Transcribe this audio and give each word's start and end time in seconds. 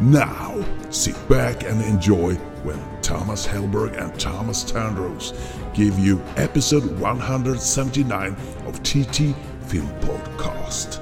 Now, 0.00 0.64
sit 0.90 1.16
back 1.28 1.64
and 1.64 1.82
enjoy 1.82 2.34
when 2.64 2.78
Thomas 3.02 3.46
Hellberg 3.46 3.96
and 4.02 4.18
Thomas 4.18 4.64
Tandros 4.64 5.32
give 5.74 5.98
you 5.98 6.20
episode 6.36 6.84
179 6.98 8.36
of 8.66 8.82
TT 8.82 9.34
Film 9.68 9.88
Podcast. 10.00 11.00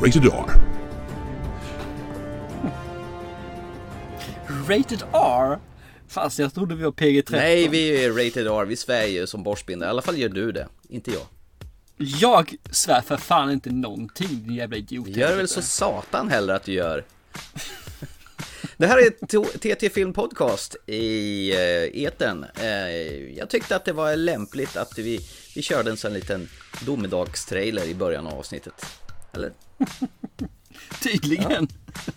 Rated 0.00 0.26
R. 0.26 0.50
Hmm. 2.60 2.70
Rated 4.68 5.02
R? 5.12 5.58
Fast 6.08 6.38
jag 6.38 6.54
trodde 6.54 6.74
vi 6.74 6.84
var 6.84 6.92
PG-13. 6.92 7.32
Nej, 7.32 7.68
vi 7.68 8.04
är 8.04 8.10
rated 8.10 8.46
R. 8.46 8.64
Vi 8.64 8.76
svär 8.76 9.06
ju 9.06 9.26
som 9.26 9.42
borstbindare. 9.42 9.88
I 9.88 9.90
alla 9.90 10.02
fall 10.02 10.18
gör 10.18 10.28
du 10.28 10.52
det. 10.52 10.68
Inte 10.88 11.10
jag. 11.10 11.22
Jag 11.98 12.54
svär 12.70 13.00
för 13.00 13.16
fan 13.16 13.50
inte 13.50 13.70
någonting, 13.70 14.28
din 14.28 14.54
jävla 14.54 14.76
idiot. 14.76 15.08
Gör 15.08 15.36
väl 15.36 15.48
så 15.48 15.62
satan 15.62 16.28
heller 16.28 16.54
att 16.54 16.64
du 16.64 16.72
gör. 16.72 17.04
Det 18.76 18.86
här 18.86 18.98
är 18.98 19.74
TT 19.74 19.90
Film 19.90 20.12
Podcast 20.12 20.76
i 20.86 21.52
uh, 21.52 22.02
eten. 22.02 22.46
Uh, 22.60 22.68
jag 23.38 23.50
tyckte 23.50 23.76
att 23.76 23.84
det 23.84 23.92
var 23.92 24.16
lämpligt 24.16 24.76
att 24.76 24.98
vi, 24.98 25.20
vi 25.54 25.62
körde 25.62 25.90
en 25.90 25.96
sån 25.96 26.12
liten 26.12 26.48
domedagstrailer 26.86 27.84
i 27.84 27.94
början 27.94 28.26
av 28.26 28.38
avsnittet. 28.38 28.86
Eller? 29.32 29.52
Tydligen. 31.02 31.68
Ja. 31.70 32.12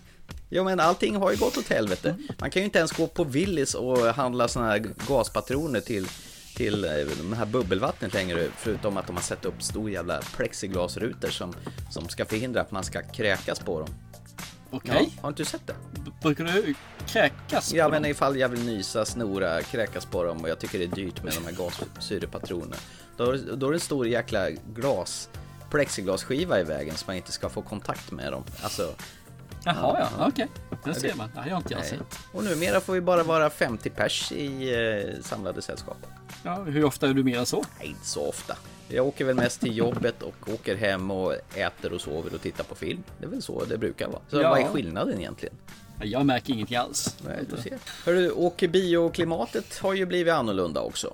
Jo 0.54 0.64
men 0.64 0.80
allting 0.80 1.16
har 1.16 1.32
ju 1.32 1.38
gått 1.38 1.58
åt 1.58 1.70
helvete. 1.70 2.16
Man 2.40 2.52
kan 2.52 2.62
ju 2.62 2.66
inte 2.66 2.80
ens 2.80 2.92
gå 2.92 3.08
på 3.08 3.24
Willys 3.24 3.74
och 3.74 3.98
handla 3.98 4.48
såna 4.48 4.66
här 4.66 4.86
gaspatroner 5.08 5.80
till, 5.80 6.08
till 6.56 6.86
eh, 6.86 6.92
det 7.30 7.36
här 7.36 7.46
bubbelvattnet 7.46 8.14
längre. 8.14 8.48
Förutom 8.58 8.98
att 8.98 9.08
de 9.08 9.16
har 9.16 9.24
satt 9.24 9.46
upp 9.46 9.64
stor 9.64 9.90
jävla 9.90 10.22
plexiglasrutor 10.36 11.30
som, 11.30 11.54
som 11.90 12.10
ska 12.10 12.26
förhindra 12.26 12.62
att 12.62 12.72
man 12.72 12.84
ska 12.84 13.02
kräkas 13.02 13.60
på 13.60 13.80
dem. 13.80 13.90
Okej. 14.72 14.92
Okay. 14.92 15.10
Ja, 15.16 15.22
har 15.22 15.30
inte 15.30 15.42
du 15.42 15.46
sett 15.46 15.68
det? 15.68 15.76
Brukar 16.22 16.44
du 16.44 16.76
kräkas? 17.08 17.74
Ja, 17.74 17.90
men 17.90 18.06
ifall 18.06 18.40
jag 18.40 18.50
vill 18.50 18.66
nysa, 18.66 19.06
snora, 19.06 19.62
kräkas 19.62 20.06
på 20.06 20.24
dem 20.24 20.42
och 20.42 20.50
jag 20.50 20.60
tycker 20.60 20.80
det 20.80 20.86
är 20.86 20.96
dyrt 20.96 21.24
med 21.24 21.34
de 21.34 21.46
här 21.46 21.52
gassyrepatronerna. 21.52 22.76
Då, 23.18 23.26
då 23.56 23.68
är 23.68 23.72
det 23.72 23.76
en 23.76 23.80
stor 23.80 24.08
jäkla 24.08 24.50
glas 24.50 25.30
plexiglasskiva 25.72 26.60
i 26.60 26.64
vägen 26.64 26.96
så 26.96 27.04
man 27.08 27.16
inte 27.16 27.32
ska 27.32 27.50
få 27.50 27.62
kontakt 27.62 28.12
med 28.12 28.32
dem. 28.32 28.44
Alltså, 28.64 28.96
Jaha, 29.64 29.76
ja, 30.00 30.10
ja. 30.18 30.28
okej. 30.28 30.48
Okay. 30.70 30.94
Det 30.94 31.00
ser 31.00 31.16
man. 31.16 31.30
Det 31.34 31.40
har 31.40 31.48
jag 31.48 31.60
inte 31.60 31.74
jag 31.74 31.86
sett. 31.86 32.20
Och 32.32 32.44
numera 32.44 32.82
får 32.82 32.94
vi 32.94 33.02
bara 33.02 33.24
vara 33.24 33.50
50 33.50 33.90
pers 33.90 34.32
i 34.32 34.74
eh, 34.74 35.22
samlade 35.22 35.62
sällskap. 35.62 35.98
Ja, 36.44 36.56
hur 36.56 36.84
ofta 36.84 37.10
är 37.10 37.14
du 37.14 37.24
mer 37.24 37.40
än 37.40 37.46
så? 37.46 37.64
Nej, 37.80 37.88
inte 37.88 38.06
så 38.06 38.30
ofta. 38.30 38.58
Jag 38.88 39.08
åker 39.08 39.26
väl 39.26 39.36
mest 39.36 39.62
till 39.62 39.78
jobbet 39.78 40.22
och 40.24 40.50
åker 40.54 40.76
hem 40.76 41.12
och 41.12 41.34
äter 41.56 41.94
och 41.94 42.02
sover 42.02 42.34
och 42.34 42.42
tittar 42.42 42.64
på 42.64 42.76
film. 42.76 43.04
Det 43.20 43.26
är 43.26 43.30
väl 43.30 43.42
så 43.42 43.66
det 43.66 43.78
brukar 43.78 44.08
vara. 44.08 44.22
Så 44.30 44.42
ja. 44.42 44.50
vad 44.50 44.60
är 44.60 44.66
skillnaden 44.66 45.20
egentligen? 45.20 45.56
Jag 46.04 46.26
märker 46.26 46.54
ingenting 46.54 46.78
alls. 46.78 47.18
Nej, 47.28 47.40
du 47.56 47.62
ser. 47.62 47.78
Hörru, 48.06 48.32
åker 48.32 48.68
bioklimatet 48.68 49.78
har 49.78 49.94
ju 49.94 50.06
blivit 50.06 50.34
annorlunda 50.34 50.82
också. 50.82 51.14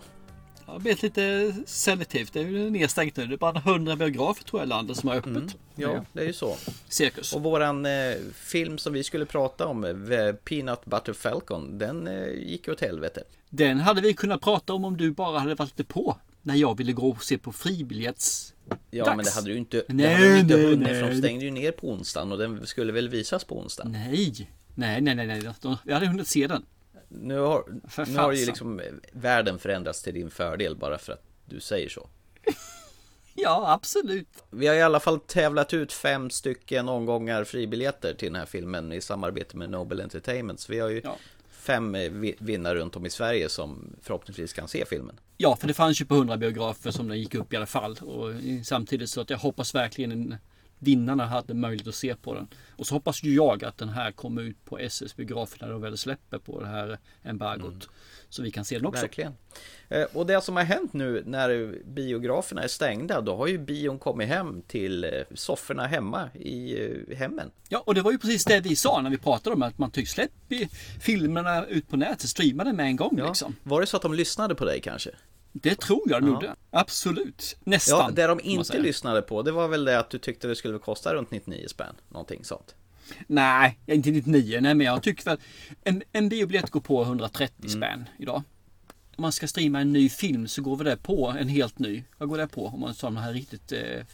Det 0.67 0.73
har 0.73 0.79
blivit 0.79 1.03
lite 1.03 1.53
selektivt. 1.65 2.33
Det 2.33 2.39
är 2.39 2.43
ju 2.43 2.69
nedstängt 2.69 3.17
nu. 3.17 3.25
Det 3.25 3.35
är 3.35 3.37
bara 3.37 3.57
100 3.57 3.95
biografer 3.95 4.43
tror 4.43 4.61
jag 4.61 4.69
landet 4.69 4.97
som 4.97 5.09
har 5.09 5.15
öppet. 5.15 5.27
Mm. 5.27 5.49
Ja, 5.75 6.05
det 6.13 6.21
är 6.21 6.25
ju 6.25 6.33
så. 6.33 6.55
Cirkus. 6.89 7.33
Och 7.33 7.43
våran 7.43 7.85
eh, 7.85 8.15
film 8.33 8.77
som 8.77 8.93
vi 8.93 9.03
skulle 9.03 9.25
prata 9.25 9.65
om, 9.65 9.83
eh, 9.83 10.31
Peanut 10.43 10.85
Butter 10.85 11.13
Falcon, 11.13 11.77
den 11.77 12.07
eh, 12.07 12.27
gick 12.29 12.67
åt 12.67 12.81
helvete. 12.81 13.23
Den 13.49 13.79
hade 13.79 14.01
vi 14.01 14.13
kunnat 14.13 14.41
prata 14.41 14.73
om 14.73 14.85
om 14.85 14.97
du 14.97 15.11
bara 15.11 15.39
hade 15.39 15.55
varit 15.55 15.77
lite 15.77 15.93
på. 15.93 16.17
När 16.41 16.55
jag 16.55 16.77
ville 16.77 16.93
gå 16.93 17.09
och 17.09 17.23
se 17.23 17.37
på 17.37 17.51
fribiljetts 17.51 18.53
Ja 18.91 19.05
Dags. 19.05 19.15
men 19.15 19.25
det 19.25 19.31
hade 19.31 19.47
du 19.47 19.57
inte, 19.57 19.83
nej, 19.87 20.07
det 20.07 20.13
hade 20.13 20.33
du 20.33 20.39
inte 20.39 20.55
nej, 20.55 20.65
hunnit 20.65 20.79
nej. 20.79 21.01
för 21.01 21.09
de 21.09 21.17
stängde 21.17 21.45
ju 21.45 21.51
ner 21.51 21.71
på 21.71 21.89
onsdagen 21.89 22.31
och 22.31 22.37
den 22.37 22.67
skulle 22.67 22.91
väl 22.91 23.09
visas 23.09 23.43
på 23.43 23.59
onsdagen? 23.59 23.91
Nej, 23.91 24.49
nej, 24.75 25.01
nej, 25.01 25.15
nej, 25.15 25.27
nej. 25.27 25.77
vi 25.83 25.93
hade 25.93 26.07
hunnit 26.07 26.27
se 26.27 26.47
den. 26.47 26.65
Nu 27.07 27.39
har, 27.39 27.63
nu 28.07 28.17
har 28.17 28.31
ju 28.31 28.45
liksom 28.45 28.81
världen 29.11 29.59
förändrats 29.59 30.01
till 30.01 30.13
din 30.13 30.29
fördel 30.29 30.75
bara 30.75 30.97
för 30.97 31.13
att 31.13 31.23
du 31.45 31.59
säger 31.59 31.89
så. 31.89 32.09
ja, 33.35 33.73
absolut. 33.73 34.43
Vi 34.49 34.67
har 34.67 34.75
i 34.75 34.81
alla 34.81 34.99
fall 34.99 35.19
tävlat 35.19 35.73
ut 35.73 35.93
fem 35.93 36.29
stycken 36.29 36.89
omgångar 36.89 37.43
fribiljetter 37.43 38.13
till 38.13 38.27
den 38.27 38.35
här 38.35 38.45
filmen 38.45 38.91
i 38.91 39.01
samarbete 39.01 39.57
med 39.57 39.69
Nobel 39.69 40.01
Entertainment. 40.01 40.59
Så 40.59 40.71
vi 40.71 40.79
har 40.79 40.89
ju 40.89 41.01
ja. 41.03 41.17
fem 41.49 41.95
eh, 41.95 42.11
vinnare 42.39 42.75
runt 42.79 42.95
om 42.95 43.05
i 43.05 43.09
Sverige 43.09 43.49
som 43.49 43.95
förhoppningsvis 44.01 44.53
kan 44.53 44.67
se 44.67 44.85
filmen. 44.85 45.19
Ja, 45.37 45.55
för 45.55 45.67
det 45.67 45.73
fanns 45.73 46.01
ju 46.01 46.05
på 46.05 46.15
100 46.15 46.37
biografer 46.37 46.91
som 46.91 47.07
den 47.07 47.19
gick 47.19 47.35
upp 47.35 47.53
i 47.53 47.57
alla 47.57 47.65
fall. 47.65 47.97
Och 48.01 48.31
samtidigt 48.65 49.09
så 49.09 49.21
att 49.21 49.29
jag 49.29 49.37
hoppas 49.37 49.75
verkligen 49.75 50.35
vinnarna 50.79 51.25
hade 51.25 51.53
möjlighet 51.53 51.87
att 51.87 51.95
se 51.95 52.15
på 52.15 52.33
den. 52.33 52.47
Och 52.69 52.87
så 52.87 52.95
hoppas 52.95 53.23
ju 53.23 53.35
jag 53.35 53.63
att 53.63 53.77
den 53.77 53.89
här 53.89 54.11
kommer 54.11 54.41
ut 54.41 54.65
på 54.65 54.79
SS 54.79 55.15
biograf 55.15 55.55
när 55.61 55.69
de 55.69 55.81
väl 55.81 55.97
släpper 55.97 56.39
på 56.39 56.61
det 56.61 56.67
här 56.67 56.99
embargot. 57.23 57.67
Mm. 57.67 57.87
Så 58.29 58.41
vi 58.41 58.51
kan 58.51 58.65
se 58.65 58.77
den 58.77 58.85
också. 58.85 59.01
Verkligen. 59.01 59.33
Eh, 59.89 60.03
och 60.13 60.25
det 60.25 60.41
som 60.41 60.55
har 60.55 60.63
hänt 60.63 60.93
nu 60.93 61.23
när 61.25 61.79
biograferna 61.85 62.63
är 62.63 62.67
stängda, 62.67 63.21
då 63.21 63.35
har 63.35 63.47
ju 63.47 63.57
bion 63.57 63.99
kommit 63.99 64.27
hem 64.27 64.61
till 64.61 65.03
eh, 65.03 65.09
sofforna 65.33 65.87
hemma 65.87 66.29
i 66.33 66.85
eh, 66.85 67.17
hemmen. 67.17 67.51
Ja, 67.69 67.83
och 67.85 67.95
det 67.95 68.01
var 68.01 68.11
ju 68.11 68.17
precis 68.17 68.45
det 68.45 68.59
vi 68.59 68.75
sa 68.75 69.01
när 69.01 69.09
vi 69.09 69.17
pratade 69.17 69.55
om 69.55 69.61
att 69.61 69.77
man 69.77 69.91
tycks 69.91 70.11
släppa 70.11 70.33
filmerna 70.99 71.65
ut 71.65 71.89
på 71.89 71.97
nätet, 71.97 72.29
streama 72.29 72.63
det 72.63 72.73
med 72.73 72.85
en 72.85 72.95
gång 72.95 73.15
ja. 73.17 73.27
liksom. 73.27 73.55
Var 73.63 73.81
det 73.81 73.87
så 73.87 73.97
att 73.97 74.03
de 74.03 74.13
lyssnade 74.13 74.55
på 74.55 74.65
dig 74.65 74.81
kanske? 74.81 75.11
Det 75.51 75.75
tror 75.75 76.01
jag 76.05 76.21
de 76.21 76.27
ja. 76.27 76.33
gjorde. 76.33 76.55
Absolut. 76.69 77.57
Nästan. 77.63 77.99
Ja, 77.99 78.11
det 78.11 78.27
de 78.27 78.39
inte 78.43 78.79
lyssnade 78.79 79.21
på, 79.21 79.41
det 79.41 79.51
var 79.51 79.67
väl 79.67 79.85
det 79.85 79.99
att 79.99 80.09
du 80.09 80.17
tyckte 80.17 80.47
det 80.47 80.55
skulle 80.55 80.79
kosta 80.79 81.13
runt 81.13 81.31
99 81.31 81.67
spänn. 81.67 81.95
Någonting 82.09 82.45
sånt. 82.45 82.75
Nej, 83.27 83.79
inte 83.85 84.09
99. 84.09 84.59
Nej, 84.61 84.73
men 84.75 84.87
jag 84.87 85.03
tycker 85.03 85.25
väl 85.25 85.37
en, 85.83 86.03
en 86.11 86.29
biobiljett 86.29 86.69
går 86.69 86.79
på 86.79 87.01
130 87.01 87.53
mm. 87.59 87.69
spänn 87.69 88.05
idag. 88.19 88.43
Om 89.15 89.21
man 89.21 89.31
ska 89.31 89.47
streama 89.47 89.79
en 89.81 89.93
ny 89.93 90.09
film 90.09 90.47
så 90.47 90.61
går 90.61 90.75
väl 90.75 90.85
det 90.85 90.97
på 90.97 91.27
en 91.39 91.47
helt 91.47 91.79
ny. 91.79 92.03
Vad 92.17 92.29
går 92.29 92.37
det 92.37 92.47
på? 92.47 92.65
Om 92.65 92.79
man 92.79 92.93
tar 92.93 93.09
den 93.09 93.17
här 93.17 93.33
riktigt 93.33 93.71
eh, 93.71 94.05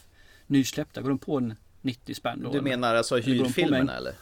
nysläppta, 0.47 1.01
går 1.01 1.09
den 1.09 1.19
på 1.19 1.37
en 1.37 1.55
90 1.81 2.13
spänn 2.13 2.43
då? 2.43 2.51
Du 2.51 2.61
menar 2.61 2.95
alltså 2.95 3.17
hyrfilmerna 3.17 3.97
eller? 3.97 4.13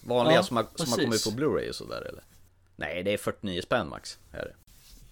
Vanliga 0.00 0.36
ja, 0.36 0.42
som, 0.42 0.56
har, 0.56 0.66
som 0.74 0.88
har 0.88 0.98
kommit 0.98 1.24
på 1.24 1.30
Blu-ray 1.30 1.68
och 1.68 1.74
sådär 1.74 2.02
eller? 2.08 2.22
Nej, 2.76 3.02
det 3.02 3.12
är 3.12 3.18
49 3.18 3.62
spänn 3.62 3.88
max. 3.88 4.18
Är 4.32 4.38
det. 4.38 4.54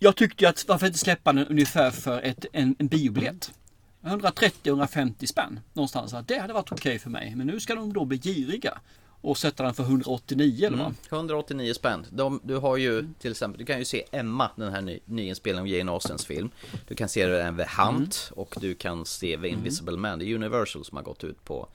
Jag 0.02 0.16
tyckte 0.16 0.44
ju 0.44 0.50
att 0.50 0.68
varför 0.68 0.86
inte 0.86 0.98
släppa 0.98 1.32
den 1.32 1.46
ungefär 1.46 1.90
för 1.90 2.22
ett, 2.22 2.46
en, 2.52 2.76
en 2.78 2.86
biobiljett? 2.86 3.52
130-150 4.00 5.26
spänn 5.26 5.60
någonstans. 5.72 6.14
Det 6.26 6.38
hade 6.38 6.52
varit 6.52 6.72
okej 6.72 6.90
okay 6.90 6.98
för 6.98 7.10
mig. 7.10 7.34
Men 7.36 7.46
nu 7.46 7.60
ska 7.60 7.74
de 7.74 7.92
då 7.92 8.04
bli 8.04 8.18
giriga. 8.18 8.78
Och 9.20 9.38
sätta 9.38 9.62
den 9.62 9.74
för 9.74 9.82
189 9.82 10.66
eller 10.66 10.76
vad? 10.76 10.86
Mm, 10.86 10.96
189 11.10 11.74
spänn. 11.74 12.06
De, 12.10 12.40
du 12.44 12.56
har 12.56 12.76
ju 12.76 13.08
till 13.18 13.30
exempel, 13.30 13.58
du 13.58 13.64
kan 13.64 13.78
ju 13.78 13.84
se 13.84 14.04
Emma, 14.12 14.50
den 14.56 14.72
här 14.72 14.80
ny, 14.80 14.98
nyinspelningen 15.04 15.62
av 15.62 15.68
Jane 15.68 15.92
Austens 15.92 16.26
film. 16.26 16.50
Du 16.88 16.94
kan 16.94 17.08
se 17.08 17.26
den 17.26 17.56
The 17.56 17.66
Hunt 17.82 18.30
mm. 18.32 18.42
och 18.42 18.54
du 18.60 18.74
kan 18.74 19.06
se 19.06 19.38
The 19.38 19.48
Invisible 19.48 19.96
Man. 19.96 20.18
Det 20.18 20.24
är 20.24 20.34
Universal 20.34 20.84
som 20.84 20.96
har 20.96 21.04
gått 21.04 21.24
ut 21.24 21.44
på 21.44 21.68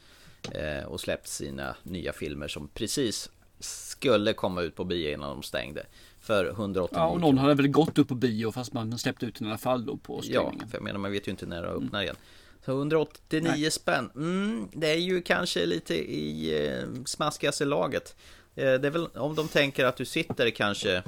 eh, 0.51 0.83
och 0.87 0.99
släppt 0.99 1.27
sina 1.27 1.75
nya 1.83 2.13
filmer 2.13 2.47
som 2.47 2.67
precis 2.67 3.29
skulle 3.59 4.33
komma 4.33 4.61
ut 4.61 4.75
på 4.75 4.83
bio 4.83 5.13
innan 5.13 5.29
de 5.29 5.43
stängde 5.43 5.85
för 6.27 6.45
189 6.45 6.89
Ja, 7.01 7.07
och 7.07 7.21
någon 7.21 7.37
hade 7.37 7.53
väl 7.53 7.67
gått 7.67 7.97
upp 7.97 8.07
på 8.07 8.15
bio 8.15 8.51
fast 8.51 8.73
man 8.73 8.97
släppte 8.97 9.25
ut 9.25 9.35
den 9.35 9.47
i 9.47 9.51
alla 9.51 9.57
fall 9.57 9.85
då 9.85 9.97
på 9.97 10.21
streamingen. 10.21 10.59
Ja, 10.61 10.67
för 10.67 10.77
jag 10.77 10.83
menar 10.83 10.99
man 10.99 11.11
vet 11.11 11.27
ju 11.27 11.31
inte 11.31 11.45
när 11.45 11.61
det 11.61 11.67
öppnar 11.67 11.99
mm. 11.99 12.01
igen. 12.01 12.15
Så 12.65 12.71
189 12.71 13.51
Nej. 13.55 13.71
spänn, 13.71 14.09
mm, 14.15 14.67
det 14.73 14.87
är 14.87 14.97
ju 14.97 15.21
kanske 15.21 15.65
lite 15.65 15.95
i 15.95 16.65
eh, 16.67 17.03
smaskigaste 17.05 17.65
laget. 17.65 18.15
Eh, 18.55 18.63
det 18.63 18.87
är 18.87 18.89
väl 18.89 19.07
om 19.07 19.35
de 19.35 19.47
tänker 19.47 19.85
att 19.85 19.97
du 19.97 20.05
sitter 20.05 20.49
kanske 20.49 21.03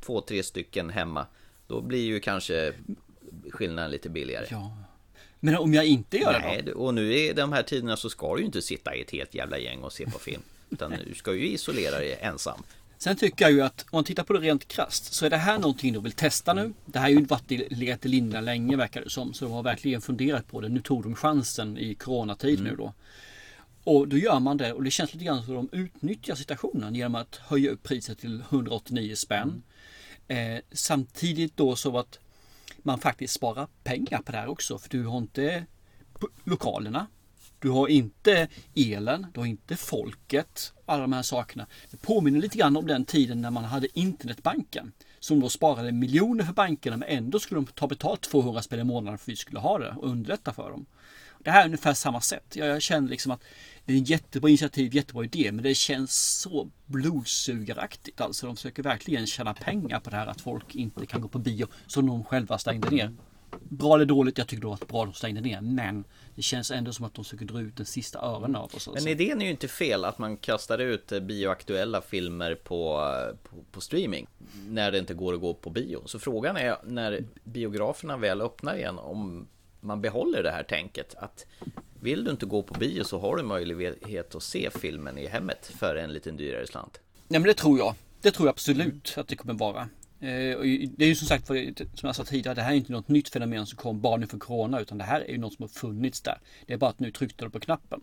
två, 0.00 0.20
tre 0.20 0.42
stycken 0.42 0.90
hemma. 0.90 1.26
Då 1.66 1.80
blir 1.80 2.04
ju 2.04 2.20
kanske 2.20 2.72
skillnaden 3.50 3.90
lite 3.90 4.08
billigare. 4.08 4.46
Ja. 4.50 4.76
Men 5.40 5.56
om 5.56 5.74
jag 5.74 5.86
inte 5.86 6.16
gör 6.16 6.40
Nej, 6.40 6.62
det 6.62 6.72
då? 6.72 6.78
och 6.78 6.94
nu 6.94 7.14
i 7.14 7.32
de 7.32 7.52
här 7.52 7.62
tiderna 7.62 7.96
så 7.96 8.10
ska 8.10 8.34
du 8.34 8.40
ju 8.40 8.46
inte 8.46 8.62
sitta 8.62 8.94
i 8.94 9.00
ett 9.00 9.10
helt 9.10 9.34
jävla 9.34 9.58
gäng 9.58 9.82
och 9.82 9.92
se 9.92 10.06
på 10.06 10.18
film. 10.18 10.42
Utan 10.70 10.94
du 11.08 11.14
ska 11.14 11.34
ju 11.34 11.46
isolera 11.46 11.98
dig 11.98 12.18
ensam. 12.20 12.62
Sen 13.04 13.16
tycker 13.16 13.44
jag 13.44 13.52
ju 13.52 13.62
att 13.62 13.82
om 13.82 13.88
man 13.96 14.04
tittar 14.04 14.24
på 14.24 14.32
det 14.32 14.40
rent 14.40 14.68
krast 14.68 15.14
så 15.14 15.26
är 15.26 15.30
det 15.30 15.36
här 15.36 15.58
någonting 15.58 15.92
de 15.92 16.02
vill 16.02 16.12
testa 16.12 16.54
nu. 16.54 16.72
Det 16.86 16.98
här 16.98 17.04
har 17.06 17.10
ju 17.10 17.24
varit 17.24 17.50
legat 17.50 18.06
i 18.06 18.08
linda 18.08 18.40
länge 18.40 18.76
verkar 18.76 19.00
det 19.02 19.10
som. 19.10 19.34
Så 19.34 19.44
de 19.44 19.54
har 19.54 19.62
verkligen 19.62 20.00
funderat 20.00 20.46
på 20.46 20.60
det. 20.60 20.68
Nu 20.68 20.80
tog 20.80 21.02
de 21.02 21.14
chansen 21.14 21.78
i 21.78 21.94
coronatid 21.94 22.58
mm. 22.60 22.70
nu 22.70 22.76
då. 22.76 22.94
Och 23.84 24.08
då 24.08 24.16
gör 24.16 24.40
man 24.40 24.56
det 24.56 24.72
och 24.72 24.84
det 24.84 24.90
känns 24.90 25.12
lite 25.12 25.24
grann 25.24 25.42
som 25.42 25.56
att 25.56 25.70
de 25.70 25.78
utnyttjar 25.78 26.34
situationen 26.34 26.94
genom 26.94 27.14
att 27.14 27.36
höja 27.36 27.70
upp 27.70 27.82
priset 27.82 28.18
till 28.18 28.42
189 28.50 29.14
spänn. 29.14 29.62
Eh, 30.28 30.58
samtidigt 30.72 31.56
då 31.56 31.76
så 31.76 31.98
att 31.98 32.18
man 32.82 32.98
faktiskt 32.98 33.34
sparar 33.34 33.68
pengar 33.82 34.22
på 34.22 34.32
det 34.32 34.38
här 34.38 34.48
också. 34.48 34.78
För 34.78 34.88
du 34.88 35.04
har 35.04 35.18
inte 35.18 35.66
lokalerna. 36.44 37.06
Du 37.64 37.70
har 37.70 37.88
inte 37.88 38.48
elen, 38.74 39.26
du 39.34 39.40
har 39.40 39.46
inte 39.46 39.76
folket, 39.76 40.72
alla 40.86 41.00
de 41.00 41.12
här 41.12 41.22
sakerna. 41.22 41.66
Det 41.90 41.96
påminner 41.96 42.40
lite 42.40 42.58
grann 42.58 42.76
om 42.76 42.86
den 42.86 43.04
tiden 43.04 43.40
när 43.40 43.50
man 43.50 43.64
hade 43.64 43.98
internetbanken. 43.98 44.92
Som 45.20 45.40
då 45.40 45.48
sparade 45.48 45.92
miljoner 45.92 46.44
för 46.44 46.52
bankerna 46.52 46.96
men 46.96 47.08
ändå 47.08 47.38
skulle 47.38 47.60
de 47.60 47.66
ta 47.66 47.86
betalt 47.86 48.22
200 48.22 48.62
spänn 48.62 48.80
i 48.80 48.84
månaden 48.84 49.18
för 49.18 49.24
att 49.24 49.28
vi 49.28 49.36
skulle 49.36 49.60
ha 49.60 49.78
det 49.78 49.90
och 49.90 50.08
underlätta 50.08 50.52
för 50.52 50.70
dem. 50.70 50.86
Det 51.38 51.50
här 51.50 51.60
är 51.60 51.64
ungefär 51.64 51.94
samma 51.94 52.20
sätt. 52.20 52.56
Jag, 52.56 52.82
känner 52.82 53.08
liksom 53.08 53.32
att 53.32 53.42
det 53.84 53.92
är 53.92 53.96
en 53.96 54.04
jättebra 54.04 54.48
initiativ, 54.48 54.94
jättebra 54.94 55.24
idé, 55.24 55.52
men 55.52 55.64
det 55.64 55.74
känns 55.74 56.40
så 56.40 56.68
blodsugaraktigt. 56.86 58.20
Alltså 58.20 58.46
de 58.46 58.56
försöker 58.56 58.82
verkligen 58.82 59.26
tjäna 59.26 59.54
pengar 59.54 60.00
på 60.00 60.10
det 60.10 60.16
här 60.16 60.26
att 60.26 60.40
folk 60.40 60.74
inte 60.74 61.06
kan 61.06 61.20
gå 61.20 61.28
på 61.28 61.38
bio 61.38 61.66
som 61.86 62.06
de 62.06 62.24
själva 62.24 62.58
stängde 62.58 62.90
ner. 62.90 63.12
Bra 63.60 63.94
eller 63.94 64.04
dåligt, 64.04 64.38
jag 64.38 64.46
tycker 64.46 64.62
då 64.62 64.72
att 64.72 64.88
bra 64.88 65.02
att 65.02 65.08
de 65.08 65.14
stängde 65.14 65.40
ner, 65.40 65.60
men 65.60 66.04
det 66.34 66.42
känns 66.42 66.70
ändå 66.70 66.92
som 66.92 67.04
att 67.04 67.14
de 67.14 67.24
försöker 67.24 67.44
dra 67.44 67.60
ut 67.60 67.76
den 67.76 67.86
sista 67.86 68.18
öronen 68.18 68.56
av 68.56 68.64
oss. 68.64 68.74
Alltså. 68.74 69.04
Men 69.04 69.08
idén 69.08 69.40
är 69.40 69.44
ju 69.44 69.50
inte 69.50 69.68
fel 69.68 70.04
att 70.04 70.18
man 70.18 70.36
kastar 70.36 70.78
ut 70.78 71.12
eh, 71.12 71.20
bioaktuella 71.20 72.00
filmer 72.00 72.54
på, 72.54 73.00
eh, 73.00 73.36
på, 73.48 73.56
på, 73.70 73.80
streaming 73.80 74.26
när 74.68 74.92
det 74.92 74.98
inte 74.98 75.14
går 75.14 75.34
att 75.34 75.40
gå 75.40 75.54
på 75.54 75.70
bio. 75.70 76.02
Så 76.06 76.18
frågan 76.18 76.56
är 76.56 76.76
när 76.84 77.24
biograferna 77.44 78.16
väl 78.16 78.40
öppnar 78.40 78.76
igen 78.76 78.98
om 78.98 79.48
man 79.80 80.00
behåller 80.00 80.42
det 80.42 80.50
här 80.50 80.62
tänket 80.62 81.14
att 81.14 81.46
vill 82.00 82.24
du 82.24 82.30
inte 82.30 82.46
gå 82.46 82.62
på 82.62 82.74
bio 82.74 83.04
så 83.04 83.18
har 83.18 83.36
du 83.36 83.42
möjlighet 83.42 84.34
att 84.34 84.42
se 84.42 84.70
filmen 84.70 85.18
i 85.18 85.26
hemmet 85.26 85.72
för 85.78 85.96
en 85.96 86.12
lite 86.12 86.30
dyrare 86.30 86.66
slant. 86.66 87.00
Nej 87.28 87.40
men 87.40 87.48
det 87.48 87.54
tror 87.54 87.78
jag. 87.78 87.94
Det 88.20 88.30
tror 88.30 88.46
jag 88.46 88.52
absolut 88.52 89.14
att 89.16 89.28
det 89.28 89.36
kommer 89.36 89.54
vara. 89.54 89.88
Eh, 90.24 90.58
det 90.96 91.04
är 91.04 91.08
ju 91.08 91.14
som 91.14 91.28
sagt, 91.28 91.46
som 91.46 92.06
jag 92.06 92.16
sa 92.16 92.24
tidigare, 92.24 92.54
det 92.54 92.62
här 92.62 92.72
är 92.72 92.76
inte 92.76 92.92
något 92.92 93.08
nytt 93.08 93.28
fenomen 93.28 93.66
som 93.66 93.76
kom 93.76 94.00
bara 94.00 94.16
nu 94.16 94.26
för 94.26 94.38
Corona, 94.38 94.80
utan 94.80 94.98
det 94.98 95.04
här 95.04 95.20
är 95.20 95.32
ju 95.32 95.38
något 95.38 95.54
som 95.54 95.62
har 95.62 95.68
funnits 95.68 96.20
där. 96.20 96.38
Det 96.66 96.72
är 96.72 96.78
bara 96.78 96.90
att 96.90 96.98
nu 96.98 97.10
tryckte 97.10 97.44
de 97.44 97.50
på 97.50 97.60
knappen. 97.60 98.00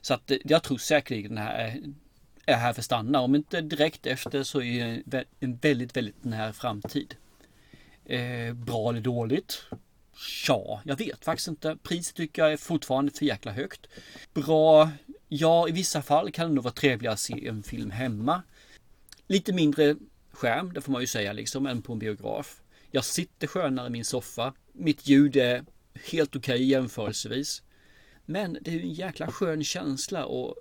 Så 0.00 0.14
att 0.14 0.30
eh, 0.30 0.38
jag 0.44 0.62
tror 0.62 0.78
säkerligen 0.78 1.34
den 1.34 1.44
här 1.44 1.66
eh, 1.66 2.54
är 2.54 2.58
här 2.58 2.72
för 2.72 2.80
att 2.80 2.84
stanna. 2.84 3.20
Om 3.20 3.34
inte 3.34 3.60
direkt 3.60 4.06
efter 4.06 4.42
så 4.42 4.62
är 4.62 5.02
det 5.04 5.24
en 5.40 5.56
väldigt, 5.56 5.96
väldigt 5.96 6.24
nära 6.24 6.52
framtid. 6.52 7.14
Eh, 8.04 8.52
bra 8.52 8.90
eller 8.90 9.00
dåligt? 9.00 9.62
Ja, 10.48 10.80
jag 10.84 10.96
vet 10.96 11.24
faktiskt 11.24 11.48
inte. 11.48 11.76
Priset 11.82 12.16
tycker 12.16 12.42
jag 12.42 12.52
är 12.52 12.56
fortfarande 12.56 13.12
för 13.12 13.24
jäkla 13.24 13.52
högt. 13.52 13.86
Bra? 14.34 14.90
Ja, 15.28 15.68
i 15.68 15.72
vissa 15.72 16.02
fall 16.02 16.32
kan 16.32 16.48
det 16.48 16.54
nog 16.54 16.64
vara 16.64 16.74
trevligare 16.74 17.12
att 17.12 17.20
se 17.20 17.48
en 17.48 17.62
film 17.62 17.90
hemma. 17.90 18.42
Lite 19.26 19.52
mindre 19.52 19.96
skärm, 20.36 20.72
det 20.72 20.80
får 20.80 20.92
man 20.92 21.00
ju 21.00 21.06
säga 21.06 21.32
liksom, 21.32 21.66
än 21.66 21.82
på 21.82 21.92
en 21.92 21.98
biograf. 21.98 22.62
Jag 22.90 23.04
sitter 23.04 23.46
skönare 23.46 23.86
i 23.86 23.90
min 23.90 24.04
soffa. 24.04 24.54
Mitt 24.72 25.06
ljud 25.08 25.36
är 25.36 25.64
helt 26.10 26.36
okej 26.36 26.54
okay 26.54 26.66
jämförelsevis. 26.66 27.62
Men 28.24 28.58
det 28.60 28.70
är 28.70 28.74
ju 28.74 28.80
en 28.80 28.92
jäkla 28.92 29.26
skön 29.26 29.64
känsla 29.64 30.24
att 30.24 30.54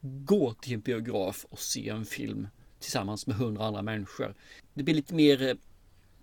gå 0.00 0.54
till 0.54 0.74
en 0.74 0.80
biograf 0.80 1.46
och 1.50 1.58
se 1.58 1.88
en 1.88 2.04
film 2.04 2.48
tillsammans 2.80 3.26
med 3.26 3.36
hundra 3.36 3.64
andra 3.64 3.82
människor. 3.82 4.34
Det 4.74 4.82
blir 4.82 4.94
lite 4.94 5.14
mer 5.14 5.42
eh, 5.42 5.54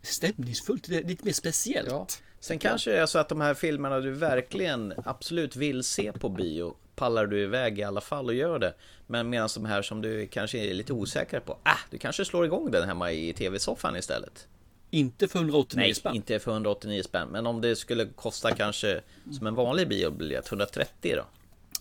stämningsfullt, 0.01 0.87
lite 0.87 1.25
mer 1.25 1.33
speciellt. 1.33 1.89
Ja. 1.89 2.07
Sen 2.39 2.59
kanske 2.59 2.91
det 2.91 2.99
är 2.99 3.05
så 3.05 3.19
att 3.19 3.29
de 3.29 3.41
här 3.41 3.53
filmerna 3.53 3.99
du 3.99 4.11
verkligen 4.11 4.93
absolut 5.05 5.55
vill 5.55 5.83
se 5.83 6.11
på 6.11 6.29
bio 6.29 6.75
pallar 6.95 7.25
du 7.25 7.41
iväg 7.43 7.79
i 7.79 7.83
alla 7.83 8.01
fall 8.01 8.25
och 8.25 8.33
gör 8.33 8.59
det. 8.59 8.73
Men 9.07 9.29
medan 9.29 9.49
de 9.53 9.65
här 9.65 9.81
som 9.81 10.01
du 10.01 10.27
kanske 10.27 10.57
är 10.57 10.73
lite 10.73 10.93
osäker 10.93 11.39
på, 11.39 11.57
ah, 11.63 11.77
du 11.89 11.97
kanske 11.97 12.25
slår 12.25 12.45
igång 12.45 12.71
den 12.71 12.87
hemma 12.87 13.11
i 13.11 13.33
tv-soffan 13.33 13.95
istället. 13.95 14.47
Inte 14.89 15.27
för 15.27 15.39
189 15.39 15.85
Nej, 15.85 15.93
spänn? 15.93 16.15
inte 16.15 16.39
för 16.39 16.51
189 16.51 17.03
spänn. 17.03 17.27
Men 17.27 17.47
om 17.47 17.61
det 17.61 17.75
skulle 17.75 18.05
kosta 18.05 18.55
kanske 18.55 19.01
som 19.37 19.47
en 19.47 19.55
vanlig 19.55 19.87
biobiljett, 19.87 20.47
130 20.47 21.15
då? 21.15 21.25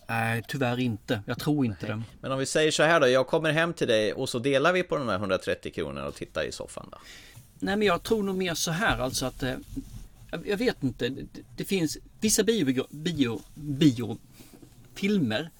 Nej, 0.07 0.43
tyvärr 0.47 0.79
inte. 0.79 1.21
Jag 1.25 1.39
tror 1.39 1.65
inte 1.65 1.87
det. 1.87 2.01
Men 2.21 2.31
om 2.31 2.39
vi 2.39 2.45
säger 2.45 2.71
så 2.71 2.83
här 2.83 2.99
då, 2.99 3.07
jag 3.07 3.27
kommer 3.27 3.51
hem 3.51 3.73
till 3.73 3.87
dig 3.87 4.13
och 4.13 4.29
så 4.29 4.39
delar 4.39 4.73
vi 4.73 4.83
på 4.83 4.97
de 4.97 5.09
här 5.09 5.15
130 5.15 5.71
kronorna 5.71 6.07
och 6.07 6.15
tittar 6.15 6.43
i 6.43 6.51
soffan 6.51 6.87
då? 6.91 6.97
Nej, 7.59 7.75
men 7.75 7.87
jag 7.87 8.03
tror 8.03 8.23
nog 8.23 8.35
mer 8.35 8.53
så 8.53 8.71
här 8.71 8.99
alltså 8.99 9.25
att 9.25 9.43
eh, 9.43 9.53
jag 10.45 10.57
vet 10.57 10.83
inte. 10.83 11.15
Det 11.57 11.65
finns 11.65 11.97
vissa 12.19 12.43
bio, 12.43 12.85
bio, 12.89 13.41
bio 13.55 14.17
filmer 14.95 15.51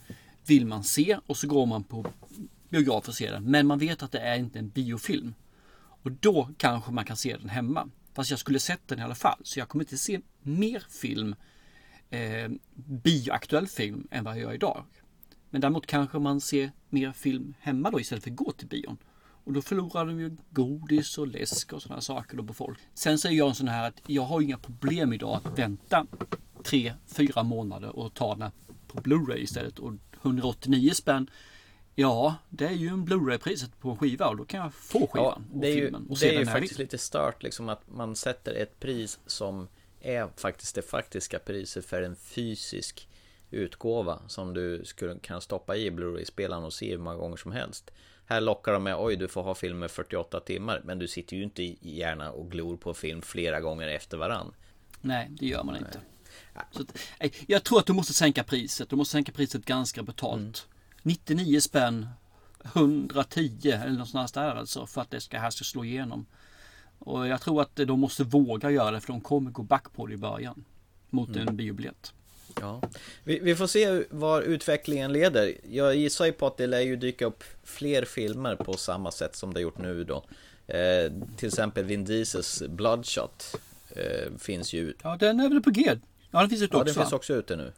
vill 0.45 0.65
man 0.65 0.83
se 0.83 1.19
och 1.27 1.38
så 1.38 1.47
går 1.47 1.65
man 1.65 1.83
på 1.83 2.06
biograf 2.69 3.07
och 3.07 3.15
ser 3.15 3.31
den. 3.31 3.44
Men 3.44 3.68
man 3.68 3.80
vet 3.80 4.03
att 4.03 4.12
det 4.12 4.19
är 4.19 4.38
inte 4.38 4.59
en 4.59 4.69
biofilm. 4.69 5.33
Och 6.03 6.12
då 6.12 6.50
kanske 6.57 6.91
man 6.91 7.06
kan 7.06 7.18
se 7.18 7.38
den 7.38 7.50
hemma. 7.50 7.89
Fast 8.13 8.30
jag 8.30 8.39
skulle 8.39 8.59
sett 8.59 8.88
den 8.88 9.00
i 9.00 9.03
alla 9.03 9.15
fall. 9.15 9.39
Så 9.44 9.59
jag 9.59 9.69
kommer 9.69 9.83
inte 9.83 9.97
se 9.97 10.19
mer 10.41 10.85
film, 10.89 11.35
eh, 12.09 12.51
bioaktuell 12.75 13.68
film, 13.68 14.07
än 14.12 14.24
vad 14.24 14.33
jag 14.33 14.41
gör 14.41 14.53
idag. 14.53 14.83
Men 15.50 15.62
däremot 15.62 15.88
kanske 15.88 16.19
man 16.19 16.41
ser 16.41 16.71
mer 16.89 17.12
film 17.12 17.53
hemma 17.59 17.91
då 17.91 18.00
istället 18.00 18.24
för 18.24 18.31
att 18.31 18.38
gå 18.38 18.51
till 18.51 18.68
bion. 18.68 18.97
Och 19.44 19.53
då 19.53 19.62
förlorar 19.62 20.06
de 20.06 20.19
ju 20.19 20.38
godis 20.50 21.18
och 21.18 21.27
läsk 21.27 21.74
och 21.74 21.81
sådana 21.81 22.01
saker 22.01 22.38
då 22.38 22.44
på 22.44 22.53
folk. 22.53 22.79
Sen 22.94 23.18
säger 23.18 23.38
jag 23.38 23.50
en 23.50 23.56
sån 23.56 23.68
här 23.68 23.88
att 23.88 24.01
jag 24.07 24.24
har 24.24 24.41
inga 24.41 24.57
problem 24.57 25.13
idag 25.13 25.41
att 25.44 25.59
vänta 25.59 26.06
tre, 26.63 26.94
fyra 27.06 27.44
månader 27.44 27.95
och 27.95 28.13
ta 28.13 28.36
den 28.36 28.51
på 28.93 29.01
Blu-ray 29.01 29.37
istället. 29.37 29.79
Och 29.79 29.93
189 30.21 30.91
spänn 30.93 31.29
Ja, 31.95 32.35
det 32.49 32.65
är 32.65 32.71
ju 32.71 32.87
en 32.87 33.05
Blu-ray-priset 33.05 33.79
på 33.79 33.89
en 33.89 33.97
skiva 33.97 34.27
och 34.27 34.37
då 34.37 34.45
kan 34.45 34.59
jag 34.59 34.73
få 34.73 35.07
skivan 35.07 35.45
ja, 35.53 35.59
det 35.59 35.67
är 35.67 35.75
ju, 35.75 35.93
och 36.09 36.17
Det 36.19 36.35
är 36.35 36.39
ju 36.39 36.45
faktiskt 36.45 36.79
lite 36.79 36.97
stört 36.97 37.43
liksom 37.43 37.69
att 37.69 37.81
man 37.91 38.15
sätter 38.15 38.53
ett 38.53 38.79
pris 38.79 39.19
som 39.25 39.67
är 40.01 40.29
faktiskt 40.37 40.75
det 40.75 40.81
faktiska 40.81 41.39
priset 41.39 41.85
för 41.85 42.01
en 42.01 42.15
fysisk 42.15 43.09
utgåva 43.51 44.19
som 44.27 44.53
du 44.53 44.85
skulle, 44.85 45.19
kan 45.19 45.41
stoppa 45.41 45.75
i 45.75 45.91
Blu-ray-spelaren 45.91 46.63
och 46.63 46.73
se 46.73 46.91
hur 46.91 46.97
många 46.97 47.17
gånger 47.17 47.37
som 47.37 47.51
helst. 47.51 47.91
Här 48.25 48.41
lockar 48.41 48.73
de 48.73 48.83
med 48.83 48.95
oj 48.99 49.15
du 49.15 49.27
får 49.27 49.43
ha 49.43 49.55
filmen 49.55 49.89
48 49.89 50.39
timmar 50.39 50.81
men 50.83 50.99
du 50.99 51.07
sitter 51.07 51.37
ju 51.37 51.43
inte 51.43 51.75
gärna 51.81 52.31
och 52.31 52.51
glor 52.51 52.77
på 52.77 52.93
film 52.93 53.21
flera 53.21 53.61
gånger 53.61 53.87
efter 53.87 54.17
varann. 54.17 54.53
Nej, 55.01 55.27
det 55.31 55.45
gör 55.45 55.63
man 55.63 55.77
inte. 55.77 55.99
Så 56.72 56.86
jag 57.48 57.63
tror 57.63 57.79
att 57.79 57.86
du 57.86 57.93
måste 57.93 58.13
sänka 58.13 58.43
priset. 58.43 58.89
Du 58.89 58.96
måste 58.96 59.12
sänka 59.12 59.31
priset 59.31 59.65
ganska 59.65 60.03
betalt. 60.03 60.67
Mm. 61.03 61.17
99 61.27 61.60
spänn, 61.60 62.07
110 62.63 63.72
eller 63.72 63.91
någonstans 63.91 64.31
där 64.31 64.55
alltså 64.55 64.86
för 64.86 65.01
att 65.01 65.12
det 65.12 65.22
ska, 65.22 65.39
här 65.39 65.50
ska 65.50 65.63
slå 65.63 65.86
igenom. 65.86 66.25
Och 67.00 67.27
jag 67.27 67.41
tror 67.41 67.62
att 67.62 67.75
de 67.75 68.00
måste 68.00 68.24
våga 68.24 68.72
göra 68.72 68.91
det 68.91 69.01
för 69.01 69.07
de 69.07 69.22
kommer 69.22 69.51
gå 69.51 69.63
back 69.63 69.93
på 69.93 70.07
det 70.07 70.13
i 70.13 70.17
början. 70.17 70.65
Mot 71.10 71.29
mm. 71.29 71.48
en 71.48 71.55
biobiljett. 71.55 72.13
Ja. 72.62 72.81
Vi, 73.24 73.39
vi, 73.39 73.55
får 73.55 73.67
se 73.67 74.03
var 74.10 74.41
utvecklingen 74.41 75.13
leder. 75.13 75.53
Jag 75.69 75.96
gissar 75.96 76.25
ju 76.25 76.31
på 76.31 76.48
att 76.48 76.57
det 76.57 76.67
lär 76.67 76.81
ju 76.81 76.96
dyka 76.96 77.25
upp 77.25 77.43
fler 77.63 78.05
filmer 78.05 78.55
på 78.55 78.74
samma 78.74 79.12
sätt 79.12 79.36
som 79.36 79.53
det 79.53 79.62
gjort 79.62 79.77
nu 79.77 80.03
då. 80.03 80.25
Eh, 80.67 81.12
till 81.38 81.48
exempel 81.48 81.86
Vin 81.86 82.05
Diesels 82.05 82.63
Bloodshot 82.69 83.55
eh, 83.89 84.38
finns 84.39 84.74
ju. 84.74 84.93
Ja, 85.03 85.17
den 85.19 85.39
är 85.39 85.50
väl 85.50 85.62
på 85.62 85.69
G. 85.69 85.96
Ja, 86.33 86.39
den 86.39 86.49
finns 86.49 86.61
ute 86.61 86.75
ja, 86.75 86.81
också. 86.81 86.89
Ja, 86.89 86.93
den 86.93 87.03
finns 87.03 87.13
också 87.13 87.33
ute 87.33 87.55
nu. 87.55 87.71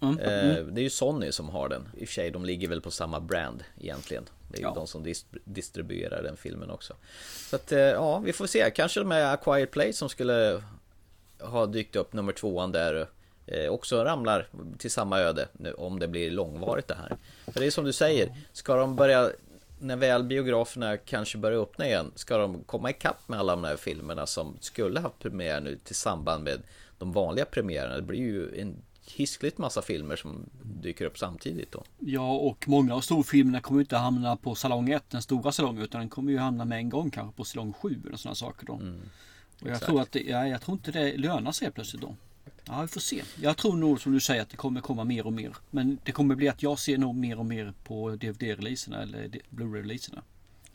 Mm. 0.00 0.18
Eh, 0.18 0.64
det 0.64 0.80
är 0.80 0.82
ju 0.82 0.90
Sony 0.90 1.32
som 1.32 1.48
har 1.48 1.68
den. 1.68 1.88
I 1.96 2.04
och 2.04 2.08
för 2.08 2.14
sig, 2.14 2.30
de 2.30 2.44
ligger 2.44 2.68
väl 2.68 2.80
på 2.80 2.90
samma 2.90 3.20
brand 3.20 3.64
egentligen. 3.80 4.24
Det 4.48 4.56
är 4.56 4.60
ju 4.60 4.66
ja. 4.66 4.74
de 4.74 4.86
som 4.86 5.14
distribuerar 5.44 6.22
den 6.22 6.36
filmen 6.36 6.70
också. 6.70 6.94
Så 7.50 7.56
att, 7.56 7.72
eh, 7.72 7.78
ja, 7.78 8.18
vi 8.18 8.32
får 8.32 8.46
se. 8.46 8.70
Kanske 8.70 9.00
de 9.00 9.10
här 9.10 9.34
Acquired 9.34 9.70
Play 9.70 9.92
som 9.92 10.08
skulle 10.08 10.62
ha 11.40 11.66
dykt 11.66 11.96
upp 11.96 12.12
nummer 12.12 12.32
tvåan 12.32 12.72
där 12.72 13.06
eh, 13.46 13.68
också 13.68 14.04
ramlar 14.04 14.48
till 14.78 14.90
samma 14.90 15.20
öde 15.20 15.48
nu, 15.52 15.72
om 15.72 15.98
det 15.98 16.08
blir 16.08 16.30
långvarigt 16.30 16.88
det 16.88 16.94
här. 16.94 17.16
För 17.52 17.60
det 17.60 17.66
är 17.66 17.70
som 17.70 17.84
du 17.84 17.92
säger, 17.92 18.36
ska 18.52 18.76
de 18.76 18.96
börja 18.96 19.30
när 19.78 19.96
väl 19.96 20.24
biograferna 20.24 20.96
kanske 20.96 21.38
börjar 21.38 21.62
öppna 21.62 21.86
igen, 21.86 22.12
ska 22.14 22.38
de 22.38 22.64
komma 22.64 22.90
ikapp 22.90 23.28
med 23.28 23.38
alla 23.38 23.52
de 23.52 23.64
här 23.64 23.76
filmerna 23.76 24.26
som 24.26 24.56
skulle 24.60 25.00
ha 25.00 25.08
premiär 25.08 25.60
nu 25.60 25.78
till 25.84 25.94
samband 25.94 26.44
med 26.44 26.62
de 27.04 27.12
vanliga 27.12 27.44
premiärerna? 27.44 27.96
Det 27.96 28.02
blir 28.02 28.18
ju 28.18 28.60
en 28.60 28.76
hiskligt 29.06 29.58
massa 29.58 29.82
filmer 29.82 30.16
som 30.16 30.50
dyker 30.62 31.04
upp 31.04 31.18
samtidigt 31.18 31.72
då. 31.72 31.84
Ja, 31.98 32.32
och 32.32 32.68
många 32.68 32.94
av 32.94 33.00
storfilmerna 33.00 33.60
kommer 33.60 33.80
inte 33.80 33.96
hamna 33.96 34.36
på 34.36 34.54
salong 34.54 34.90
1, 34.90 35.10
den 35.10 35.22
stora 35.22 35.52
salongen, 35.52 35.82
utan 35.82 36.00
den 36.00 36.08
kommer 36.08 36.32
ju 36.32 36.38
hamna 36.38 36.64
med 36.64 36.78
en 36.78 36.88
gång 36.88 37.10
kanske 37.10 37.36
på 37.36 37.44
salong 37.44 37.72
7 37.72 38.00
eller 38.06 38.16
sådana 38.16 38.34
saker 38.34 38.66
då. 38.66 38.74
Mm, 38.74 39.00
och 39.62 39.68
jag 39.68 39.80
tror 39.80 40.00
att 40.00 40.12
det, 40.12 40.20
ja, 40.20 40.48
jag 40.48 40.60
tror 40.60 40.74
inte 40.74 40.92
det 40.92 41.16
lönar 41.16 41.52
sig 41.52 41.70
plötsligt 41.70 42.02
då. 42.02 42.16
Ja, 42.64 42.82
vi 42.82 42.88
får 42.88 43.00
se. 43.00 43.22
Jag 43.42 43.56
tror 43.56 43.76
nog 43.76 44.00
som 44.00 44.12
du 44.12 44.20
säger 44.20 44.42
att 44.42 44.50
det 44.50 44.56
kommer 44.56 44.80
komma 44.80 45.04
mer 45.04 45.26
och 45.26 45.32
mer. 45.32 45.56
Men 45.70 45.98
det 46.04 46.12
kommer 46.12 46.34
bli 46.34 46.48
att 46.48 46.62
jag 46.62 46.78
ser 46.78 46.98
nog 46.98 47.14
mer 47.14 47.38
och 47.38 47.46
mer 47.46 47.72
på 47.84 48.10
DVD-releaserna 48.10 49.02
eller 49.02 49.30
Blu-ray-releaserna. 49.50 50.22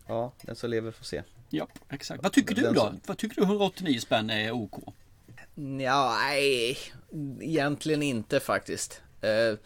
Ja, 0.08 0.34
den 0.42 0.56
som 0.56 0.70
lever 0.70 0.92
får 0.92 1.06
se. 1.06 1.24
Ja, 1.50 1.68
exakt. 1.90 2.24
Vad 2.24 2.32
tycker 2.32 2.56
den 2.56 2.64
du 2.64 2.74
då? 2.74 2.82
Som... 2.82 3.00
Vad 3.06 3.18
tycker 3.18 3.36
du 3.36 3.42
189 3.42 4.00
spänn 4.00 4.30
är 4.30 4.52
OK? 4.52 4.94
Ja, 5.82 6.18
nej, 6.22 6.78
egentligen 7.42 8.04
inte 8.04 8.40
faktiskt. 8.40 9.02
Eh, 9.22 9.58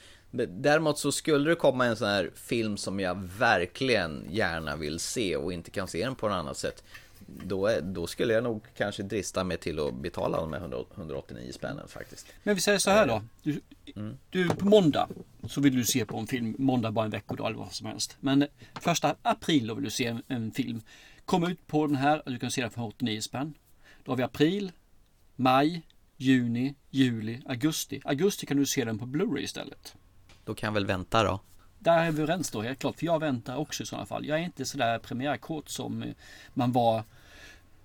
däremot 0.49 0.97
så 0.99 1.11
skulle 1.11 1.49
det 1.49 1.55
komma 1.55 1.85
en 1.85 1.95
sån 1.95 2.07
här 2.07 2.31
film 2.35 2.77
som 2.77 2.99
jag 2.99 3.15
verkligen 3.37 4.27
gärna 4.31 4.75
vill 4.75 4.99
se 4.99 5.35
och 5.35 5.53
inte 5.53 5.71
kan 5.71 5.87
se 5.87 6.05
den 6.05 6.15
på 6.15 6.27
något 6.27 6.35
annat 6.35 6.57
sätt. 6.57 6.83
då, 7.27 7.67
är, 7.67 7.81
då 7.81 8.07
skulle 8.07 8.33
jag 8.33 8.43
nog 8.43 8.63
kanske 8.77 9.03
drista 9.03 9.43
mig 9.43 9.57
till 9.57 9.79
att 9.79 9.93
betala 9.93 10.37
de 10.41 10.53
här 10.53 10.59
100 10.59 10.77
189 10.97 11.51
spännen 11.51 11.87
faktiskt. 11.87 12.27
Men 12.43 12.55
vi 12.55 12.61
säger 12.61 12.79
så 12.79 12.89
här 12.91 13.07
då. 13.07 13.23
Du, 13.43 13.61
Mm. 13.95 14.17
du 14.29 14.49
på 14.49 14.65
måndag 14.65 15.07
så 15.47 15.61
vill 15.61 15.75
du 15.75 15.83
se 15.85 16.05
på 16.05 16.17
en 16.17 16.27
film. 16.27 16.55
Måndag 16.57 16.91
bara 16.91 17.05
en 17.05 17.11
veckodag 17.11 17.47
eller 17.47 17.57
vad 17.57 17.73
som 17.73 17.87
helst. 17.87 18.17
Men 18.19 18.47
första 18.81 19.15
april 19.21 19.67
då 19.67 19.73
vill 19.73 19.83
du 19.83 19.89
se 19.91 20.05
en, 20.05 20.23
en 20.27 20.51
film. 20.51 20.81
Kom 21.25 21.43
ut 21.43 21.67
på 21.67 21.87
den 21.87 21.95
här 21.95 22.21
och 22.25 22.31
du 22.31 22.39
kan 22.39 22.51
se 22.51 22.61
den 22.61 22.71
för 22.71 22.81
89 22.83 23.21
spänn. 23.21 23.53
Då 24.03 24.11
har 24.11 24.17
vi 24.17 24.23
april, 24.23 24.71
maj, 25.35 25.81
juni, 26.17 26.75
juli, 26.89 27.41
augusti. 27.45 28.01
Augusti 28.05 28.45
kan 28.45 28.57
du 28.57 28.65
se 28.65 28.85
den 28.85 28.99
på 28.99 29.05
Blu-ray 29.05 29.39
istället. 29.39 29.95
Då 30.45 30.53
kan 30.53 30.67
jag 30.67 30.73
väl 30.73 30.85
vänta 30.85 31.23
då. 31.23 31.39
Där 31.79 31.97
är 31.97 32.11
vi 32.11 32.21
överens 32.21 32.51
då 32.51 32.61
helt 32.61 32.79
klart. 32.79 32.99
För 32.99 33.05
jag 33.05 33.19
väntar 33.19 33.55
också 33.55 33.83
i 33.83 33.85
sådana 33.85 34.05
fall. 34.05 34.25
Jag 34.25 34.39
är 34.39 34.43
inte 34.43 34.65
sådär 34.65 34.99
premiärkort 34.99 35.69
som 35.69 36.03
eh, 36.03 36.09
man 36.53 36.71
var 36.71 37.03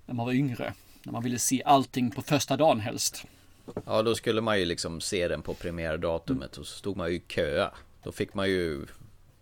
när 0.06 0.14
man 0.14 0.26
var 0.26 0.32
yngre. 0.32 0.74
När 1.02 1.12
man 1.12 1.22
ville 1.22 1.38
se 1.38 1.62
allting 1.64 2.10
på 2.10 2.22
första 2.22 2.56
dagen 2.56 2.80
helst. 2.80 3.24
Ja, 3.84 4.02
då 4.02 4.14
skulle 4.14 4.40
man 4.40 4.58
ju 4.58 4.64
liksom 4.64 5.00
se 5.00 5.28
den 5.28 5.42
på 5.42 5.54
premiärdatumet 5.54 6.56
och 6.56 6.66
så 6.66 6.76
stod 6.78 6.96
man 6.96 7.10
ju 7.10 7.16
i 7.16 7.22
köa. 7.28 7.70
Då 8.02 8.12
fick 8.12 8.34
man 8.34 8.48
ju 8.48 8.86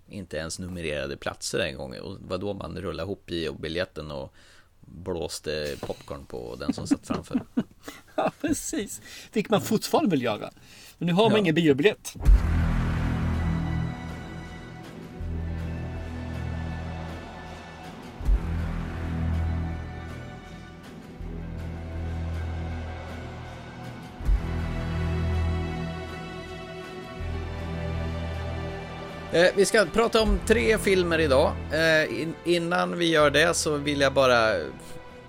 inte 0.08 0.36
ens 0.36 0.58
numrerade 0.58 1.16
platser 1.16 1.58
en 1.58 1.76
gång. 1.76 1.98
Och 1.98 2.16
vad 2.20 2.40
då 2.40 2.54
man 2.54 2.78
rullade 2.78 3.02
ihop 3.02 3.60
biljetten 3.60 4.10
och 4.10 4.34
blåste 4.86 5.76
popcorn 5.80 6.24
på 6.26 6.56
den 6.56 6.72
som 6.72 6.86
satt 6.86 7.06
framför. 7.06 7.40
Ja, 8.14 8.32
precis. 8.40 9.00
Vilket 9.32 9.50
man 9.50 9.60
fortfarande 9.62 10.10
vill 10.10 10.22
göra. 10.22 10.50
Men 10.98 11.06
nu 11.06 11.12
har 11.12 11.24
man 11.24 11.32
Ja. 11.32 11.38
ingen 11.38 11.54
biobiljett. 11.54 12.14
Eh, 29.36 29.50
vi 29.56 29.64
ska 29.64 29.86
prata 29.92 30.22
om 30.22 30.40
tre 30.46 30.78
filmer 30.78 31.18
idag. 31.18 31.52
Eh, 31.72 32.20
in, 32.20 32.34
innan 32.44 32.98
vi 32.98 33.10
gör 33.10 33.30
det 33.30 33.54
så 33.54 33.76
vill 33.76 34.00
jag 34.00 34.12
bara 34.12 34.60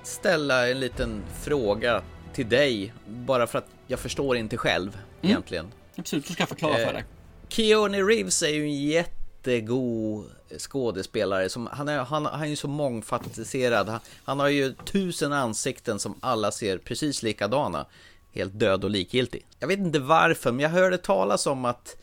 ställa 0.03 0.69
en 0.69 0.79
liten 0.79 1.23
fråga 1.43 2.01
till 2.33 2.49
dig. 2.49 2.93
Bara 3.07 3.47
för 3.47 3.57
att 3.57 3.67
jag 3.87 3.99
förstår 3.99 4.37
inte 4.37 4.57
själv 4.57 4.97
egentligen. 5.21 5.67
Absolut, 5.95 6.25
så 6.25 6.33
ska 6.33 6.41
jag 6.41 6.49
förklara 6.49 6.79
Eh, 6.79 6.87
för 6.87 6.93
dig. 6.93 7.05
Keanu 7.49 8.03
Reeves 8.03 8.43
är 8.43 8.47
ju 8.47 8.63
en 8.63 8.83
jättegod 8.85 10.25
skådespelare. 10.57 11.49
Som, 11.49 11.69
han, 11.71 11.87
är, 11.87 11.97
han, 11.97 12.25
han 12.25 12.41
är 12.41 12.47
ju 12.47 12.55
så 12.55 12.67
mångfacetterad. 12.67 13.89
Han, 13.89 13.99
han 14.23 14.39
har 14.39 14.49
ju 14.49 14.73
tusen 14.85 15.33
ansikten 15.33 15.99
som 15.99 16.15
alla 16.19 16.51
ser 16.51 16.77
precis 16.77 17.23
likadana. 17.23 17.85
Helt 18.31 18.59
död 18.59 18.83
och 18.83 18.89
likgiltig. 18.89 19.45
Jag 19.59 19.67
vet 19.67 19.79
inte 19.79 19.99
varför, 19.99 20.51
men 20.51 20.59
jag 20.59 20.69
hörde 20.69 20.97
talas 20.97 21.47
om 21.47 21.65
att 21.65 21.95
eh, 21.95 22.01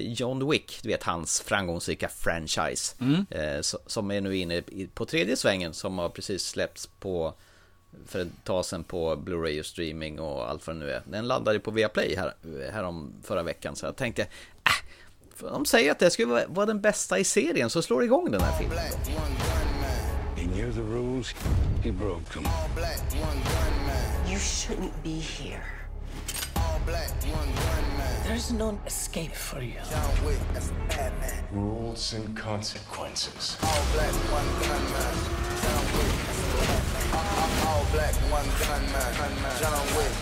John 0.00 0.50
Wick, 0.50 0.78
du 0.82 0.88
vet 0.88 1.02
hans 1.02 1.40
framgångsrika 1.40 2.08
franchise. 2.08 2.94
Eh, 3.30 3.38
so- 3.60 3.76
som 3.86 4.10
är 4.10 4.20
nu 4.20 4.36
inne 4.36 4.62
på 4.94 5.04
tredje 5.06 5.36
svängen 5.36 5.74
som 5.74 5.98
har 5.98 6.08
precis 6.08 6.42
släppts 6.46 6.86
på 6.86 7.34
för 8.06 8.18
ett 8.20 8.28
tag 8.44 8.64
sedan 8.64 8.84
på 8.84 9.16
Blu-ray 9.16 9.60
och 9.60 9.66
streaming 9.66 10.20
och 10.20 10.50
allt 10.50 10.66
vad 10.66 10.76
det 10.76 10.80
nu 10.80 10.90
är. 10.90 11.02
Den 11.06 11.26
landade 11.28 11.58
på 11.60 11.70
Viaplay 11.70 12.16
här, 12.16 12.34
här 12.72 12.82
om 12.84 13.12
förra 13.22 13.42
veckan 13.42 13.76
så 13.76 13.86
jag 13.86 13.96
tänkte 13.96 14.22
äh, 14.22 15.50
de 15.50 15.66
säger 15.66 15.90
att 15.92 15.98
det 15.98 16.10
skulle 16.10 16.32
vara- 16.32 16.46
vara 16.48 16.66
den 16.66 16.80
bästa 16.80 17.18
i 17.18 17.24
serien 17.24 17.70
så 17.70 17.82
slår 17.82 18.04
igång 18.04 18.30
den 18.30 18.40
här 18.40 18.58
filmen. 18.58 18.78
He 20.36 20.42
knew 20.44 20.72
the 20.72 20.80
rules. 20.80 21.34
He 21.84 21.92
broke 21.92 22.32
them. 22.32 22.44
You 24.28 24.38
shouldn't 24.38 24.92
be 25.04 25.10
here. 25.10 25.83
There's 26.86 28.52
no 28.52 28.78
escape 28.86 29.34
for 29.34 29.62
you. 29.62 29.80
Rules 31.52 32.14
and 32.14 32.36
consequences. 32.36 33.56
John 39.60 39.86
Wick, 39.96 40.12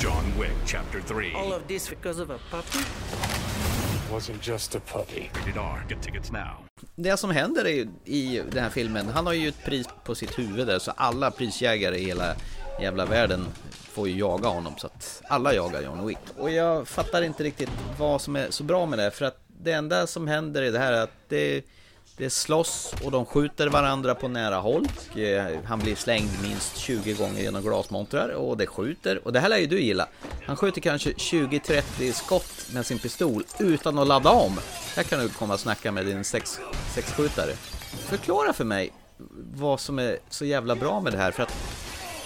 John 0.00 0.38
Wick, 0.38 0.50
Chapter 0.66 1.00
3. 1.00 1.32
All 1.34 1.52
of 1.52 1.68
this 1.68 1.88
because 1.88 2.18
of 2.18 2.30
a 2.30 2.38
puppy? 2.50 2.84
Wasn't 4.10 4.40
just 4.40 4.74
a 4.74 4.80
puppy. 4.80 5.30
Rated 5.34 5.56
R. 5.56 5.84
Get 5.88 6.02
tickets 6.02 6.32
now. 6.32 6.56
Det 6.96 7.16
som 7.16 7.30
händer 7.30 7.66
i, 7.66 7.88
i 8.04 8.42
den 8.50 8.62
här 8.62 8.70
filmen, 8.70 9.08
han 9.08 9.26
har 9.26 9.32
ju 9.32 9.48
ett 9.48 9.64
pris 9.64 9.86
på 10.04 10.14
sitt 10.14 10.38
huvud 10.38 10.66
där 10.66 10.78
så 10.78 10.90
alla 10.90 11.30
prisjägare 11.30 11.96
i 11.96 12.04
hela 12.04 12.34
jävla 12.80 13.06
världen 13.06 13.46
får 13.92 14.08
ju 14.08 14.18
jaga 14.18 14.48
honom 14.48 14.74
så 14.78 14.86
att 14.86 15.22
alla 15.28 15.54
jagar 15.54 15.82
John 15.82 16.06
Wick. 16.06 16.18
Och 16.38 16.50
jag 16.50 16.88
fattar 16.88 17.22
inte 17.22 17.44
riktigt 17.44 17.70
vad 17.98 18.20
som 18.20 18.36
är 18.36 18.50
så 18.50 18.64
bra 18.64 18.86
med 18.86 18.98
det 18.98 19.10
för 19.10 19.24
att 19.24 19.38
det 19.62 19.72
enda 19.72 20.06
som 20.06 20.28
händer 20.28 20.62
i 20.62 20.70
det 20.70 20.78
här 20.78 20.92
är 20.92 21.02
att 21.02 21.16
det, 21.28 21.64
det 22.16 22.30
slåss 22.30 22.94
och 23.04 23.10
de 23.10 23.26
skjuter 23.26 23.66
varandra 23.66 24.14
på 24.14 24.28
nära 24.28 24.56
håll. 24.56 24.88
Och, 25.10 25.18
Han 25.64 25.78
blir 25.78 25.94
slängd 25.94 26.30
minst 26.42 26.76
20 26.76 27.14
gånger 27.14 27.42
genom 27.42 27.62
glasmontrar 27.62 28.28
och 28.28 28.56
det 28.56 28.66
skjuter. 28.66 29.26
Och 29.26 29.32
det 29.32 29.40
här 29.40 29.48
lär 29.48 29.58
ju 29.58 29.66
du 29.66 29.80
gilla. 29.80 30.08
Han 30.46 30.56
skjuter 30.56 30.80
kanske 30.80 31.10
20-30 31.10 32.12
skott 32.12 32.66
med 32.74 32.86
sin 32.86 32.98
pistol 32.98 33.44
utan 33.58 33.98
att 33.98 34.08
ladda 34.08 34.30
om. 34.30 34.58
Här 34.96 35.02
kan 35.02 35.20
du 35.20 35.28
komma 35.28 35.54
och 35.54 35.60
snacka 35.60 35.92
med 35.92 36.06
din 36.06 36.24
sex, 36.24 36.60
sexskjutare. 36.94 37.52
Förklara 38.08 38.52
för 38.52 38.64
mig 38.64 38.92
vad 39.54 39.80
som 39.80 39.98
är 39.98 40.18
så 40.28 40.44
jävla 40.44 40.74
bra 40.76 41.00
med 41.00 41.12
det 41.12 41.18
här. 41.18 41.30
För 41.30 41.42
att 41.42 41.54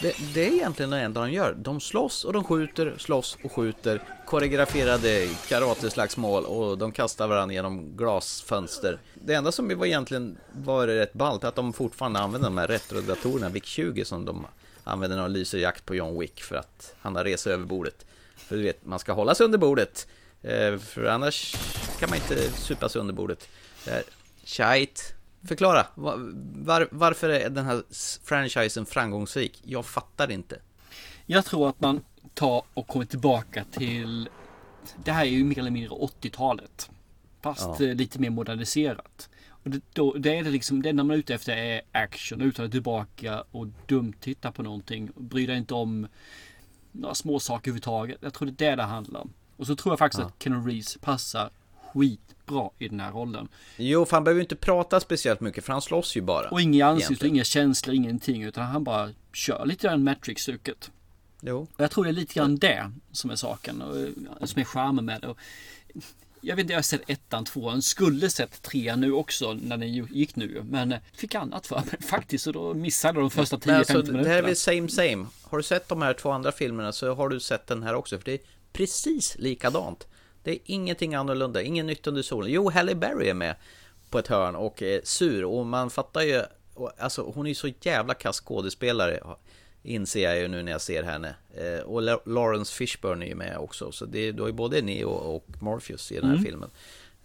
det, 0.01 0.17
det 0.35 0.47
är 0.47 0.53
egentligen 0.53 0.91
det 0.91 1.01
enda 1.01 1.21
de 1.21 1.33
gör. 1.33 1.55
De 1.59 1.81
slåss 1.81 2.25
och 2.25 2.33
de 2.33 2.45
skjuter, 2.45 2.95
slåss 2.99 3.39
och 3.45 3.53
skjuter. 3.53 4.03
Koreograferade 4.27 5.29
karateslagsmål 5.49 6.45
och 6.45 6.79
de 6.79 6.93
kastar 6.93 7.29
varandra 7.29 7.55
genom 7.55 7.97
glasfönster. 7.97 8.99
Det 9.15 9.35
enda 9.35 9.53
som 9.53 9.79
var 9.79 9.87
egentligen 9.87 10.39
var 10.53 10.87
rätt 10.87 11.13
ballt 11.13 11.45
att 11.45 11.55
de 11.55 11.73
fortfarande 11.73 12.19
använder 12.19 12.49
de 12.49 12.59
här 12.59 12.67
retrodatorerna 12.67 13.49
VIC-20 13.49 14.05
som 14.05 14.25
de 14.25 14.47
använder 14.85 15.17
när 15.17 15.23
de 15.23 15.33
lyser 15.33 15.59
jakt 15.59 15.87
på 15.87 15.95
John 15.95 16.19
Wick 16.19 16.43
för 16.43 16.57
att 16.57 16.95
han 16.99 17.17
har 17.17 17.25
resa 17.25 17.51
över 17.51 17.65
bordet. 17.65 18.07
För 18.37 18.57
du 18.57 18.63
vet, 18.63 18.85
man 18.85 18.99
ska 18.99 19.13
hålla 19.13 19.35
sig 19.35 19.45
under 19.45 19.59
bordet. 19.59 20.07
Eh, 20.43 20.79
för 20.79 21.05
annars 21.05 21.57
kan 21.99 22.11
man 22.11 22.19
inte 22.19 22.51
supa 22.51 22.89
sig 22.89 23.01
under 23.01 23.15
bordet. 23.15 23.49
Det 23.85 23.91
är 23.91 24.03
shite. 24.45 25.16
Förklara, 25.47 25.87
var, 25.95 26.33
var, 26.65 26.89
varför 26.91 27.29
är 27.29 27.51
den 27.51 27.65
här 27.65 27.83
franchisen 28.25 28.87
framgångsrik? 28.87 29.63
Jag 29.65 29.87
fattar 29.87 30.31
inte. 30.31 30.61
Jag 31.27 31.45
tror 31.45 31.69
att 31.69 31.81
man 31.81 32.01
tar 32.35 32.63
och 32.75 32.87
kommer 32.87 33.05
tillbaka 33.05 33.65
till 33.71 34.29
Det 35.05 35.13
här 35.13 35.25
är 35.25 35.31
ju 35.31 35.45
mer 35.45 35.59
eller 35.59 35.71
mindre 35.71 35.91
80-talet. 35.91 36.91
Fast 37.43 37.81
Ja. 37.81 37.87
eh, 37.87 37.95
lite 37.95 38.19
mer 38.19 38.31
moderniserat. 38.31 39.29
Och 39.49 39.71
det, 39.71 39.81
då, 39.93 40.13
det 40.13 40.39
är 40.39 40.45
det 40.45 40.51
liksom, 40.51 40.83
det 40.83 40.89
enda 40.89 41.05
man 41.05 41.15
är 41.15 41.19
ute 41.19 41.35
efter 41.35 41.57
är 41.57 41.81
action. 41.93 42.41
Utan 42.41 42.67
att 42.67 42.73
tillbaka 42.73 43.45
och 43.51 43.67
dumt 43.87 44.13
titta 44.21 44.53
på 44.53 44.63
någonting. 44.63 45.11
Och 45.11 45.23
bry 45.23 45.47
dig 45.47 45.57
inte 45.57 45.75
om 45.75 46.07
några 46.93 47.15
små 47.15 47.41
saker 47.41 47.71
överhuvudtaget. 47.71 48.19
Jag 48.21 48.35
tror 48.35 48.49
det 48.51 48.65
är 48.67 48.71
det 48.71 48.77
det 48.77 48.83
handlar 48.83 49.21
om. 49.21 49.33
Och 49.57 49.67
så 49.67 49.77
tror 49.77 49.93
jag 49.93 49.99
faktiskt 49.99 50.21
Ja. 50.21 50.27
att 50.27 50.43
Keanu 50.43 50.69
Reeves 50.69 50.97
passar 51.01 51.51
skitbra 52.47 52.71
i 52.79 52.89
den 52.89 53.01
här 53.01 53.13
rollen. 53.13 53.49
Jo, 53.77 54.05
för 54.05 54.17
han 54.17 54.25
behöver 54.25 54.39
ju 54.39 54.45
inte 54.45 54.57
prata 54.57 55.01
speciellt 55.01 55.41
mycket 55.41 55.65
för 55.65 55.73
han 55.73 55.83
slåss 55.83 56.17
ju 56.17 56.21
bara. 56.21 56.49
Och 56.49 56.61
inga 56.61 56.97
Egentligen. 56.97 57.35
inga 57.35 57.45
känslor, 57.45 57.95
ingenting. 57.95 58.43
Utan 58.43 58.65
han 58.67 58.85
bara 58.85 59.11
kör 59.33 59.67
lite 59.67 59.87
grann 59.87 60.05
Matrix-stuket. 60.05 60.91
Jo. 61.41 61.67
Jag 61.77 61.91
tror 61.91 62.05
det 62.05 62.11
är 62.11 62.13
lite 62.13 62.35
grann 62.35 62.57
det 62.57 62.93
som 63.13 63.31
är 63.31 63.37
saken. 63.37 63.83
Och, 63.83 63.97
eh, 63.97 64.09
som 64.45 64.61
är 64.61 64.65
charmen 64.65 65.05
med 65.05 65.21
det. 65.21 65.29
Och, 65.29 65.39
jag 66.41 66.57
vet 66.57 66.63
inte, 66.63 66.73
jag 66.73 66.79
har 66.79 66.83
sett 66.83 67.11
ettan, 67.11 67.45
tvåan. 67.45 67.83
Skulle 67.83 68.31
sett 68.31 68.63
trean 68.63 69.01
nu 69.01 69.13
också 69.13 69.53
när 69.63 69.77
den 69.77 69.93
gick 69.93 70.37
nu. 70.37 70.63
Men 70.71 70.93
eh, 70.93 70.99
fick 71.13 71.35
annat 71.35 71.67
för 71.67 71.77
mig 71.77 72.01
faktiskt. 72.03 72.47
Och 72.47 72.53
då 72.53 72.75
missade 72.75 73.21
de 73.21 73.31
första 73.31 73.57
10-15 73.57 73.67
Men 73.67 73.77
alltså, 73.77 73.93
minuterna. 73.93 74.23
det 74.23 74.29
här 74.29 74.39
är 74.39 74.43
väl 74.43 74.57
same 74.57 74.89
same. 74.89 75.27
Har 75.43 75.59
du 75.59 75.65
sett 75.65 75.89
de 75.89 76.03
här 76.03 76.15
två 76.15 76.31
andra 76.31 76.53
filmerna 76.53 76.93
så 76.93 77.15
har 77.15 77.29
du 77.29 77.41
sett 77.41 77.67
den 77.67 77.83
här 77.83 77.95
också. 77.95 78.19
För 78.19 78.25
det 78.25 78.33
är 78.33 78.41
precis 78.73 79.37
likadant. 79.39 80.07
Det 80.47 80.53
är 80.53 80.59
ingenting 80.65 81.15
annorlunda, 81.15 81.63
ingen 81.63 81.87
nytt 81.87 82.07
under 82.07 82.23
solen. 82.23 82.51
Jo, 82.51 82.71
Halle 82.71 82.95
Berry 82.95 83.29
är 83.29 83.35
med 83.35 83.55
på 84.11 84.19
ett 84.19 84.27
hörn 84.29 84.57
och 84.57 84.83
är 84.83 85.01
sur. 85.05 85.45
Och 85.45 85.67
man 85.67 85.91
fattar 85.91 86.21
ju, 86.23 86.43
alltså 86.99 87.23
hon 87.35 87.47
är 87.47 87.51
ju 87.51 87.55
så 87.55 87.69
jävla 87.81 88.15
kass 88.15 88.41
skådespelare. 88.41 89.21
Inser 89.83 90.23
jag 90.23 90.39
ju 90.39 90.49
nu 90.49 90.63
när 90.63 90.73
jag 90.73 90.81
ser 90.81 91.03
henne. 91.03 91.35
Eh, 91.57 91.81
och 91.85 92.03
La- 92.03 92.21
Lawrence 92.27 92.75
Fishburne 92.75 93.25
är 93.25 93.29
ju 93.29 93.35
med 93.35 93.59
också. 93.59 93.93
Så 93.93 94.05
det 94.07 94.19
är, 94.19 94.33
du 94.33 94.43
har 94.43 94.49
ju 94.49 94.53
både 94.53 94.83
Neo 94.83 95.09
och 95.09 95.45
Morpheus 95.61 96.13
i 96.13 96.21
den 96.21 96.31
här 96.31 96.37
filmen. 96.45 96.71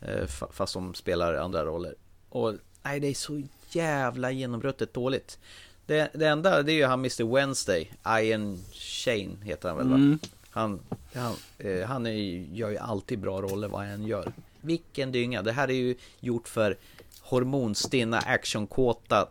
Eh, 0.01 0.25
fa- 0.28 0.51
fast 0.51 0.74
de 0.74 0.94
spelar 0.94 1.34
andra 1.34 1.66
roller. 1.66 1.96
Och 2.30 2.54
nej, 2.84 3.00
det 3.00 3.08
är 3.08 3.13
så 3.13 3.42
jävla 3.72 4.32
genombruttet 4.32 4.94
dåligt. 4.94 5.40
Det, 5.86 6.10
det 6.13 6.28
enda 6.28 6.63
det 6.63 6.72
är 6.72 6.75
ju 6.75 6.86
han 6.86 7.00
Mr 7.00 7.36
Wednesday, 7.36 7.92
Ian 8.22 8.60
Shane 8.74 9.36
heter 9.44 9.70
han 9.70 9.78
väl 9.78 9.88
va? 9.90 10.18
Han, 10.51 10.79
han, 11.13 11.34
eh, 11.58 11.88
han 11.88 12.05
är, 12.05 12.12
ju- 12.12 12.48
gör 12.55 12.70
ju 12.70 12.77
alltid 12.77 13.20
bra 13.20 13.41
roller 13.41 13.67
vad 13.67 13.86
han 13.86 14.08
gör. 14.08 14.34
Vilken 14.62 15.12
dynga! 15.12 15.41
Det 15.41 15.51
här 15.51 15.67
är 15.67 15.74
ju 15.74 15.96
gjort 16.20 16.48
för 16.48 16.77
hormonstinna, 17.22 18.17
actionkåta 18.20 19.27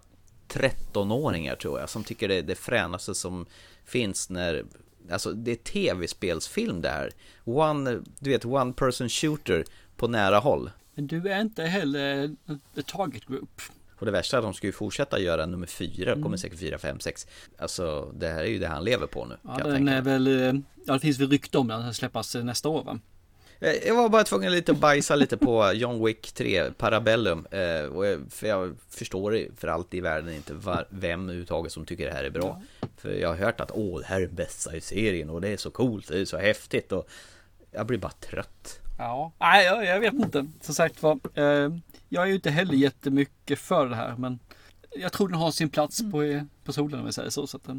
13-åringar 0.48 1.56
tror 1.56 1.80
jag 1.80 1.88
som 1.88 2.04
tycker 2.04 2.28
det 2.28 2.34
är 2.34 2.42
det 2.42 2.54
fränaste 2.54 3.14
som 3.14 3.46
finns 3.84 4.30
när 4.30 4.64
Alltså 5.10 5.32
det 5.32 5.50
är 5.50 5.56
tv-spelsfilm 5.56 6.80
det 6.80 6.88
här. 6.88 7.10
One, 7.44 8.02
du 8.18 8.30
vet, 8.30 8.44
one 8.44 8.72
person 8.72 9.08
shooter 9.08 9.64
på 9.96 10.08
nära 10.08 10.38
håll. 10.38 10.70
Men 10.94 11.06
du 11.06 11.28
är 11.28 11.40
inte 11.40 11.62
heller 11.62 12.36
the 12.74 12.82
target 12.82 13.24
group. 13.26 13.62
Och 14.00 14.06
det 14.06 14.12
värsta 14.12 14.36
är 14.36 14.38
att 14.38 14.44
de 14.44 14.54
ska 14.54 14.66
ju 14.66 14.72
fortsätta 14.72 15.18
göra 15.20 15.46
nummer 15.46 15.66
fyra, 15.66 16.14
kommer 16.22 16.36
säkert 16.36 16.58
fyra, 16.58 16.78
fem, 16.78 17.00
sex. 17.00 17.26
Alltså 17.58 18.12
det 18.14 18.28
här 18.28 18.40
är 18.40 18.44
ju 18.48 18.58
det 18.58 18.66
han 18.66 18.84
lever 18.84 19.06
på 19.06 19.24
nu. 19.24 19.36
Ja, 19.42 19.54
kan 19.58 19.70
den 19.70 19.88
är 19.88 20.02
väl, 20.02 20.26
eh, 20.26 20.60
ja 20.86 20.92
det 20.94 21.00
finns 21.00 21.18
väl 21.18 21.30
rykte 21.30 21.58
om 21.58 21.68
den 21.68 21.82
ska 21.82 21.92
släppas 21.92 22.34
eh, 22.34 22.44
nästa 22.44 22.68
år 22.68 22.84
va? 22.84 22.98
Eh, 23.60 23.72
Jag 23.86 23.94
var 23.94 24.08
bara 24.08 24.24
tvungen 24.24 24.52
lite 24.52 24.72
att 24.72 24.78
bajsa 24.78 25.16
lite 25.16 25.36
på 25.36 25.72
John 25.74 26.04
Wick 26.04 26.32
3, 26.32 26.70
Parabellum. 26.70 27.46
Eh, 27.50 27.84
och 27.84 28.06
jag, 28.06 28.20
för 28.30 28.46
jag 28.46 28.76
förstår 28.88 29.46
för 29.56 29.68
allt 29.68 29.94
i 29.94 30.00
världen 30.00 30.34
inte 30.34 30.54
var, 30.54 30.86
vem 30.90 31.22
överhuvudtaget 31.24 31.72
som 31.72 31.84
tycker 31.84 32.06
det 32.06 32.12
här 32.12 32.24
är 32.24 32.30
bra. 32.30 32.62
För 32.96 33.12
jag 33.12 33.28
har 33.28 33.36
hört 33.36 33.60
att 33.60 33.70
åh, 33.74 34.00
det 34.00 34.06
här 34.06 34.16
är 34.20 34.26
den 34.26 34.34
bästa 34.34 34.76
i 34.76 34.80
serien 34.80 35.30
och 35.30 35.40
det 35.40 35.48
är 35.48 35.56
så 35.56 35.70
coolt, 35.70 36.08
det 36.08 36.20
är 36.20 36.24
så 36.24 36.38
häftigt 36.38 36.92
och 36.92 37.08
jag 37.70 37.86
blir 37.86 37.98
bara 37.98 38.12
trött. 38.12 38.80
Ja, 38.98 39.32
nej 39.38 39.64
jag, 39.64 39.84
jag 39.84 40.00
vet 40.00 40.12
inte. 40.14 40.46
Som 40.60 40.74
sagt 40.74 41.02
var, 41.02 41.18
eh, 41.34 41.70
jag 42.12 42.22
är 42.22 42.26
ju 42.26 42.34
inte 42.34 42.50
heller 42.50 42.74
jättemycket 42.74 43.58
för 43.58 43.88
det 43.88 43.96
här 43.96 44.14
men 44.18 44.38
jag 44.90 45.12
tror 45.12 45.28
den 45.28 45.38
har 45.38 45.50
sin 45.50 45.68
plats 45.68 46.02
på, 46.10 46.22
eh, 46.22 46.42
på 46.64 46.72
solen 46.72 47.00
om 47.00 47.06
vi 47.06 47.12
säger 47.12 47.30
så. 47.30 47.46
så 47.46 47.56
att, 47.56 47.68
eh, 47.68 47.74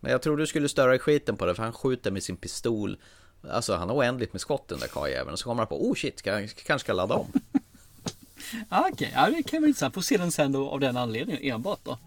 Men 0.00 0.12
jag 0.12 0.22
tror 0.22 0.36
du 0.36 0.46
skulle 0.46 0.68
störa 0.68 0.94
i 0.94 0.98
skiten 0.98 1.36
på 1.36 1.46
det 1.46 1.54
för 1.54 1.62
han 1.62 1.72
skjuter 1.72 2.10
med 2.10 2.22
sin 2.22 2.36
pistol. 2.36 2.98
Alltså 3.50 3.76
han 3.76 3.88
har 3.88 3.96
oändligt 3.96 4.32
med 4.32 4.40
skott 4.40 4.68
den 4.68 4.78
där 4.78 4.86
karljäveln 4.86 5.36
så 5.36 5.44
kommer 5.44 5.62
han 5.62 5.66
på 5.66 5.88
oh 5.88 5.94
shit, 5.94 6.22
kanske 6.22 6.78
ska 6.78 6.92
ladda 6.92 7.14
om. 7.14 7.32
ah, 8.68 8.88
Okej, 8.92 9.12
ja, 9.14 9.30
det 9.30 9.42
kan 9.42 9.60
vara 9.60 9.68
intressant. 9.68 9.94
Får 9.94 10.02
se 10.02 10.16
den 10.16 10.32
sen 10.32 10.52
då 10.52 10.70
av 10.70 10.80
den 10.80 10.96
anledningen 10.96 11.42
enbart 11.42 11.80
då. 11.84 11.98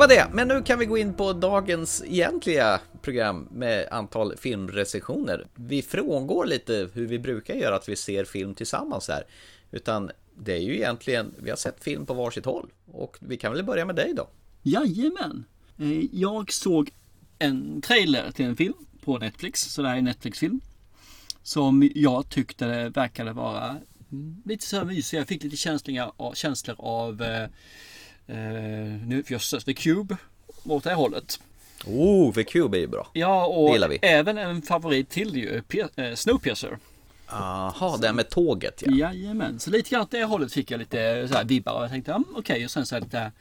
Var 0.00 0.08
det, 0.08 0.26
men 0.32 0.48
nu 0.48 0.62
kan 0.62 0.78
vi 0.78 0.86
gå 0.86 0.98
in 0.98 1.14
på 1.14 1.32
dagens 1.32 2.02
egentliga 2.06 2.80
program 3.02 3.48
med 3.50 3.88
antal 3.90 4.36
filmrecensioner. 4.36 5.46
Vi 5.54 5.82
frångår 5.82 6.46
lite 6.46 6.88
hur 6.92 7.06
vi 7.06 7.18
brukar 7.18 7.54
göra, 7.54 7.76
att 7.76 7.88
vi 7.88 7.96
ser 7.96 8.24
film 8.24 8.54
tillsammans 8.54 9.08
här. 9.08 9.24
Utan 9.70 10.10
det 10.34 10.52
är 10.52 10.60
ju 10.60 10.74
egentligen, 10.74 11.34
vi 11.38 11.50
har 11.50 11.56
sett 11.56 11.84
film 11.84 12.06
på 12.06 12.14
varsitt 12.14 12.44
håll. 12.44 12.70
Och 12.92 13.16
vi 13.20 13.36
kan 13.36 13.52
väl 13.52 13.64
börja 13.64 13.84
med 13.84 13.96
dig 13.96 14.14
då. 14.14 14.28
Jajamän. 14.62 15.44
Eh, 15.78 16.04
jag 16.12 16.52
såg 16.52 16.90
en 17.38 17.82
trailer 17.82 18.30
till 18.30 18.44
en 18.44 18.56
film 18.56 18.74
på 19.04 19.18
Netflix. 19.18 19.60
Så 19.60 19.82
det 19.82 19.88
här 19.88 19.94
är 19.94 19.98
en 19.98 20.04
Netflix-film. 20.04 20.60
Som 21.42 21.90
jag 21.94 22.28
tyckte 22.28 22.88
verkade 22.88 23.32
vara 23.32 23.76
lite 24.44 24.66
så 24.66 24.76
här 24.76 24.84
mysig. 24.84 25.18
Jag 25.18 25.28
fick 25.28 25.42
lite 25.42 25.56
känslor 25.56 26.10
av, 26.16 26.34
känslor 26.34 26.76
av 26.78 27.22
eh, 27.22 27.48
eh, 28.30 28.54
eh, 28.54 29.00
nu 29.06 29.22
jösses, 29.26 29.64
The 29.64 29.74
Cube. 29.74 30.16
Åt 30.64 30.84
det 30.84 30.94
hållet. 30.94 31.40
Oh, 31.86 32.32
The 32.32 32.44
Cube 32.44 32.76
är 32.76 32.80
ju 32.80 32.86
bra. 32.86 33.08
Ja, 33.12 33.46
och 33.46 33.76
även 34.02 34.38
en 34.38 34.62
favorit 34.62 35.08
till 35.08 35.36
ju. 35.36 35.60
Pe- 35.68 36.08
eh, 36.10 36.14
Snowpiercer. 36.14 36.78
Jaha, 37.32 37.96
det 37.96 38.06
här 38.06 38.14
med 38.14 38.28
tåget 38.30 38.82
ja. 38.86 38.92
Jajamän, 38.92 39.60
så 39.60 39.70
lite 39.70 39.90
grann 39.90 40.02
åt 40.02 40.10
det 40.10 40.24
hållet 40.24 40.52
fick 40.52 40.70
jag 40.70 40.78
lite 40.78 41.28
så 41.28 41.34
här 41.34 41.44
vibbar 41.44 41.72
och 41.76 41.82
jag 41.82 41.90
tänkte, 41.90 42.10
ja, 42.10 42.22
okej, 42.36 42.64
och 42.64 42.70
sen 42.70 42.86
så 42.86 42.94
här 42.94 43.02
lite 43.02 43.32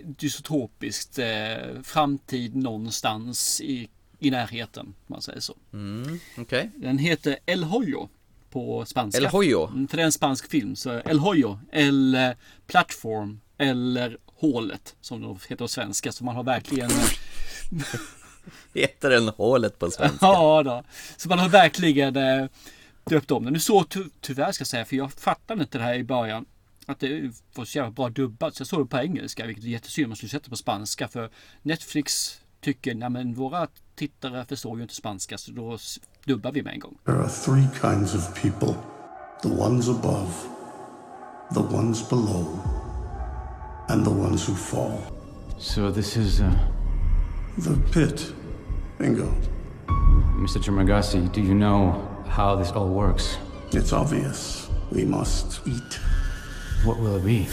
dystopiskt 0.00 1.18
eh, 1.18 1.82
framtid 1.82 2.56
någonstans 2.56 3.60
i, 3.60 3.88
i 4.18 4.30
närheten, 4.30 4.86
om 4.86 4.94
man 5.06 5.22
säger 5.22 5.40
så. 5.40 5.54
Mm, 5.72 6.20
Okej. 6.38 6.70
Den 6.76 6.98
heter 6.98 7.38
El 7.46 7.64
Hoyo 7.64 8.08
på 8.50 8.84
spanska. 8.86 9.18
El 9.20 9.26
Hoyo. 9.26 9.66
Mm, 9.66 9.88
För 9.88 9.96
det 9.96 10.02
är 10.02 10.06
en 10.06 10.12
spansk 10.12 10.50
film, 10.50 10.76
så 10.76 10.90
El 11.00 11.18
Hoyo 11.18 11.58
eller 11.72 12.36
Plattform 12.66 13.40
eller 13.58 14.18
Hålet 14.38 14.96
som 15.00 15.20
det 15.20 15.28
heter 15.28 15.56
på 15.56 15.68
svenska. 15.68 16.12
Så 16.12 16.24
man 16.24 16.36
har 16.36 16.44
verkligen 16.44 16.90
Heter 18.74 19.10
den 19.10 19.28
hålet 19.28 19.78
på 19.78 19.90
svenska? 19.90 20.18
Ja 20.20 20.62
då. 20.62 20.82
Så 21.16 21.28
man 21.28 21.38
har 21.38 21.48
verkligen 21.48 22.16
eh, 22.16 22.46
döpt 23.04 23.30
om 23.30 23.44
den. 23.44 23.52
Nu 23.52 23.60
så 23.60 23.84
ty 23.84 24.04
tyvärr 24.20 24.52
ska 24.52 24.62
jag 24.62 24.68
säga, 24.68 24.84
för 24.84 24.96
jag 24.96 25.12
fattade 25.12 25.62
inte 25.62 25.78
det 25.78 25.84
här 25.84 25.94
i 25.94 26.04
början. 26.04 26.46
Att 26.86 27.00
det 27.00 27.32
var 27.54 27.64
så 27.64 27.78
jävla 27.78 27.90
bra 27.90 28.08
dubbat. 28.08 28.54
Så 28.54 28.60
jag 28.60 28.66
såg 28.66 28.80
det 28.80 28.90
på 28.90 28.98
engelska, 28.98 29.46
vilket 29.46 29.64
är 29.64 29.68
jättesynd. 29.68 30.08
Man 30.08 30.16
skulle 30.16 30.30
sätta 30.30 30.50
på 30.50 30.56
spanska. 30.56 31.08
För 31.08 31.30
Netflix 31.62 32.40
tycker, 32.60 32.94
nej 32.94 33.10
men 33.10 33.34
våra 33.34 33.68
tittare 33.94 34.44
förstår 34.44 34.76
ju 34.76 34.82
inte 34.82 34.94
spanska. 34.94 35.38
Så 35.38 35.50
då 35.50 35.78
dubbar 36.24 36.52
vi 36.52 36.62
med 36.62 36.72
en 36.72 36.80
gång. 36.80 36.98
There 37.04 37.18
are 37.18 37.30
three 37.30 37.68
kinds 37.80 38.14
of 38.14 38.42
people 38.42 38.74
the 39.42 39.48
ones 39.48 39.88
above, 39.88 40.32
the 41.54 41.60
ones 41.60 42.08
below, 42.08 42.44
and 43.88 44.04
the 44.04 44.10
ones 44.10 44.46
who 44.46 44.54
fall. 44.54 44.98
So 45.58 45.90
this 45.90 46.16
is, 46.16 46.40
uh, 46.40 46.50
The 47.58 47.76
pit. 47.92 48.32
Bingo. 48.98 49.28
Mr. 50.42 50.58
Trimagasi, 50.60 51.32
do 51.32 51.40
you 51.40 51.54
know 51.54 51.92
how 52.28 52.56
this 52.56 52.70
all 52.72 52.88
works? 52.88 53.38
It's 53.72 53.92
obvious. 53.92 54.68
We 54.92 55.04
must 55.04 55.60
eat 55.66 56.00
What 56.84 56.98
will 57.00 57.16
it 57.16 57.24
be? 57.24 57.46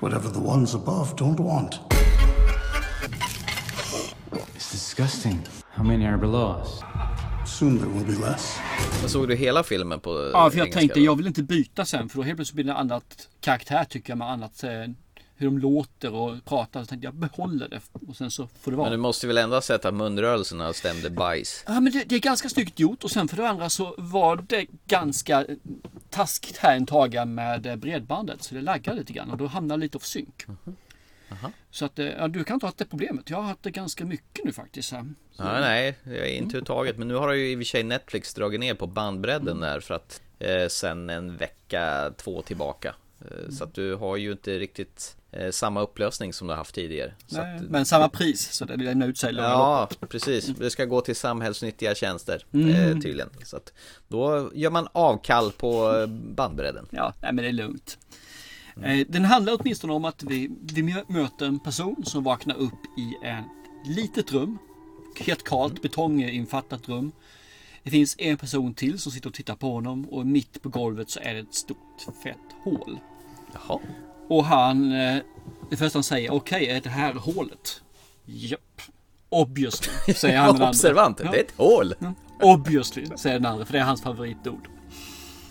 whatever 0.00 0.28
the 0.32 0.38
ones 0.40 0.74
above 0.74 1.16
don't 1.16 1.40
want. 1.40 1.80
It's 4.54 4.70
disgusting. 4.72 5.40
How 5.70 5.82
many 5.84 6.06
are 6.06 6.16
below 6.18 6.60
us? 6.62 6.82
Soon 7.46 7.78
there 7.78 7.88
will 7.88 8.04
be 8.04 8.26
less. 8.26 8.58
Men 9.00 9.08
såg 9.10 9.28
du 9.28 9.34
hela 9.36 9.62
filmen 9.62 10.00
på 10.00 10.30
Ja, 10.32 10.50
för 10.50 10.58
jag 10.58 10.64
engelska 10.66 10.80
tänkte 10.80 11.00
då? 11.00 11.04
jag 11.06 11.16
vill 11.16 11.26
inte 11.26 11.42
byta 11.42 11.84
sen. 11.84 12.08
För 12.08 12.16
då 12.18 12.22
helt 12.22 12.36
plötsligt 12.36 12.54
blir 12.54 12.64
det 12.64 12.70
en 12.70 12.76
annat 12.76 13.28
karaktär 13.40 13.84
tycker 13.84 14.10
jag. 14.10 14.18
Med 14.18 14.30
annat, 14.30 14.62
eh, 14.64 14.70
hur 15.38 15.46
de 15.46 15.58
låter 15.58 16.14
och 16.14 16.44
pratar. 16.44 16.80
Så 16.80 16.86
tänkte 16.86 17.06
jag 17.06 17.14
behåller 17.14 17.68
det. 17.68 17.80
Och 18.08 18.16
sen 18.16 18.30
så 18.30 18.48
får 18.60 18.70
det 18.70 18.76
vara. 18.76 18.86
Men 18.90 18.98
du 18.98 19.02
måste 19.02 19.26
väl 19.26 19.38
ändå 19.38 19.56
ha 19.56 19.60
sett 19.62 19.84
att 19.84 19.94
munrörelserna 19.94 20.72
stämde 20.72 21.10
bajs? 21.10 21.64
Ja 21.66 21.80
men 21.80 21.92
det, 21.92 22.04
det 22.04 22.14
är 22.14 22.20
ganska 22.20 22.48
snyggt 22.48 22.80
gjort 22.80 23.04
och 23.04 23.10
sen 23.10 23.28
för 23.28 23.36
det 23.36 23.48
andra 23.48 23.70
så 23.70 23.94
var 23.98 24.44
det 24.48 24.66
ganska 24.86 25.46
taskigt 26.10 26.56
här 26.56 26.76
en 26.76 26.86
taga 26.86 27.24
med 27.24 27.78
bredbandet. 27.78 28.42
Så 28.42 28.54
det 28.54 28.60
laggade 28.60 28.98
lite 28.98 29.12
grann 29.12 29.30
och 29.30 29.36
då 29.38 29.46
hamnade 29.46 29.80
lite 29.80 29.96
off 29.96 30.04
sync. 30.06 30.46
Så 31.70 31.84
att 31.84 31.98
eh, 31.98 32.06
ja, 32.06 32.28
du 32.28 32.44
kan 32.44 32.54
inte 32.54 32.66
ha 32.66 32.68
haft 32.68 32.78
det 32.78 32.84
problemet. 32.84 33.30
Jag 33.30 33.36
har 33.36 33.44
haft 33.44 33.62
det 33.62 33.70
ganska 33.70 34.04
mycket 34.04 34.44
nu 34.44 34.52
faktiskt. 34.52 34.88
Så, 34.88 35.06
Ja, 35.36 35.60
nej, 35.60 35.98
jag 36.04 36.14
är 36.14 36.26
inte 36.26 36.46
överhuvudtaget. 36.48 36.98
Men 36.98 37.08
nu 37.08 37.14
har 37.14 37.32
ju 37.32 37.50
i 37.52 37.54
och 37.54 37.58
för 37.58 37.64
sig 37.64 37.82
Netflix 37.82 38.34
dragit 38.34 38.60
ner 38.60 38.74
på 38.74 38.86
bandbredden 38.86 39.60
där 39.60 39.80
för 39.80 39.94
att 39.94 40.20
eh, 40.38 40.68
sen 40.68 41.10
en 41.10 41.36
vecka, 41.36 42.12
två 42.16 42.42
tillbaka. 42.42 42.94
Eh, 43.20 43.50
Så 43.50 43.64
att 43.64 43.74
du 43.74 43.94
har 43.94 44.16
ju 44.16 44.32
inte 44.32 44.58
riktigt 44.58 45.16
samma 45.50 45.80
upplösning 45.80 46.32
som 46.32 46.46
du 46.46 46.52
har 46.52 46.58
haft 46.58 46.74
tidigare. 46.74 47.12
Nej, 47.28 47.56
att, 47.56 47.62
men 47.62 47.86
samma 47.86 48.08
pris 48.08 48.52
så 48.52 48.64
det 48.64 48.76
lämnar 48.76 49.08
ut 49.08 49.18
sig. 49.18 49.34
Ja, 49.34 49.88
precis. 50.08 50.46
Det 50.46 50.70
ska 50.70 50.84
gå 50.84 51.00
till 51.00 51.16
samhällsnyttiga 51.16 51.94
tjänster 51.94 52.44
Mm. 52.52 52.68
eh, 52.70 52.92
tydligen. 53.02 53.30
Så 53.44 53.56
att 53.56 53.72
då 54.08 54.50
gör 54.54 54.70
man 54.70 54.88
avkall 54.92 55.52
på 55.52 55.96
eh, 55.96 56.06
bandbredden. 56.06 56.86
Ja, 56.90 57.12
nej, 57.22 57.32
men 57.32 57.42
det 57.44 57.48
är 57.48 57.52
lugnt. 57.52 57.98
Eh, 58.84 59.06
Den 59.08 59.24
handlar 59.24 59.56
åtminstone 59.60 59.92
om 59.92 60.04
att 60.04 60.22
vi, 60.22 60.50
vi 60.62 60.82
mö- 60.82 61.04
möter 61.12 61.46
en 61.46 61.58
person 61.60 62.04
som 62.04 62.24
vaknar 62.24 62.56
upp 62.56 62.98
i 62.98 63.26
ett 63.26 63.96
litet 63.96 64.32
rum. 64.32 64.58
Helt 65.20 65.44
kalt, 65.44 65.82
betonginfattat 65.82 66.88
rum. 66.88 67.12
Det 67.82 67.90
finns 67.90 68.16
en 68.18 68.36
person 68.36 68.74
till 68.74 68.98
som 68.98 69.12
sitter 69.12 69.28
och 69.28 69.34
tittar 69.34 69.54
på 69.54 69.72
honom 69.72 70.04
och 70.08 70.26
mitt 70.26 70.62
på 70.62 70.68
golvet 70.68 71.10
så 71.10 71.20
är 71.20 71.34
det 71.34 71.40
ett 71.40 71.54
stort 71.54 72.06
fett 72.22 72.36
hål. 72.64 72.98
Jaha. 73.52 73.78
Och 74.28 74.44
han, 74.44 74.92
eh, 74.92 75.16
det 75.70 75.76
första 75.76 75.96
han 75.96 76.02
säger, 76.04 76.32
okej 76.32 76.66
är 76.70 76.80
det 76.80 76.88
här 76.90 77.12
hålet? 77.14 77.82
Japp. 78.24 78.60
Obviously, 79.28 80.14
säger 80.14 80.38
han 80.38 80.58
den. 80.58 80.68
Observant, 80.68 81.20
Ja. 81.24 81.30
det 81.30 81.38
är 81.38 81.44
ett 81.44 81.54
hål. 81.56 81.94
Obviously, 82.42 83.06
säger 83.16 83.38
den 83.38 83.46
andra, 83.46 83.64
för 83.64 83.72
det 83.72 83.78
är 83.78 83.82
hans 83.84 84.02
favoritord. 84.02 84.68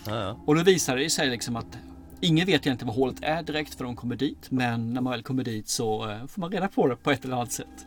Ja, 0.06 0.20
ja. 0.20 0.36
Och 0.46 0.54
då 0.56 0.62
visar 0.62 0.96
det 0.96 1.10
sig 1.10 1.30
liksom 1.30 1.56
att 1.56 1.78
ingen 2.20 2.46
vet 2.46 2.66
egentligen 2.66 2.86
vad 2.86 2.96
hålet 2.96 3.16
är 3.22 3.42
direkt 3.42 3.74
för 3.74 3.84
de 3.84 3.96
kommer 3.96 4.16
dit. 4.16 4.50
Men 4.50 4.94
när 4.94 5.00
man 5.00 5.10
väl 5.10 5.22
kommer 5.22 5.44
dit 5.44 5.68
så 5.68 6.10
eh, 6.10 6.26
får 6.26 6.40
man 6.40 6.50
reda 6.52 6.68
på 6.68 6.86
det 6.88 6.96
på 6.96 7.10
ett 7.10 7.24
eller 7.24 7.34
annat 7.36 7.52
sätt. 7.52 7.86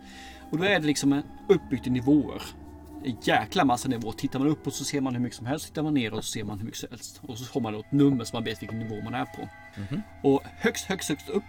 Och 0.51 0.57
då 0.57 0.63
är 0.63 0.79
det 0.79 0.85
liksom 0.87 1.13
en- 1.13 1.23
uppbyggt 1.49 1.87
i 1.87 1.89
nivåer. 1.89 2.41
Jäkla 3.21 3.65
massa 3.65 3.87
nivåer. 3.87 4.11
Tittar 4.11 4.39
man 4.39 4.47
upp 4.47 4.67
och 4.67 4.73
så 4.73 4.83
ser 4.83 5.01
man 5.01 5.15
hur 5.15 5.21
mycket 5.21 5.37
som 5.37 5.45
helst. 5.45 5.65
Tittar 5.65 5.83
man 5.83 5.93
ner 5.93 6.13
och 6.13 6.25
så 6.25 6.31
ser 6.31 6.43
man 6.43 6.57
hur 6.57 6.65
mycket 6.65 6.79
som 6.79 6.89
helst. 6.91 7.21
Och 7.23 7.37
så 7.37 7.53
har 7.53 7.61
man 7.61 7.75
ett 7.75 7.91
nummer 7.91 8.25
så 8.25 8.35
man 8.35 8.43
vet 8.43 8.61
vilken 8.61 8.79
nivå 8.79 9.01
man 9.03 9.13
är 9.13 9.25
på. 9.25 9.49
Och 10.23 10.43
högst, 10.45 10.85
högst, 10.85 11.09
högst 11.09 11.29
upp, 11.29 11.43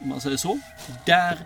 om 0.00 0.08
man 0.08 0.20
säger 0.20 0.36
så. 0.36 0.58
Där 1.06 1.38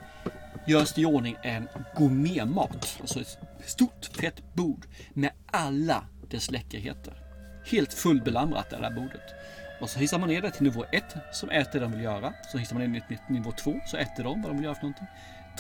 görs 0.67 0.93
det 0.93 1.01
i 1.01 1.05
ordning 1.05 1.37
en 1.43 1.69
gourmetmat. 1.97 2.99
Alltså 3.01 3.21
ett 3.21 3.39
stort 3.67 4.05
fett 4.21 4.55
bord 4.55 4.87
med 5.13 5.31
alla 5.47 6.05
dess 6.31 6.51
läckerheter. 6.51 7.15
Helt 7.71 7.95
fullbelamrat 7.95 8.73
är 8.73 8.79
det 8.79 8.85
här 8.85 8.95
bordet. 8.95 9.35
Och 9.81 9.91
så 9.91 9.99
hissar 9.99 10.19
man 10.19 10.29
ner 10.29 10.43
det 10.43 10.51
till 10.51 10.63
nivå 10.63 10.85
1 10.93 11.05
som 11.33 11.51
äter 11.51 11.73
det 11.73 11.81
de 11.81 11.93
vill 11.93 12.03
göra. 12.03 12.33
Så 12.53 12.59
hissar 12.59 12.77
man 12.77 12.93
ner 12.93 13.05
det 13.09 13.17
till 13.27 13.35
nivå 13.35 13.53
2 13.53 13.81
så 13.87 13.97
äter 13.97 14.25
de 14.25 14.43
vad 14.43 14.51
de 14.51 14.57
vill 14.57 14.65
göra 14.65 14.75
för 14.75 14.83
någonting. 14.83 15.07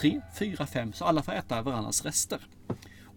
3, 0.00 0.20
4, 0.34 0.66
5 0.66 0.92
så 0.92 1.04
alla 1.04 1.22
får 1.22 1.32
äta 1.32 1.62
varandras 1.62 2.04
rester. 2.04 2.38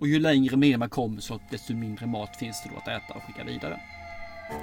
Och 0.01 0.07
ju 0.07 0.19
längre 0.19 0.55
ner 0.55 0.77
man 0.77 0.89
kommer 0.89 1.21
så 1.21 1.39
desto 1.49 1.73
mindre 1.73 2.05
mat 2.05 2.35
finns 2.35 2.63
det 2.63 2.69
då 2.69 2.77
att 2.77 2.87
äta 2.87 3.13
och 3.13 3.23
skicka 3.23 3.43
vidare. 3.43 3.79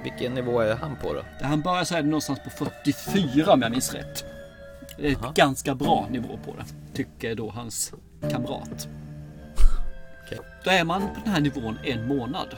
Vilken 0.03 0.35
nivå 0.35 0.61
är 0.61 0.77
han 0.77 0.97
på 0.97 1.13
då? 1.13 1.23
Han 1.43 1.63
börjar 1.63 1.85
så 1.85 1.95
är 1.95 2.03
det 2.03 2.09
någonstans 2.09 2.41
på 2.45 2.51
44 2.51 3.53
om 3.53 3.63
jag 3.63 3.71
minns 3.71 3.95
rätt. 3.95 4.25
Det 4.97 5.07
är 5.07 5.13
ett 5.13 5.35
ganska 5.35 5.75
bra 5.75 6.07
nivå 6.11 6.39
på 6.45 6.55
det. 6.57 6.65
Tycker 6.95 7.35
då 7.35 7.51
hans 7.51 7.93
kamrat. 8.31 8.89
Okej. 10.25 10.39
Då 10.65 10.71
är 10.71 10.85
man 10.85 11.01
på 11.01 11.21
den 11.25 11.33
här 11.33 11.41
nivån 11.41 11.79
en 11.85 12.09
månad. 12.09 12.57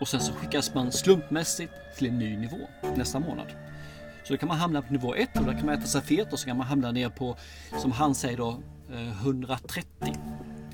Och 0.00 0.08
sen 0.08 0.20
så 0.20 0.32
skickas 0.32 0.74
man 0.74 0.92
slumpmässigt 0.92 1.72
till 1.98 2.06
en 2.06 2.18
ny 2.18 2.36
nivå 2.36 2.68
nästa 2.96 3.18
månad. 3.18 3.46
Så 4.24 4.32
då 4.32 4.36
kan 4.36 4.48
man 4.48 4.58
hamna 4.58 4.82
på 4.82 4.92
nivå 4.92 5.14
1 5.14 5.36
och 5.38 5.44
där 5.44 5.52
kan 5.52 5.66
man 5.66 5.74
äta 5.74 5.86
sig 5.86 6.02
fet 6.02 6.32
och 6.32 6.38
så 6.38 6.46
kan 6.46 6.56
man 6.56 6.66
hamna 6.66 6.92
ner 6.92 7.08
på, 7.08 7.36
som 7.78 7.92
han 7.92 8.14
säger 8.14 8.36
då, 8.36 8.62
eh, 8.92 9.22
130. 9.22 10.14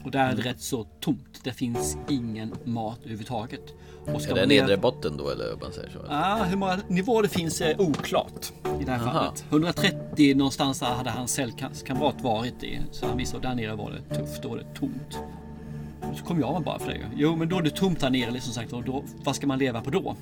Och 0.05 0.11
där 0.11 0.31
är 0.33 0.37
det 0.37 0.43
rätt 0.43 0.61
så 0.61 0.85
tomt. 1.01 1.41
Det 1.45 1.53
finns 1.53 1.97
ingen 2.09 2.55
mat 2.65 2.99
överhuvudtaget. 3.01 3.61
Och 4.15 4.23
ska 4.23 4.31
Är 4.33 4.35
det 4.35 4.47
ner- 4.47 4.61
nedre 4.61 4.77
botten 4.77 5.17
då 5.17 5.31
eller 5.31 5.57
man 5.61 5.73
säger 5.73 5.91
så? 5.91 5.99
Ah, 6.09 6.45
hur 6.45 6.57
många 6.57 6.79
nivåer 6.89 7.23
det 7.23 7.29
finns 7.29 7.61
är 7.61 7.81
oklart 7.81 8.53
i 8.81 8.85
det 8.85 8.91
här 8.93 9.01
Aha. 9.07 9.13
fallet. 9.13 9.45
130 9.51 10.35
någonstans 10.37 10.81
där 10.81 10.87
hade 10.87 11.11
hans 11.11 11.33
cellkamrat 11.33 12.21
varit 12.23 12.63
i. 12.65 12.81
Så 12.91 13.07
han 13.07 13.17
visste 13.17 13.37
att 13.37 13.43
där 13.43 13.55
nere 13.55 13.75
var 13.75 13.91
det 13.91 14.15
tufft, 14.17 14.43
då 14.43 14.49
var 14.49 14.57
det 14.57 14.75
tomt. 14.75 15.19
Så 16.17 16.25
kom 16.25 16.41
jag 16.41 16.63
bara 16.63 16.79
för 16.79 16.91
det. 16.91 16.99
Jo, 17.17 17.37
men 17.37 17.49
då 17.49 17.59
är 17.59 17.63
det 17.63 17.71
tomt 17.71 18.01
där 18.01 18.11
nere 18.11 18.31
liksom 18.31 18.53
sagt. 18.53 18.73
Och 18.73 18.83
då, 18.85 19.05
vad 19.25 19.37
ska 19.37 19.47
man 19.47 19.59
leva 19.59 19.81
på 19.81 19.91
då? 19.91 20.17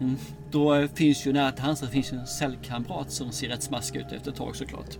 Mm. 0.00 0.16
Då 0.50 0.74
eh, 0.74 0.88
finns 0.94 1.26
ju 1.26 1.32
nära 1.32 1.52
till 1.52 1.62
hands, 1.62 1.80
det 1.80 1.86
finns 1.88 2.12
ju 2.12 2.16
en 2.18 2.26
cellkamrat 2.26 3.10
som 3.10 3.32
ser 3.32 3.48
rätt 3.48 3.62
smaskig 3.62 4.00
ut 4.00 4.12
efter 4.12 4.30
ett 4.30 4.36
tag 4.36 4.56
såklart. 4.56 4.98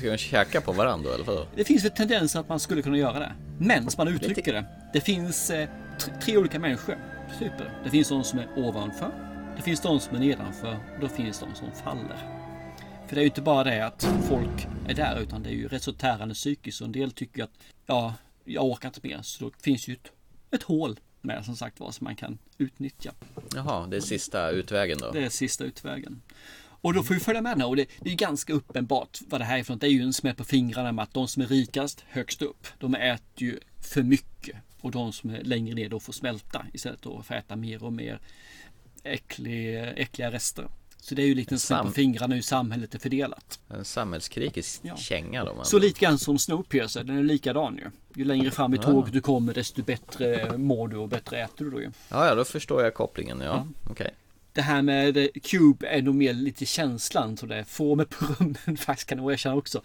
Ska 0.00 0.10
de 0.10 0.18
käka 0.18 0.60
på 0.60 0.72
varandra 0.72 1.14
eller 1.14 1.24
vadå? 1.24 1.46
Det 1.54 1.64
finns 1.64 1.84
väl 1.84 1.90
tendenser 1.90 2.40
att 2.40 2.48
man 2.48 2.60
skulle 2.60 2.82
kunna 2.82 2.96
göra 2.96 3.18
det. 3.18 3.32
Men 3.58 3.90
som 3.90 4.04
man 4.04 4.14
uttrycker 4.14 4.52
det. 4.52 4.64
Det 4.92 5.00
finns 5.00 5.50
eh, 5.50 5.68
tre, 5.98 6.14
tre 6.22 6.36
olika 6.36 6.58
människotyper. 6.58 7.80
Det 7.84 7.90
finns 7.90 8.08
de 8.08 8.24
som 8.24 8.38
är 8.38 8.48
ovanför. 8.56 9.10
Det 9.56 9.62
finns 9.62 9.80
de 9.80 10.00
som 10.00 10.16
är 10.16 10.20
nedanför. 10.20 10.76
Och 10.94 11.00
då 11.00 11.08
finns 11.08 11.40
de 11.40 11.54
som 11.54 11.72
faller. 11.72 12.16
För 13.08 13.14
det 13.14 13.20
är 13.20 13.22
ju 13.22 13.28
inte 13.28 13.42
bara 13.42 13.64
det 13.64 13.86
att 13.86 14.08
folk 14.28 14.66
är 14.88 14.94
där 14.94 15.20
utan 15.20 15.42
det 15.42 15.48
är 15.48 15.54
ju 15.54 15.68
rätt 15.68 15.82
så 15.82 15.92
tärande 15.92 16.34
psykiskt. 16.34 16.80
Och 16.80 16.86
en 16.86 16.92
del 16.92 17.10
tycker 17.10 17.44
att 17.44 17.52
ja, 17.86 18.14
jag 18.44 18.64
orkar 18.64 18.88
inte 18.88 19.00
mer. 19.02 19.18
Så 19.22 19.44
då 19.44 19.50
finns 19.62 19.88
ju 19.88 19.94
ett, 19.94 20.12
ett 20.50 20.62
hål 20.62 21.00
med 21.20 21.44
som 21.44 21.56
sagt 21.56 21.80
var 21.80 21.90
som 21.90 22.04
man 22.04 22.16
kan 22.16 22.38
utnyttja. 22.58 23.12
Jaha, 23.54 23.86
det 23.86 23.96
är 23.96 24.00
sista 24.00 24.50
utvägen 24.50 24.98
då? 24.98 25.10
Det 25.10 25.24
är 25.24 25.28
sista 25.28 25.64
utvägen. 25.64 26.22
Och 26.80 26.94
då 26.94 27.02
får 27.02 27.14
vi 27.14 27.20
följa 27.20 27.42
med 27.42 27.58
nu 27.58 27.64
och 27.64 27.76
det, 27.76 27.86
det 28.00 28.10
är 28.10 28.14
ganska 28.14 28.52
uppenbart 28.52 29.18
vad 29.28 29.40
det 29.40 29.44
här 29.44 29.58
är 29.58 29.62
för 29.62 29.72
något. 29.74 29.80
Det 29.80 29.86
är 29.86 29.90
ju 29.90 30.02
en 30.02 30.12
smäll 30.12 30.34
på 30.34 30.44
fingrarna 30.44 30.92
med 30.92 31.02
att 31.02 31.14
de 31.14 31.28
som 31.28 31.42
är 31.42 31.46
rikast 31.46 32.04
högst 32.08 32.42
upp, 32.42 32.66
de 32.78 32.94
äter 32.94 33.22
ju 33.36 33.58
för 33.78 34.02
mycket. 34.02 34.56
Och 34.80 34.90
de 34.90 35.12
som 35.12 35.30
är 35.30 35.40
längre 35.42 35.74
ner 35.74 35.88
då 35.88 36.00
får 36.00 36.12
smälta 36.12 36.66
istället 36.72 37.02
då 37.02 37.22
för 37.22 37.34
att 37.34 37.44
äta 37.44 37.56
mer 37.56 37.84
och 37.84 37.92
mer 37.92 38.20
äcklig, 39.04 39.78
äckliga 39.96 40.32
rester. 40.32 40.68
Så 40.96 41.14
det 41.14 41.22
är 41.22 41.26
ju 41.26 41.34
lite 41.34 41.54
en 41.54 41.58
smäll 41.58 41.84
på 41.86 41.92
fingrarna 41.92 42.34
hur 42.34 42.42
samhället 42.42 42.94
är 42.94 42.98
fördelat. 42.98 43.60
En 43.68 43.84
samhällskritisk 43.84 44.80
Ja. 44.84 44.96
känga 44.96 45.44
då? 45.44 45.54
Man. 45.54 45.64
Så 45.64 45.78
lite 45.78 46.00
grann 46.00 46.18
som 46.18 46.38
Snowpiercer, 46.38 47.04
den 47.04 47.18
är 47.18 47.22
likadan 47.22 47.76
ju. 47.76 47.90
Ju 48.14 48.24
längre 48.24 48.50
fram 48.50 48.74
i 48.74 48.78
tåget 48.78 49.12
du 49.12 49.20
kommer 49.20 49.54
desto 49.54 49.82
bättre 49.82 50.58
mår 50.58 50.88
du 50.88 50.96
och 50.96 51.08
bättre 51.08 51.42
äter 51.42 51.64
du 51.64 51.70
då 51.70 51.80
ju. 51.80 51.90
Ja, 52.08 52.26
ja, 52.26 52.34
då 52.34 52.44
förstår 52.44 52.82
jag 52.82 52.94
kopplingen. 52.94 53.40
Ja, 53.40 53.66
okej. 53.90 54.10
Det 54.52 54.62
här 54.62 54.82
med 54.82 55.28
Cube 55.42 55.86
är 55.88 56.02
nog 56.02 56.14
mer 56.14 56.32
lite 56.32 56.66
känslan 56.66 57.36
så 57.36 57.46
det 57.46 57.64
får 57.64 57.96
med 57.96 58.08
på 58.08 58.24
rummen 58.24 58.76
faktiskt 58.78 59.08
kan 59.08 59.18
jag 59.18 59.32
erkänna 59.32 59.54
också. 59.56 59.82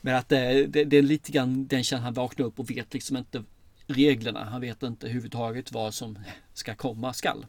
Men 0.00 0.14
att 0.16 0.28
det, 0.28 0.66
det, 0.66 0.84
det 0.84 0.96
är 0.96 1.02
lite 1.02 1.32
grann 1.32 1.66
den 1.66 1.84
känslan 1.84 2.02
han 2.02 2.14
vaknar 2.14 2.46
upp 2.46 2.58
och 2.58 2.70
vet 2.70 2.94
liksom 2.94 3.16
inte 3.16 3.44
reglerna. 3.86 4.44
Han 4.44 4.60
vet 4.60 4.82
inte 4.82 5.06
överhuvudtaget 5.06 5.72
vad 5.72 5.94
som 5.94 6.18
ska 6.54 6.74
komma 6.74 7.12
skall. 7.12 7.46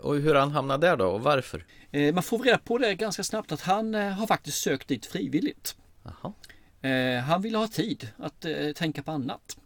Och 0.00 0.16
hur 0.16 0.34
han 0.34 0.50
hamnade 0.50 0.86
där 0.86 0.96
då 0.96 1.06
och 1.06 1.20
varför? 1.22 1.64
Eh, 1.90 2.14
Man 2.14 2.22
får 2.22 2.38
reda 2.38 2.58
på 2.58 2.78
det 2.78 2.94
ganska 2.94 3.24
snabbt 3.24 3.52
att 3.52 3.60
han 3.60 3.94
eh, 3.94 4.08
har 4.10 4.26
faktiskt 4.26 4.58
sökt 4.58 4.88
dit 4.88 5.06
frivilligt. 5.06 5.76
Jaha. 6.02 6.32
Eh, 6.90 7.20
Han 7.22 7.42
ville 7.42 7.58
ha 7.58 7.68
tid 7.68 8.08
att 8.16 8.46
tänka 8.74 9.02
på 9.02 9.10
annat. 9.10 9.56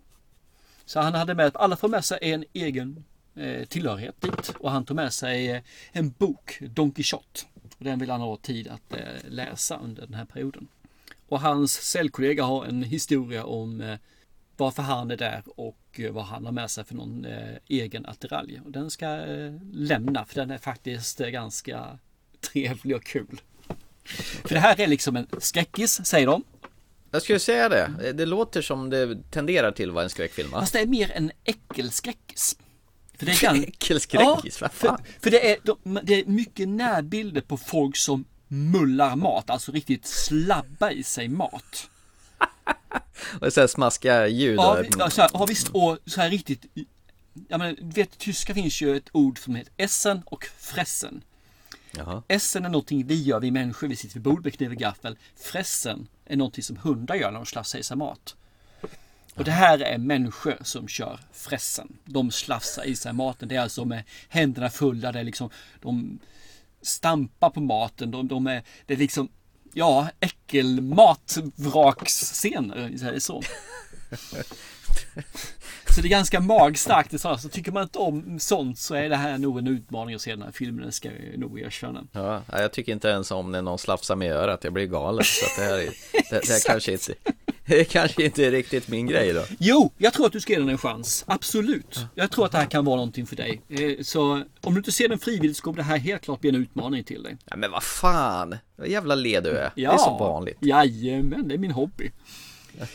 Så 0.85 1.01
han 1.01 1.15
hade 1.15 1.35
med 1.35 1.47
att 1.47 1.57
alla 1.57 1.77
får 1.77 1.89
med 1.89 2.05
sig 2.05 2.19
en 2.23 2.45
egen 2.53 3.05
tillhörighet 3.69 4.21
dit 4.21 4.49
och 4.59 4.71
han 4.71 4.85
tog 4.85 4.97
med 4.97 5.13
sig 5.13 5.51
eh, 5.51 5.63
en 5.93 6.11
bok, 6.11 6.59
Don 6.61 6.91
Quijote. 6.91 7.41
Och 7.79 7.85
den 7.85 7.99
vill 7.99 8.11
han 8.11 8.21
ha 8.21 8.37
tid 8.37 8.69
att 8.69 8.93
eh, 8.93 8.99
läsa 9.29 9.79
under 9.79 10.03
den 10.03 10.15
här 10.15 10.25
perioden. 10.25 10.69
Och 11.29 11.41
hans 11.41 11.73
cellkollega 11.73 12.45
har 12.45 12.65
en 12.65 12.83
historia 12.83 13.45
om 13.45 13.81
eh, 13.81 13.99
varför 14.57 14.83
han 14.83 15.11
är 15.11 15.17
där 15.17 15.43
och 15.47 15.79
eh, 15.93 16.13
vad 16.13 16.25
han 16.25 16.45
har 16.45 16.53
med 16.53 16.71
sig 16.71 16.85
för 16.85 16.95
någon 16.95 17.25
eh, 17.25 17.57
egen 17.69 18.07
attiralj. 18.07 18.61
Och 18.65 18.71
den 18.71 18.91
ska 18.91 19.05
jag 19.05 19.47
eh, 19.47 19.53
lämna 19.73 20.25
för 20.25 20.35
den 20.35 20.51
är 20.51 20.59
faktiskt 20.59 21.21
eh, 21.21 21.29
ganska 21.29 21.99
trevlig 22.41 22.97
och 22.97 23.05
kul. 23.05 23.41
För 24.45 24.55
det 24.55 24.61
här 24.61 24.81
är 24.81 24.87
liksom 24.87 25.17
en 25.17 25.27
skräckis, 25.39 26.07
säger 26.07 26.27
de. 26.27 26.45
Jag 27.11 27.23
skulle 27.23 27.39
säga 27.39 27.69
det. 27.69 28.13
Det 28.13 28.27
låter 28.27 28.63
som 28.63 28.91
det 28.91 29.31
tenderar 29.31 29.73
till 29.73 29.89
att 29.89 29.95
vara 29.95 30.05
en 30.05 30.11
skräckfilm 30.11 30.51
va? 30.51 30.61
Fast 30.61 30.73
det 30.73 30.81
är 30.81 30.87
mer 30.87 31.13
en 31.15 31.33
äckelskräckis. 31.45 32.57
För 33.23 33.27
det 33.27 33.33
är 33.33 33.53
gan- 33.55 33.69
Äckelskräckis, 33.69 34.61
vad 34.61 34.73
för, 34.73 34.97
för 35.21 35.31
det, 35.31 35.51
är, 35.53 35.59
de, 35.65 36.01
det 36.03 36.15
är 36.21 36.25
mycket 36.25 36.69
närbilder 36.69 37.41
på 37.41 37.57
folk 37.57 37.97
som 37.97 38.25
mullar 38.49 39.17
mat, 39.17 39.51
alltså 39.51 39.73
riktigt 39.73 40.07
slabba 40.07 40.91
i 40.91 41.03
sig 41.03 41.29
mat. 41.29 41.91
Och 43.41 43.53
så 43.53 43.61
här 43.61 43.67
smaskiga 43.67 44.27
ljud 44.29 44.59
Ja, 44.59 44.79
vi- 44.83 44.89
ja, 44.99 45.11
så 45.11 45.21
här, 45.23 45.31
ja 45.33 45.47
visst, 45.47 45.69
och 45.69 45.99
så 46.07 46.21
här 46.21 46.31
riktigt. 46.31 46.65
Ja, 47.49 47.59
men, 47.59 47.77
vet, 47.81 48.19
tyska 48.19 48.55
finns 48.55 48.81
ju 48.81 48.97
ett 48.97 49.09
ord 49.13 49.39
som 49.39 49.55
heter 49.55 49.73
essen 49.77 50.23
och 50.27 50.45
fressen. 50.59 51.25
Jaha. 51.97 52.23
Essen 52.29 52.65
är 52.65 52.69
någonting 52.69 53.07
vi 53.07 53.23
gör, 53.23 53.41
vi 53.41 53.51
människor, 53.51 53.89
vi 53.89 53.97
sitter 53.97 54.15
vid 54.15 54.23
bord 54.23 54.45
med 54.45 54.55
kniv 54.55 54.71
och 54.71 54.77
gaffel. 54.77 55.19
Fressen 55.37 56.09
är 56.27 56.37
någonting 56.37 56.65
som 56.65 56.77
hundar 56.77 57.15
gör 57.15 57.31
när 57.31 57.39
de 57.39 57.47
slafsar 57.47 57.79
i 57.79 57.83
sig 57.83 57.97
mat. 57.97 58.37
Och 59.35 59.45
det 59.45 59.51
här 59.51 59.79
är 59.79 59.99
människor 59.99 60.57
som 60.63 60.89
kör 60.89 61.21
fressen. 61.33 61.99
De 62.05 62.31
slafsar 62.31 62.85
i 62.85 62.97
sig 62.97 63.13
maten. 63.13 63.49
Det 63.49 63.57
är 63.57 63.61
alltså 63.61 63.85
med 63.85 64.03
händerna 64.29 64.71
fulla. 64.71 65.13
Det 65.13 65.21
är 65.21 65.25
liksom, 65.25 65.51
de 65.81 66.19
stampar 66.83 67.51
på 67.51 67.61
maten. 67.61 68.11
De, 68.11 68.29
de 68.29 68.47
är, 68.47 68.63
det 68.87 68.95
är 68.95 68.99
liksom, 68.99 69.29
ja, 69.75 70.09
äckelmatvraksscener. 70.21 72.89
vi 72.89 72.99
säger 72.99 73.21
så. 73.21 73.43
Så 75.95 76.01
det 76.01 76.09
är 76.09 76.11
ganska 76.11 76.41
magstarkt. 76.41 77.21
Så 77.21 77.37
så 77.37 77.49
tycker 77.49 77.73
man 77.73 77.83
inte 77.83 77.99
om 77.99 78.39
sånt 78.39 78.79
så 78.79 78.95
är 78.95 79.09
det 79.09 79.17
här 79.17 79.39
nog 79.39 79.59
en 79.59 79.67
utmaning 79.67 80.15
att 80.15 80.23
se 80.23 80.31
den 80.31 80.43
här 80.43 80.53
filmen. 80.53 80.87
Det 80.87 80.93
ska 80.93 81.09
jag 81.09 81.39
nog 81.39 81.61
erkänna. 81.61 82.05
Ja, 82.13 82.43
jag 82.53 82.73
tycker 82.73 82.93
inte 82.93 83.09
ens 83.09 83.31
om 83.31 83.53
när 83.53 83.63
någon 83.63 83.79
slafsar 83.79 84.17
med 84.17 84.33
örat, 84.33 84.65
jag 84.65 84.73
blir 84.73 84.87
galen. 84.87 85.25
Så 85.25 85.61
det 85.61 85.67
här 85.67 85.79
är, 85.79 85.91
det, 86.31 86.31
det 86.31 86.49
här 86.49 86.61
kanske 86.67 86.93
inte, 86.93 87.15
det 87.67 87.85
kanske 87.85 88.25
inte 88.25 88.47
är 88.47 88.51
riktigt 88.51 88.89
min 88.89 89.07
grej 89.07 89.33
då. 89.33 89.45
Jo, 89.59 89.93
jag 89.99 90.13
tror 90.13 90.27
att 90.27 90.33
du 90.33 90.41
ska 90.41 90.53
ge 90.53 90.59
den 90.59 90.69
en 90.69 90.79
chans. 90.79 91.25
Absolut. 91.27 91.99
Jag 92.15 92.31
tror 92.31 92.45
att 92.47 92.53
det 92.53 92.59
här 92.59 92.67
kan 92.67 92.85
vara 92.85 92.97
någonting 92.97 93.27
för 93.27 93.37
dig. 93.37 93.61
Eh, 93.69 94.03
Så 94.03 94.43
om 94.61 94.75
du 94.75 94.79
inte 94.79 94.93
ser 94.93 95.09
den 95.09 95.19
frivilligt 95.19 95.57
så 95.57 95.63
kommer 95.63 95.77
det 95.77 95.83
här 95.83 95.99
helt 95.99 96.23
klart 96.23 96.41
bli 96.41 96.49
en 96.51 96.57
utmaning 96.57 97.05
till 97.05 97.23
dig. 97.23 97.37
Ja, 97.45 97.57
men 97.57 97.71
vad 97.71 97.83
fan, 97.83 98.57
vad 98.77 98.89
jävla 98.89 99.15
led 99.15 99.45
du 99.45 99.51
är. 99.51 99.71
Det 99.77 99.85
är 99.85 99.97
så 99.99 100.19
vanligt. 100.19 100.59
Jajamän, 100.61 101.49
det 101.49 101.55
är 101.55 101.59
min 101.59 101.71
hobby. 101.71 102.11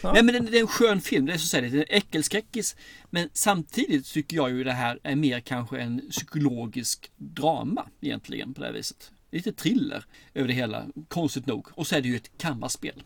Nej 0.04 0.24
men 0.24 0.28
det, 0.28 0.40
det 0.40 0.58
är 0.58 0.62
en 0.62 0.68
skön 0.68 1.02
film, 1.02 1.26
det 1.26 1.34
är 1.34 1.38
så 1.38 1.44
att 1.44 1.50
säga, 1.50 1.62
det 1.70 1.78
är 1.78 1.86
en 1.94 1.98
äckelskräckis. 1.98 2.76
Men 3.10 3.30
samtidigt 3.34 4.06
tycker 4.06 4.36
jag 4.38 4.50
ju 4.50 4.64
det 4.64 4.72
här 4.72 5.00
är 5.04 5.16
mer 5.16 5.40
kanske 5.40 5.78
en 5.80 6.02
psykologisk 6.12 7.12
drama 7.18 7.86
egentligen 8.02 8.54
på 8.54 8.62
det 8.62 8.68
här 8.68 8.74
viset. 8.74 9.12
Lite 9.32 9.52
thriller 9.54 10.06
över 10.34 10.48
det 10.48 10.54
hela, 10.54 10.86
konstigt 11.08 11.46
nog. 11.46 11.68
Och 11.74 11.88
så 11.88 11.96
är 11.96 12.02
det 12.02 12.08
ju 12.08 12.16
ett 12.16 12.32
kammarspel. 12.38 13.04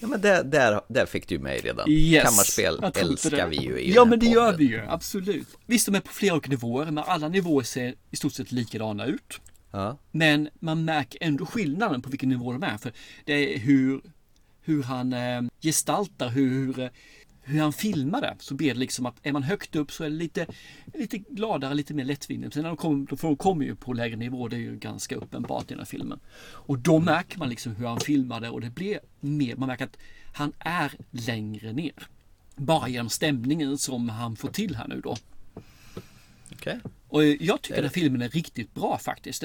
Ja, 0.00 0.08
men 0.08 0.20
där, 0.20 0.44
där, 0.44 0.80
där 0.88 1.06
fick 1.06 1.28
du 1.28 1.38
mig 1.38 1.60
redan. 1.60 1.90
Yes. 1.90 2.24
Kammarspel 2.24 2.84
älskar 2.94 3.48
vi 3.48 3.56
ju 3.56 3.78
i 3.80 3.92
Ja 3.94 4.04
men 4.04 4.18
det 4.18 4.26
gör 4.26 4.44
podden. 4.52 4.58
vi 4.58 4.64
ju, 4.64 4.80
absolut. 4.88 5.48
Visst 5.66 5.86
de 5.86 5.94
är 5.94 6.00
på 6.00 6.12
flera 6.12 6.32
olika 6.34 6.50
nivåer, 6.50 6.84
men 6.84 6.98
alla 6.98 7.28
nivåer 7.28 7.64
ser 7.64 7.94
i 8.10 8.16
stort 8.16 8.32
sett 8.32 8.52
likadana 8.52 9.06
ut. 9.06 9.40
Ja. 9.70 9.98
Men 10.10 10.48
man 10.60 10.84
märker 10.84 11.18
ändå 11.22 11.46
skillnaden 11.46 12.02
på 12.02 12.10
vilken 12.10 12.28
nivå 12.28 12.52
de 12.52 12.62
är. 12.62 12.78
För 12.78 12.92
det 13.24 13.54
är 13.54 13.58
hur, 13.58 14.00
hur 14.62 14.82
han 14.82 15.12
eh, 15.12 15.42
gestaltar, 15.62 16.28
hur, 16.28 16.90
hur 17.42 17.60
han 17.60 17.72
filmar 17.72 18.20
det 18.20 18.36
så 18.38 18.54
blir 18.54 18.74
det 18.74 18.80
liksom 18.80 19.06
att 19.06 19.16
är 19.22 19.32
man 19.32 19.42
högt 19.42 19.76
upp 19.76 19.92
så 19.92 20.04
är 20.04 20.10
det 20.10 20.16
lite, 20.16 20.46
lite 20.94 21.18
gladare, 21.18 21.74
lite 21.74 21.94
mer 21.94 22.04
lättvindigt. 22.04 22.54
Sen 22.54 22.62
när 22.62 22.70
de 22.70 22.76
kommer, 22.76 23.06
de 23.22 23.36
kommer 23.36 23.64
ju 23.64 23.76
på 23.76 23.92
lägre 23.92 24.16
nivå, 24.16 24.48
det 24.48 24.56
är 24.56 24.60
ju 24.60 24.76
ganska 24.76 25.16
uppenbart 25.16 25.64
i 25.64 25.68
den 25.68 25.78
här 25.78 25.84
filmen. 25.86 26.20
Och 26.40 26.78
då 26.78 26.98
märker 26.98 27.38
man 27.38 27.48
liksom 27.48 27.76
hur 27.76 27.86
han 27.86 28.00
filmar 28.00 28.40
det 28.40 28.50
och 28.50 28.60
det 28.60 28.70
blir 28.70 29.00
mer, 29.20 29.56
man 29.56 29.66
märker 29.66 29.84
att 29.84 29.98
han 30.34 30.52
är 30.58 30.92
längre 31.10 31.72
ner. 31.72 32.06
Bara 32.56 32.88
genom 32.88 33.10
stämningen 33.10 33.78
som 33.78 34.08
han 34.08 34.36
får 34.36 34.48
till 34.48 34.76
här 34.76 34.88
nu 34.88 35.00
då. 35.00 35.16
Okej. 36.52 36.80
Och 37.08 37.24
jag 37.24 37.62
tycker 37.62 37.82
här 37.82 37.88
filmen 37.88 38.22
är 38.22 38.28
riktigt 38.28 38.74
bra 38.74 38.98
faktiskt. 38.98 39.44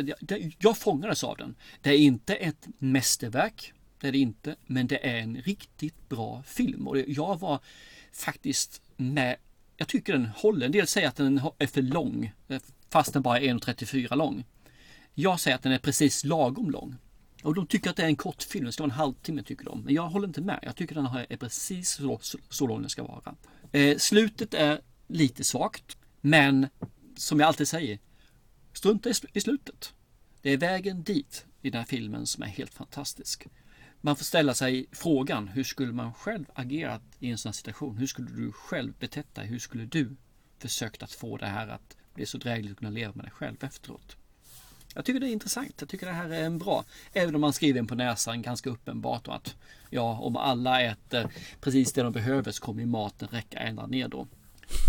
Jag 0.59 0.77
fångades 0.77 1.23
av 1.23 1.37
den. 1.37 1.55
Det 1.81 1.89
är 1.89 1.97
inte 1.97 2.35
ett 2.35 2.67
mästerverk. 2.77 3.73
Det 4.05 4.09
är 4.09 4.11
det 4.11 4.17
inte. 4.17 4.55
Men 4.65 4.87
det 4.87 5.07
är 5.07 5.17
en 5.17 5.37
riktigt 5.41 6.09
bra 6.09 6.43
film. 6.43 6.87
Och 6.87 6.97
jag 6.97 7.39
var 7.39 7.59
faktiskt 8.13 8.81
med. 8.97 9.35
Jag 9.77 9.87
tycker 9.87 10.13
den 10.13 10.25
håller. 10.25 10.65
En 10.65 10.71
del 10.71 10.87
säger 10.87 11.07
att 11.07 11.15
den 11.15 11.41
är 11.57 11.67
för 11.67 11.81
lång. 11.81 12.31
Fast 12.89 13.13
den 13.13 13.21
bara 13.21 13.39
är 13.39 13.53
1.34 13.53 14.15
lång. 14.15 14.43
Jag 15.13 15.39
säger 15.39 15.55
att 15.55 15.63
den 15.63 15.71
är 15.71 15.79
precis 15.79 16.23
lagom 16.23 16.71
lång. 16.71 16.95
Och 17.43 17.55
de 17.55 17.67
tycker 17.67 17.89
att 17.89 17.95
det 17.95 18.03
är 18.03 18.07
en 18.07 18.15
kort 18.15 18.43
film. 18.43 18.65
Det 18.65 18.71
ska 18.71 18.83
vara 18.83 18.93
en 18.93 18.97
halvtimme 18.97 19.43
tycker 19.43 19.65
de. 19.65 19.81
Men 19.81 19.93
jag 19.93 20.09
håller 20.09 20.27
inte 20.27 20.41
med. 20.41 20.59
Jag 20.63 20.75
tycker 20.75 20.95
den 20.95 21.05
är 21.05 21.37
precis 21.37 21.89
så, 21.89 22.19
så 22.49 22.67
lång 22.67 22.81
den 22.81 22.89
ska 22.89 23.03
vara. 23.03 23.35
Eh, 23.71 23.97
slutet 23.97 24.53
är 24.53 24.81
lite 25.07 25.43
svagt. 25.43 25.97
Men 26.21 26.67
som 27.17 27.39
jag 27.39 27.47
alltid 27.47 27.67
säger. 27.67 27.99
Strunta 28.73 29.09
i, 29.09 29.13
sl- 29.13 29.29
i 29.33 29.41
slutet. 29.41 29.93
Det 30.41 30.49
är 30.49 30.57
vägen 30.57 31.03
dit 31.03 31.45
i 31.61 31.69
den 31.69 31.79
här 31.79 31.85
filmen 31.85 32.25
som 32.25 32.43
är 32.43 32.47
helt 32.47 32.73
fantastisk. 32.73 33.47
Man 34.05 34.15
får 34.15 34.25
ställa 34.25 34.53
sig 34.53 34.85
frågan, 34.91 35.47
hur 35.47 35.63
skulle 35.63 35.93
man 35.93 36.13
själv 36.13 36.45
agerat 36.53 37.01
i 37.19 37.31
en 37.31 37.37
sån 37.37 37.49
här 37.49 37.53
situation? 37.53 37.97
Hur 37.97 38.07
skulle 38.07 38.29
du 38.29 38.51
själv 38.51 38.93
betett 38.99 39.35
dig? 39.35 39.47
Hur 39.47 39.59
skulle 39.59 39.85
du 39.85 40.15
försökt 40.59 41.03
att 41.03 41.11
få 41.11 41.37
det 41.37 41.45
här 41.45 41.67
att 41.67 41.97
bli 42.13 42.25
så 42.25 42.37
drägligt 42.37 42.71
att 42.71 42.77
kunna 42.77 42.91
leva 42.91 43.13
med 43.15 43.25
dig 43.25 43.31
själv 43.31 43.55
efteråt? 43.63 44.15
Jag 44.93 45.05
tycker 45.05 45.19
det 45.19 45.29
är 45.29 45.31
intressant. 45.31 45.75
Jag 45.79 45.89
tycker 45.89 46.05
det 46.05 46.11
här 46.11 46.29
är 46.29 46.43
en 46.43 46.57
bra. 46.57 46.85
Även 47.13 47.35
om 47.35 47.41
man 47.41 47.53
skriver 47.53 47.79
in 47.79 47.87
på 47.87 47.95
näsan 47.95 48.41
ganska 48.41 48.69
uppenbart 48.69 49.27
och 49.27 49.35
att 49.35 49.55
ja, 49.89 50.19
om 50.19 50.37
alla 50.37 50.81
äter 50.81 51.29
precis 51.61 51.93
det 51.93 52.03
de 52.03 52.13
behöver 52.13 52.51
så 52.51 52.63
kommer 52.63 52.81
ju 52.81 52.87
maten 52.87 53.27
räcka 53.31 53.59
ända 53.59 53.87
ner 53.87 54.07
då. 54.07 54.27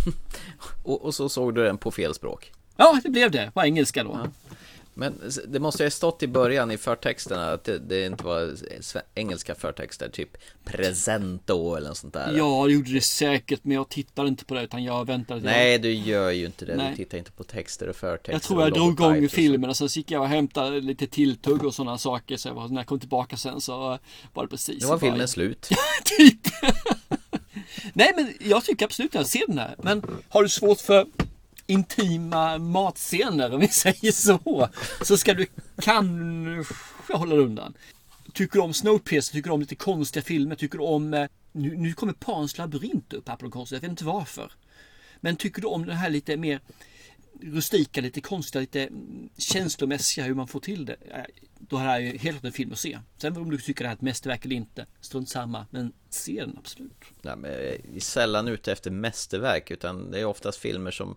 Och, 0.83 1.05
och 1.05 1.14
så 1.14 1.29
såg 1.29 1.55
du 1.55 1.64
den 1.64 1.79
på 1.79 1.90
fel 1.90 2.14
språk. 2.14 2.52
Ja, 2.76 3.00
det 3.02 3.11
blev 3.11 3.31
det. 3.31 3.50
På 3.55 3.62
engelska 3.62 4.05
då. 4.05 4.29
Men 4.98 5.20
det 5.48 5.61
måste 5.61 5.82
ju 5.82 5.87
ha 5.87 5.90
stått 5.90 6.22
i 6.22 6.26
början 6.26 6.70
i 6.70 6.78
förtexterna 6.78 7.52
att 7.52 7.64
det, 7.64 7.78
det 7.78 8.06
inte 8.06 8.24
var 8.24 8.54
engelska 9.14 9.54
förtexter, 9.54 10.09
typ 10.09 10.37
presento 10.64 11.74
eller 11.74 11.88
något 11.88 11.98
sånt 11.98 12.14
där. 12.14 12.35
Ja, 12.37 12.64
det 12.66 12.72
gjorde 12.72 12.92
det 12.92 13.00
säkert, 13.00 13.61
men 13.62 13.74
jag 13.74 13.88
tittade 13.88 14.28
inte 14.28 14.44
på 14.44 14.54
det 14.54 14.62
utan 14.62 14.85
jag 14.85 15.06
väntade. 15.06 15.40
Nej, 15.40 15.78
du 15.78 15.92
gör 15.92 16.30
ju 16.30 16.46
inte 16.46 16.64
det. 16.64 16.76
Nej. 16.76 16.90
Du 16.90 16.96
tittar 16.96 17.18
inte 17.18 17.32
på 17.32 17.44
texter 17.44 17.88
och 17.88 17.96
förtexter. 17.96 18.32
Jag 18.32 18.42
tror 18.42 18.62
jag 18.62 18.72
drog 18.72 18.92
igång 18.92 19.28
filmen 19.28 19.70
och 19.70 19.76
sen 19.76 19.87
gick 19.87 20.11
jag 20.11 20.22
och 20.22 20.28
hämtade 20.28 20.80
lite 20.80 21.06
tilltugg 21.06 21.64
och 21.64 21.74
sådana 21.74 21.98
saker. 21.98 22.37
Så 22.37 22.48
jag 22.48 22.54
var, 22.54 22.68
när 22.68 22.76
jag 22.76 22.87
kom 22.87 23.00
tillbaka 23.00 23.37
sen 23.37 23.61
så 23.61 23.98
var 24.32 24.42
det 24.42 24.48
precis. 24.48 24.82
Nu 24.82 24.88
var 24.88 24.98
filmen 24.98 25.28
slut. 25.28 25.68
typ. 26.04 26.40
Nej 27.92 28.12
men 28.16 28.35
jag 28.40 28.64
tycker 28.64 28.85
absolut 28.85 29.11
att 29.11 29.20
jag 29.20 29.26
ser 29.26 29.46
den 29.46 29.59
här. 29.59 29.74
Men 29.78 30.02
har 30.28 30.42
du 30.42 30.48
svårt 30.48 30.80
för 30.80 31.06
intima 31.66 32.59
matscener 32.59 33.55
om 33.55 33.61
vi 33.61 33.68
säger 33.68 34.12
så. 34.12 34.68
Så 35.02 35.18
ska 35.18 35.35
du 35.35 35.46
kanske 35.81 37.12
hålla 37.12 37.35
dig 37.35 37.44
undan. 37.44 37.74
Tycker 38.33 38.59
du 38.59 38.61
om 38.61 38.74
Snowpiercer, 38.74 39.33
tycker 39.33 39.48
du 39.48 39.55
om 39.55 39.61
lite 39.61 39.76
konstiga 39.76 40.22
filmer, 40.22 40.55
tycker 40.55 40.79
du 40.79 40.85
om... 40.85 41.14
Eh, 41.14 41.29
nu, 41.52 41.76
nu 41.76 41.92
kommer 41.92 42.12
Pans 42.12 42.59
labyrint 42.59 43.12
upp 43.12 43.29
här 43.29 43.37
på 43.37 43.44
något 43.44 43.55
konstigt, 43.55 43.76
jag 43.76 43.81
vet 43.81 43.90
inte 43.90 44.05
varför. 44.05 44.52
Men 45.20 45.37
tycker 45.37 45.62
du 45.62 45.68
om 45.68 45.87
den 45.87 45.96
här 45.96 46.11
lite 46.11 46.37
mer 46.37 46.61
rustika, 47.42 48.00
lite 48.00 48.20
konstiga, 48.20 48.61
lite 48.61 48.83
mm, 48.83 49.29
känslomässiga 49.38 50.24
hur 50.24 50.35
man 50.35 50.48
får 50.48 50.61
till 50.61 50.85
det. 50.85 50.96
Då 51.59 51.76
är 51.76 51.83
det 51.83 51.88
här 51.88 52.00
ju 52.00 52.18
helt 52.18 52.40
klart 52.40 52.44
en 52.44 52.52
film 52.52 52.72
att 52.72 52.79
se. 52.79 52.98
Sen 53.18 53.37
om 53.37 53.50
du 53.50 53.59
tycker 53.59 53.85
det 53.85 53.88
här 53.88 53.94
är 53.94 53.96
ett 53.96 54.02
mästerverk 54.02 54.44
eller 54.44 54.57
inte, 54.57 54.87
strunt 55.00 55.29
samma. 55.29 55.66
Men 55.70 55.92
se 56.11 56.40
den 56.40 56.57
absolut. 56.59 57.05
Nej, 57.22 57.37
men 57.37 57.50
jag 57.50 57.61
är 57.61 58.00
sällan 58.00 58.48
ute 58.48 58.72
efter 58.72 58.90
mästerverk 58.90 59.70
utan 59.70 60.11
det 60.11 60.20
är 60.20 60.24
oftast 60.24 60.59
filmer 60.59 60.90
som 60.90 61.16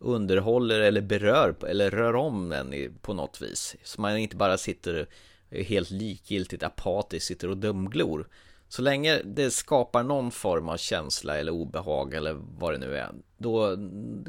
underhåller 0.00 0.80
eller 0.80 1.00
berör 1.00 1.54
eller 1.68 1.90
rör 1.90 2.14
om 2.16 2.52
en 2.52 2.74
i- 2.74 2.90
på 3.02 3.14
något 3.14 3.42
vis. 3.42 3.76
Så 3.84 4.00
man 4.00 4.16
inte 4.18 4.36
bara 4.36 4.58
sitter 4.58 5.06
helt 5.50 5.90
likgiltigt 5.90 6.62
apatiskt 6.62 7.26
sitter 7.26 7.48
och 7.48 7.56
dumglor. 7.56 8.28
Så 8.68 8.82
länge 8.82 9.20
det 9.24 9.50
skapar 9.50 10.02
någon 10.02 10.30
form 10.30 10.68
av 10.68 10.76
känsla 10.76 11.38
eller 11.38 11.52
obehag 11.52 12.14
eller 12.14 12.32
vad 12.58 12.74
det 12.74 12.78
nu 12.78 12.96
är 12.96 13.10
Då 13.38 13.76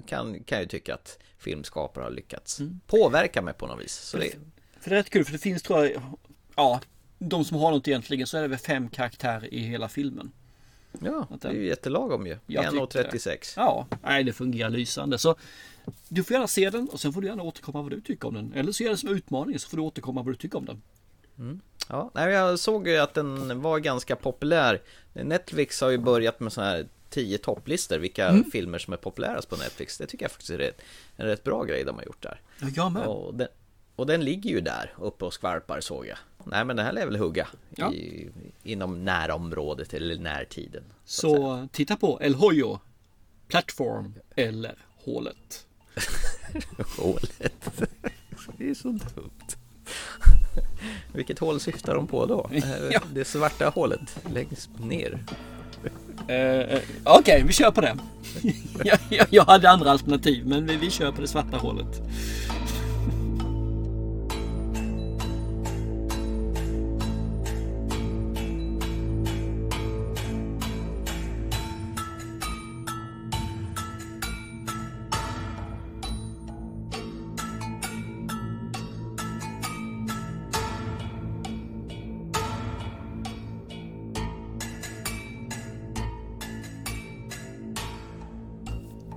kan, 0.08 0.44
kan 0.44 0.60
jag 0.60 0.70
tycka 0.70 0.94
att 0.94 1.20
filmskapare 1.38 2.04
har 2.04 2.12
lyckats 2.12 2.60
påverka 2.88 3.42
mig 3.42 3.54
på 3.54 3.68
något 3.68 3.80
vis 3.84 3.94
så 3.94 4.18
det, 4.18 4.36
För 4.80 4.90
det 4.90 4.96
är 4.96 4.98
rätt 5.00 5.10
kul 5.10 5.26
för 5.26 5.32
det 5.32 5.38
finns 5.38 5.64
tror 5.64 5.86
jag, 5.86 6.02
ja, 6.56 6.82
de 7.20 7.46
som 7.46 7.58
har 7.58 7.72
något 7.72 7.88
egentligen 7.88 8.28
så 8.28 8.38
är 8.38 8.42
det 8.42 8.48
väl 8.48 8.60
fem 8.60 8.90
karaktärer 8.90 9.54
i 9.54 9.60
hela 9.60 9.90
filmen. 9.90 10.32
Ja, 11.00 11.28
det 11.42 11.48
är 11.48 11.52
ju 11.54 11.68
jättelagom 11.68 12.28
ju 12.28 12.38
Jag 12.48 12.72
tyckte 12.72 13.04
det. 13.04 13.10
1.36 13.10 13.54
Ja, 13.56 13.88
nej 14.04 14.24
det 14.24 14.34
fungerar 14.34 14.70
lysande. 14.70 15.18
Så 15.18 15.36
du 16.10 16.24
får 16.24 16.34
gärna 16.34 16.48
se 16.48 16.70
den 16.70 16.90
och 16.90 17.00
sen 17.00 17.14
får 17.14 17.22
du 17.22 17.28
gärna 17.28 17.44
återkomma 17.44 17.82
vad 17.82 17.92
du 17.92 18.02
tycker 18.02 18.28
om 18.28 18.34
den. 18.34 18.54
Eller 18.56 18.72
så 18.72 18.84
är 18.84 18.90
det 18.90 18.98
som 18.98 19.10
utmaning 19.10 19.60
så 19.60 19.70
får 19.70 19.78
du 19.78 19.84
återkomma 19.84 20.22
vad 20.24 20.34
du 20.34 20.38
tycker 20.38 20.58
om 20.58 20.66
den. 20.66 20.82
Ja, 21.90 22.12
nej, 22.14 22.34
jag 22.34 22.60
såg 22.60 22.88
ju 22.88 22.98
att 22.98 23.14
den 23.14 23.62
var 23.62 23.80
ganska 23.80 24.16
populär. 24.16 24.82
Netflix 25.14 25.82
har 25.82 25.90
ju 25.90 25.98
börjat 25.98 26.40
med 26.40 26.54
sådana 26.54 26.72
här 26.72 26.88
10 27.10 27.38
topplistor, 27.38 27.98
vilka 27.98 28.28
Mm. 28.28 28.52
filmer 28.52 28.78
som 28.78 28.94
är 28.94 28.98
populärast 28.98 29.50
på 29.50 29.56
Netflix. 29.56 29.98
Det 29.98 30.06
tycker 30.06 30.24
jag 30.26 30.32
faktiskt 30.32 30.50
är 30.52 30.72
en 31.16 31.26
rätt 31.26 31.44
bra 31.44 31.64
grej 31.64 31.84
de 31.84 31.96
har 31.96 32.04
gjort 32.04 32.22
där. 32.24 32.42
Ja, 32.62 32.68
jag 32.76 32.92
med. 32.92 33.08
Och 33.08 33.36
den, 33.36 33.48
och 33.96 34.08
den 34.08 34.26
ligger 34.26 34.50
ju 34.50 34.62
där 34.62 34.94
uppe 35.00 35.26
och 35.26 35.34
skvalpar 35.34 35.80
såg 35.82 36.08
jag. 36.08 36.18
Nej 36.46 36.66
men 36.66 36.76
det 36.76 36.84
här 36.84 36.92
lär 36.92 37.06
väl 37.06 37.16
hugga 37.16 37.48
Ja. 37.76 37.92
i, 37.94 38.30
inom 38.64 39.06
närområdet 39.06 39.94
eller 39.94 40.18
närtiden. 40.18 40.84
Så 41.06 41.68
titta 41.72 41.96
på 41.96 42.20
El 42.22 42.36
Hoyo, 42.36 42.80
Platform 43.48 44.14
eller 44.36 44.76
Hålet. 45.06 45.66
Hålet. 46.98 47.70
Det 48.58 48.70
är 48.70 48.74
så 48.74 48.88
dumt. 48.88 49.32
Vilket 51.14 51.40
hål 51.40 51.60
syftar 51.60 51.96
de 51.96 52.08
på 52.08 52.26
då? 52.26 52.50
Ja. 52.92 53.02
Det 53.14 53.26
svarta 53.26 53.70
hålet 53.70 54.18
längst 54.34 54.70
ner. 54.80 55.20
Eh, 56.28 56.36
eh, 56.36 56.82
Okej, 57.04 57.44
vi 57.48 57.54
kör 57.54 57.72
på 57.72 57.82
det. 57.82 57.98
jag, 58.84 59.00
jag, 59.10 59.28
jag 59.30 59.44
hade 59.46 59.70
andra 59.70 59.92
alternativ 59.92 60.48
men 60.48 60.66
vi, 60.68 60.76
vi 60.76 60.90
kör 60.90 61.12
på 61.12 61.22
det 61.22 61.28
svarta 61.28 61.58
hålet. 61.58 62.02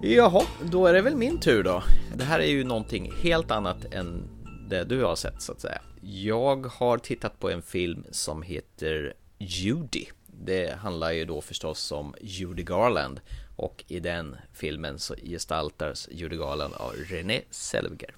Jaha, 0.07 0.43
då 0.63 0.87
är 0.87 0.93
det 0.93 1.03
väl 1.03 1.17
min 1.17 1.41
tur 1.41 1.63
då. 1.63 1.83
Det 2.15 2.25
här 2.25 2.41
är 2.41 2.47
ju 2.47 2.65
någonting 2.65 3.13
helt 3.23 3.51
annat 3.51 3.95
än 3.95 4.23
det 4.69 4.85
du 4.85 5.05
har 5.05 5.17
sett 5.17 5.43
så 5.43 5.53
att 5.53 5.61
säga. 5.61 5.81
Jag 6.03 6.67
har 6.67 6.99
tittat 6.99 7.41
på 7.41 7.51
en 7.51 7.63
film 7.63 8.05
som 8.11 8.43
heter 8.43 9.15
Judy. 9.39 10.05
Det 10.27 10.75
handlar 10.79 11.13
ju 11.13 11.25
då 11.25 11.41
förstås 11.41 11.93
om 11.93 12.15
Judy 12.21 12.63
Garland 12.63 13.21
och 13.57 13.85
i 13.89 14.01
den 14.01 14.37
filmen 14.53 14.99
så 14.99 15.15
gestaltas 15.15 16.09
Judy 16.13 16.37
Garland 16.37 16.75
av 16.75 16.93
Renée 16.93 17.43
Zellweger. 17.51 18.15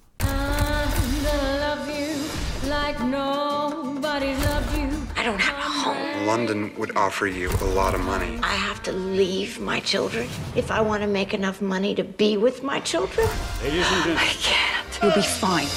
I 5.17 5.23
don't 5.23 5.39
have 5.41 5.57
a 5.57 5.61
home. 5.61 6.27
London 6.27 6.71
would 6.77 6.95
offer 6.95 7.25
you 7.25 7.49
a 7.49 7.65
lot 7.65 7.95
of 7.95 8.01
money. 8.01 8.39
I 8.43 8.53
have 8.53 8.83
to 8.83 8.91
leave 8.91 9.59
my 9.59 9.79
children 9.79 10.27
if 10.55 10.69
I 10.69 10.79
want 10.79 11.01
to 11.01 11.07
make 11.07 11.33
enough 11.33 11.59
money 11.59 11.95
to 11.95 12.03
be 12.03 12.37
with 12.37 12.61
my 12.61 12.79
children. 12.81 13.27
Ladies 13.63 13.79
and 13.79 14.03
gentlemen. 14.03 14.17
I 14.17 14.33
can't. 14.39 14.99
You'll 15.01 15.15
be 15.15 15.23
fine. 15.23 15.67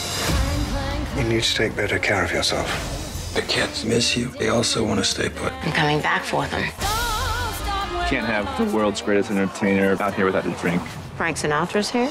You 1.16 1.26
need 1.26 1.42
to 1.42 1.55
take 1.55 1.74
better 1.74 1.98
care 1.98 2.22
of 2.22 2.31
yourself. 2.31 2.68
The 3.35 3.40
kids 3.42 3.85
miss 3.85 4.14
you. 4.14 4.26
They 4.26 4.50
also 4.50 4.87
want 4.87 4.98
to 5.00 5.05
stay 5.05 5.31
put. 5.31 5.53
I'm 5.53 5.72
coming 5.72 6.00
back 6.03 6.22
for 6.22 6.46
them. 6.46 6.61
Can't 8.09 8.26
have 8.26 8.46
the 8.59 8.76
world's 8.76 9.00
greatest 9.00 9.31
entertainer 9.31 9.96
out 10.03 10.14
here 10.14 10.26
without 10.26 10.44
a 10.44 10.50
drink. 10.61 10.83
Frank 11.16 11.38
Sinatra's 11.38 11.90
here. 11.90 12.11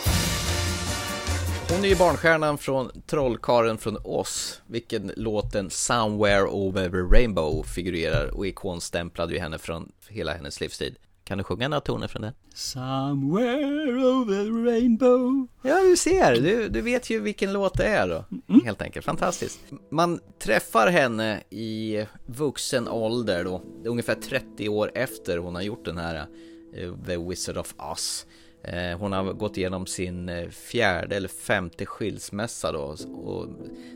Hon 1.72 1.86
är 1.86 1.90
ju 1.90 1.96
barnstjärnan 1.96 2.58
från 2.58 2.92
Trollkaren 3.06 3.78
från 3.78 3.98
Oz, 4.04 4.62
vilken 4.68 5.12
låten 5.16 5.70
Somewhere 5.70 6.44
Over 6.44 6.90
the 6.90 7.18
Rainbow 7.18 7.64
figurerar 7.64 8.28
och 8.28 8.48
ikonstämplade 8.48 9.34
ju 9.34 9.40
henne 9.40 9.58
från 9.58 9.92
hela 10.08 10.34
hennes 10.34 10.62
livstid. 10.62 10.96
Kan 11.24 11.38
du 11.38 11.44
sjunga 11.44 11.68
några 11.68 11.82
toner 11.82 12.08
från 12.08 12.22
den? 12.22 12.34
Somewhere 12.54 14.06
over 14.06 14.44
the 14.44 14.72
rainbow 14.72 15.48
Ja, 15.62 15.80
du 15.84 15.98
ser. 15.98 16.36
Du, 16.42 16.70
du 16.70 16.82
vet 16.82 17.10
ju 17.10 17.20
vilken 17.20 17.54
låt 17.54 17.78
det 17.78 17.86
är 17.86 18.08
då. 18.08 18.26
Mm. 18.50 18.62
Helt 18.66 18.82
enkelt. 18.82 19.06
Fantastiskt. 19.06 19.60
Man 19.92 20.20
träffar 20.40 20.88
henne 20.88 21.44
i 21.50 22.06
vuxen 22.26 22.88
ålder 22.88 23.44
då. 23.44 23.62
Ungefär 23.86 24.16
30 24.16 24.70
år 24.70 24.92
efter 24.96 25.38
hon 25.38 25.56
har 25.56 25.62
gjort 25.62 25.86
den 25.86 25.98
här 25.98 26.26
uh, 26.78 27.06
The 27.06 27.18
Wizard 27.18 27.58
of 27.58 27.76
Oz. 27.78 28.26
Eh, 28.64 28.98
hon 28.98 29.12
har 29.12 29.34
gått 29.34 29.58
igenom 29.58 29.86
sin 29.86 30.30
eh, 30.30 30.50
fjärde 30.50 31.16
eller 31.16 31.28
femte 31.28 31.86
skilsmässa 31.86 32.72
då. 32.72 32.96
Och 33.14 33.48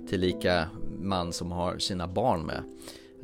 tillika 0.10 0.70
man 1.00 1.34
som 1.34 1.52
har 1.52 1.78
sina 1.78 2.08
barn 2.08 2.46
med. 2.46 2.64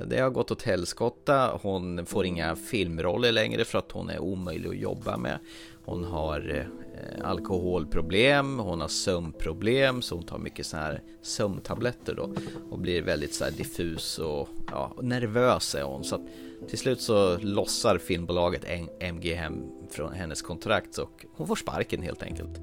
Det 0.06 0.19
har 0.19 0.30
gått 0.30 0.52
åt 0.52 0.62
helskotta. 0.62 1.60
Hon 1.62 2.06
får 2.06 2.25
inga 2.25 2.56
filmroller 2.56 3.32
längre 3.32 3.65
för 3.65 3.78
att 3.78 3.91
hon 3.91 4.10
är 4.10 4.19
omöjlig 4.19 4.69
att 4.69 4.78
jobba 4.78 5.17
med. 5.17 5.39
Hon 5.86 6.04
har 6.04 6.56
eh, 6.56 7.25
alkoholproblem, 7.30 8.60
hon 8.60 8.82
har 8.82 8.88
sömnproblem 8.88 10.02
så 10.02 10.15
hon 10.15 10.23
tar 10.23 10.38
mycket 10.38 10.65
så 10.65 10.78
här 10.78 11.02
sömntabletter 11.21 12.15
då 12.15 12.34
och 12.69 12.80
blir 12.80 13.02
väldigt 13.02 13.34
så 13.34 13.43
här 13.43 13.52
diffus 13.52 14.19
och 14.19 14.49
ja, 14.71 14.95
nervös 15.02 15.75
är 15.75 15.84
hon. 15.84 16.04
Så 16.04 16.15
att 16.15 16.21
till 16.69 16.78
slut 16.78 17.02
så 17.02 17.38
lossar 17.38 17.97
filmbolaget 17.97 18.65
MGM 19.13 19.79
från 19.93 20.13
hennes 20.13 20.41
kontrakt 20.41 20.97
och 20.97 21.25
hon 21.36 21.47
får 21.47 21.56
sparken 21.56 22.02
helt 22.02 22.23
enkelt. 22.23 22.60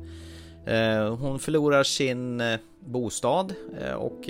Eh, 0.66 1.16
hon 1.16 1.38
förlorar 1.38 1.82
sin 1.82 2.40
eh, 2.40 2.58
bostad 2.80 3.54
eh, 3.80 3.94
och 3.94 4.28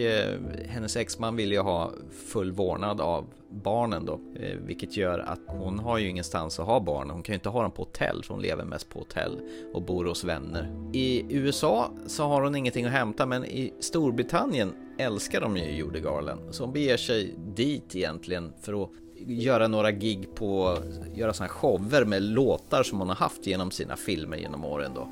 hennes 0.66 0.96
exman 0.96 1.36
vill 1.36 1.52
ju 1.52 1.58
ha 1.58 1.90
full 2.32 2.52
vårdnad 2.52 3.00
av 3.00 3.24
barnen 3.50 4.04
då, 4.06 4.20
vilket 4.66 4.96
gör 4.96 5.18
att 5.18 5.40
hon 5.46 5.78
har 5.78 5.98
ju 5.98 6.08
ingenstans 6.08 6.60
att 6.60 6.66
ha 6.66 6.80
barnen. 6.80 7.10
Hon 7.10 7.22
kan 7.22 7.32
ju 7.32 7.34
inte 7.34 7.48
ha 7.48 7.62
dem 7.62 7.70
på 7.70 7.82
hotell, 7.82 8.22
för 8.24 8.34
hon 8.34 8.42
lever 8.42 8.64
mest 8.64 8.88
på 8.88 8.98
hotell 8.98 9.40
och 9.72 9.82
bor 9.82 10.04
hos 10.04 10.24
vänner. 10.24 10.90
I 10.92 11.24
USA 11.36 11.90
så 12.06 12.24
har 12.24 12.42
hon 12.42 12.56
ingenting 12.56 12.84
att 12.84 12.92
hämta, 12.92 13.26
men 13.26 13.44
i 13.44 13.72
Storbritannien 13.80 14.72
älskar 14.98 15.40
de 15.40 15.56
ju 15.56 15.76
Judy 15.76 16.00
Garland, 16.00 16.54
så 16.54 16.64
hon 16.64 16.72
beger 16.72 16.96
sig 16.96 17.34
dit 17.56 17.96
egentligen 17.96 18.52
för 18.62 18.82
att 18.82 18.90
göra 19.26 19.68
några 19.68 19.92
gig 19.92 20.34
på, 20.34 20.78
göra 21.14 21.32
sådana 21.32 21.48
shower 21.48 22.04
med 22.04 22.22
låtar 22.22 22.82
som 22.82 22.98
hon 22.98 23.08
har 23.08 23.16
haft 23.16 23.46
genom 23.46 23.70
sina 23.70 23.96
filmer 23.96 24.36
genom 24.36 24.64
åren 24.64 24.92
då. 24.94 25.08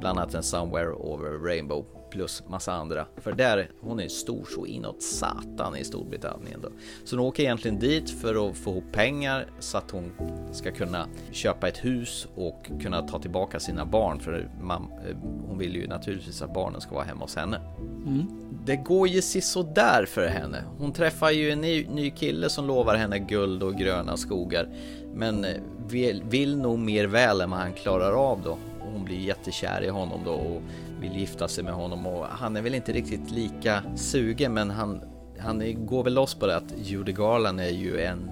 Bland 0.00 0.18
annat 0.18 0.34
en 0.34 0.42
Somewhere 0.42 0.92
Over 0.92 1.30
Rainbow 1.30 1.84
plus 2.14 2.42
massa 2.48 2.72
andra. 2.72 3.06
För 3.16 3.32
där, 3.32 3.70
hon 3.80 4.00
är 4.00 4.08
stor 4.08 4.44
så 4.54 4.66
inåt 4.66 5.02
satan 5.02 5.76
i 5.76 5.84
Storbritannien 5.84 6.60
då. 6.62 6.68
Så 7.04 7.16
hon 7.16 7.26
åker 7.26 7.42
egentligen 7.42 7.78
dit 7.78 8.10
för 8.10 8.48
att 8.48 8.56
få 8.56 8.70
ihop 8.70 8.92
pengar 8.92 9.46
så 9.58 9.78
att 9.78 9.90
hon 9.90 10.12
ska 10.52 10.72
kunna 10.72 11.06
köpa 11.30 11.68
ett 11.68 11.84
hus 11.84 12.28
och 12.34 12.70
kunna 12.82 13.02
ta 13.02 13.18
tillbaka 13.18 13.60
sina 13.60 13.84
barn. 13.84 14.20
För 14.20 14.48
man, 14.60 14.82
eh, 14.82 15.16
hon 15.48 15.58
vill 15.58 15.76
ju 15.76 15.86
naturligtvis 15.86 16.42
att 16.42 16.54
barnen 16.54 16.80
ska 16.80 16.94
vara 16.94 17.04
hemma 17.04 17.24
hos 17.24 17.36
henne. 17.36 17.60
Mm. 18.06 18.26
Det 18.64 18.76
går 18.76 19.08
ju 19.08 19.22
sådär 19.22 20.06
för 20.08 20.26
henne. 20.26 20.64
Hon 20.78 20.92
träffar 20.92 21.30
ju 21.30 21.50
en 21.50 21.60
ny, 21.60 21.86
ny 21.86 22.10
kille 22.10 22.48
som 22.48 22.66
lovar 22.66 22.94
henne 22.94 23.18
guld 23.18 23.62
och 23.62 23.74
gröna 23.74 24.16
skogar. 24.16 24.68
Men 25.14 25.44
eh, 25.44 25.50
vill, 25.88 26.22
vill 26.28 26.56
nog 26.56 26.78
mer 26.78 27.06
väl 27.06 27.40
än 27.40 27.50
vad 27.50 27.60
han 27.60 27.72
klarar 27.72 28.12
av 28.12 28.42
då 28.44 28.58
hon 28.94 29.04
blir 29.04 29.18
jättekär 29.18 29.84
i 29.84 29.88
honom 29.88 30.20
då 30.24 30.32
och 30.32 30.62
vill 31.08 31.20
gifta 31.20 31.48
sig 31.48 31.64
med 31.64 31.74
honom 31.74 32.06
och 32.06 32.26
han 32.26 32.56
är 32.56 32.62
väl 32.62 32.74
inte 32.74 32.92
riktigt 32.92 33.30
lika 33.30 33.82
sugen 33.96 34.54
men 34.54 34.70
han, 34.70 35.00
han 35.38 35.86
går 35.86 36.04
väl 36.04 36.14
loss 36.14 36.34
på 36.34 36.46
det 36.46 36.56
att 36.56 36.74
Judy 36.78 37.12
Garland 37.12 37.60
är 37.60 37.70
ju 37.70 38.00
en, 38.00 38.30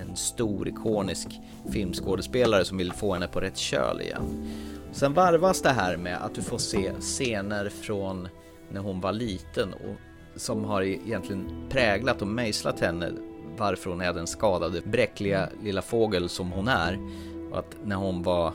en 0.00 0.16
stor 0.16 0.68
ikonisk 0.68 1.28
filmskådespelare 1.72 2.64
som 2.64 2.78
vill 2.78 2.92
få 2.92 3.14
henne 3.14 3.28
på 3.28 3.40
rätt 3.40 3.56
köl 3.56 4.00
igen. 4.00 4.48
Sen 4.92 5.14
varvas 5.14 5.62
det 5.62 5.70
här 5.70 5.96
med 5.96 6.16
att 6.22 6.34
du 6.34 6.42
får 6.42 6.58
se 6.58 6.92
scener 7.00 7.68
från 7.68 8.28
när 8.70 8.80
hon 8.80 9.00
var 9.00 9.12
liten 9.12 9.72
och 9.72 9.96
som 10.40 10.64
har 10.64 10.82
egentligen 10.82 11.66
präglat 11.70 12.22
och 12.22 12.28
mejslat 12.28 12.80
henne 12.80 13.10
varför 13.56 13.90
hon 13.90 14.00
är 14.00 14.12
den 14.12 14.26
skadade, 14.26 14.80
bräckliga 14.80 15.48
lilla 15.62 15.82
fågel 15.82 16.28
som 16.28 16.52
hon 16.52 16.68
är. 16.68 16.98
Och 17.50 17.58
att 17.58 17.76
när 17.84 17.96
hon 17.96 18.22
var 18.22 18.52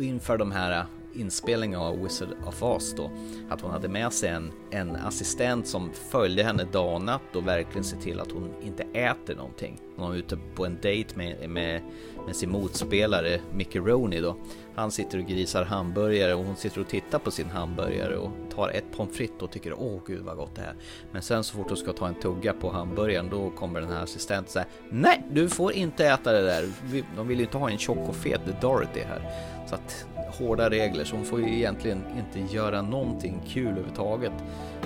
inför 0.00 0.38
de 0.38 0.52
här 0.52 0.86
inspelningen 1.14 1.80
av 1.80 2.02
Wizard 2.02 2.28
of 2.46 2.62
Oz 2.62 2.94
då, 2.96 3.10
att 3.48 3.60
hon 3.60 3.70
hade 3.70 3.88
med 3.88 4.12
sig 4.12 4.28
en, 4.28 4.52
en 4.70 4.96
assistent 4.96 5.66
som 5.66 5.90
följde 5.92 6.42
henne 6.42 6.64
dag 6.64 6.94
och 6.94 7.02
natt 7.02 7.36
och 7.36 7.46
verkligen 7.46 7.84
ser 7.84 7.96
till 7.96 8.20
att 8.20 8.32
hon 8.32 8.50
inte 8.62 8.82
äter 8.82 9.34
någonting. 9.36 9.80
Hon 9.96 10.08
var 10.08 10.16
ute 10.16 10.38
på 10.54 10.66
en 10.66 10.78
dejt 10.82 11.16
med, 11.16 11.50
med, 11.50 11.82
med 12.26 12.36
sin 12.36 12.50
motspelare 12.50 13.40
Mickey 13.52 13.78
Rooney 13.78 14.20
då. 14.20 14.36
Han 14.74 14.90
sitter 14.90 15.18
och 15.18 15.24
grisar 15.24 15.64
hamburgare 15.64 16.34
och 16.34 16.44
hon 16.44 16.56
sitter 16.56 16.80
och 16.80 16.88
tittar 16.88 17.18
på 17.18 17.30
sin 17.30 17.50
hamburgare 17.50 18.16
och 18.16 18.30
tar 18.54 18.68
ett 18.68 18.84
pommes 18.96 19.16
frites 19.16 19.42
och 19.42 19.50
tycker 19.50 19.74
åh 19.78 20.00
gud 20.06 20.22
vad 20.24 20.36
gott 20.36 20.54
det 20.54 20.62
är. 20.62 20.74
Men 21.12 21.22
sen 21.22 21.44
så 21.44 21.56
fort 21.56 21.68
hon 21.68 21.76
ska 21.76 21.92
ta 21.92 22.08
en 22.08 22.14
tugga 22.14 22.52
på 22.52 22.70
hamburgaren 22.70 23.28
då 23.30 23.50
kommer 23.50 23.80
den 23.80 23.90
här 23.90 24.02
assistenten 24.02 24.52
säga 24.52 24.66
nej 24.90 25.22
du 25.30 25.48
får 25.48 25.72
inte 25.72 26.06
äta 26.06 26.32
det 26.32 26.42
där. 26.42 26.68
De 27.16 27.28
vill 27.28 27.38
ju 27.38 27.44
inte 27.44 27.58
ha 27.58 27.70
en 27.70 27.78
tjock 27.78 28.08
och 28.08 28.16
fet 28.16 28.60
Dorothy 28.60 29.00
här. 29.00 29.30
Så 29.66 29.74
att 29.74 30.06
hårda 30.38 30.70
regler 30.70 31.04
så 31.04 31.16
hon 31.16 31.24
får 31.24 31.40
ju 31.40 31.54
egentligen 31.54 32.04
inte 32.18 32.54
göra 32.54 32.82
någonting 32.82 33.42
kul 33.48 33.68
överhuvudtaget. 33.68 34.32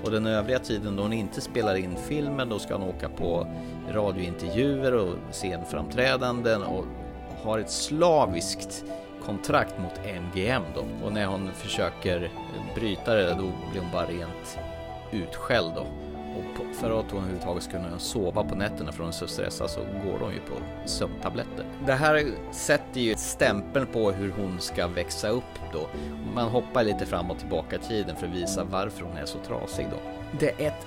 Och 0.04 0.10
den 0.10 0.26
övriga 0.26 0.58
tiden 0.58 0.96
då 0.96 1.02
hon 1.02 1.12
inte 1.12 1.40
spelar 1.40 1.74
in 1.74 1.96
filmen 2.08 2.48
då 2.48 2.58
ska 2.58 2.76
hon 2.76 2.88
åka 2.88 3.08
på 3.08 3.46
radiointervjuer 3.90 4.94
och 4.94 5.14
scenframträdanden 5.30 6.62
och 6.62 6.84
har 7.42 7.58
ett 7.58 7.70
slaviskt 7.70 8.84
kontrakt 9.24 9.78
mot 9.78 10.00
MGM 10.04 10.62
då. 10.74 11.06
Och 11.06 11.12
när 11.12 11.26
hon 11.26 11.50
försöker 11.54 12.30
bryta 12.74 13.14
det 13.14 13.30
då 13.30 13.52
blir 13.70 13.80
hon 13.80 13.92
bara 13.92 14.06
rent 14.06 14.58
utskälld 15.12 15.72
då. 15.74 15.86
Och 16.38 16.76
för 16.76 17.00
att 17.00 17.10
hon 17.10 17.20
överhuvudtaget 17.20 17.62
ska 17.62 17.72
kunna 17.72 17.98
sova 17.98 18.44
på 18.44 18.54
nätterna 18.54 18.92
för 18.92 18.98
hon 18.98 19.08
är 19.08 19.12
så 19.12 19.26
stressad 19.26 19.70
så 19.70 19.80
går 19.80 20.18
hon 20.18 20.32
ju 20.32 20.40
på 20.40 20.88
sömntabletter. 20.88 21.64
Det 21.86 21.92
här 21.92 22.24
sätter 22.52 23.00
ju 23.00 23.14
stämpeln 23.14 23.86
på 23.86 24.10
hur 24.10 24.30
hon 24.30 24.60
ska 24.60 24.88
växa 24.88 25.28
upp 25.28 25.72
då. 25.72 25.88
Man 26.34 26.48
hoppar 26.48 26.84
lite 26.84 27.06
fram 27.06 27.30
och 27.30 27.38
tillbaka 27.38 27.76
i 27.76 27.78
tiden 27.78 28.16
för 28.16 28.26
att 28.26 28.34
visa 28.34 28.64
varför 28.64 29.04
hon 29.04 29.16
är 29.16 29.26
så 29.26 29.38
trasig 29.38 29.86
då. 29.90 29.96
Det 30.40 30.64
är 30.64 30.68
ett 30.68 30.86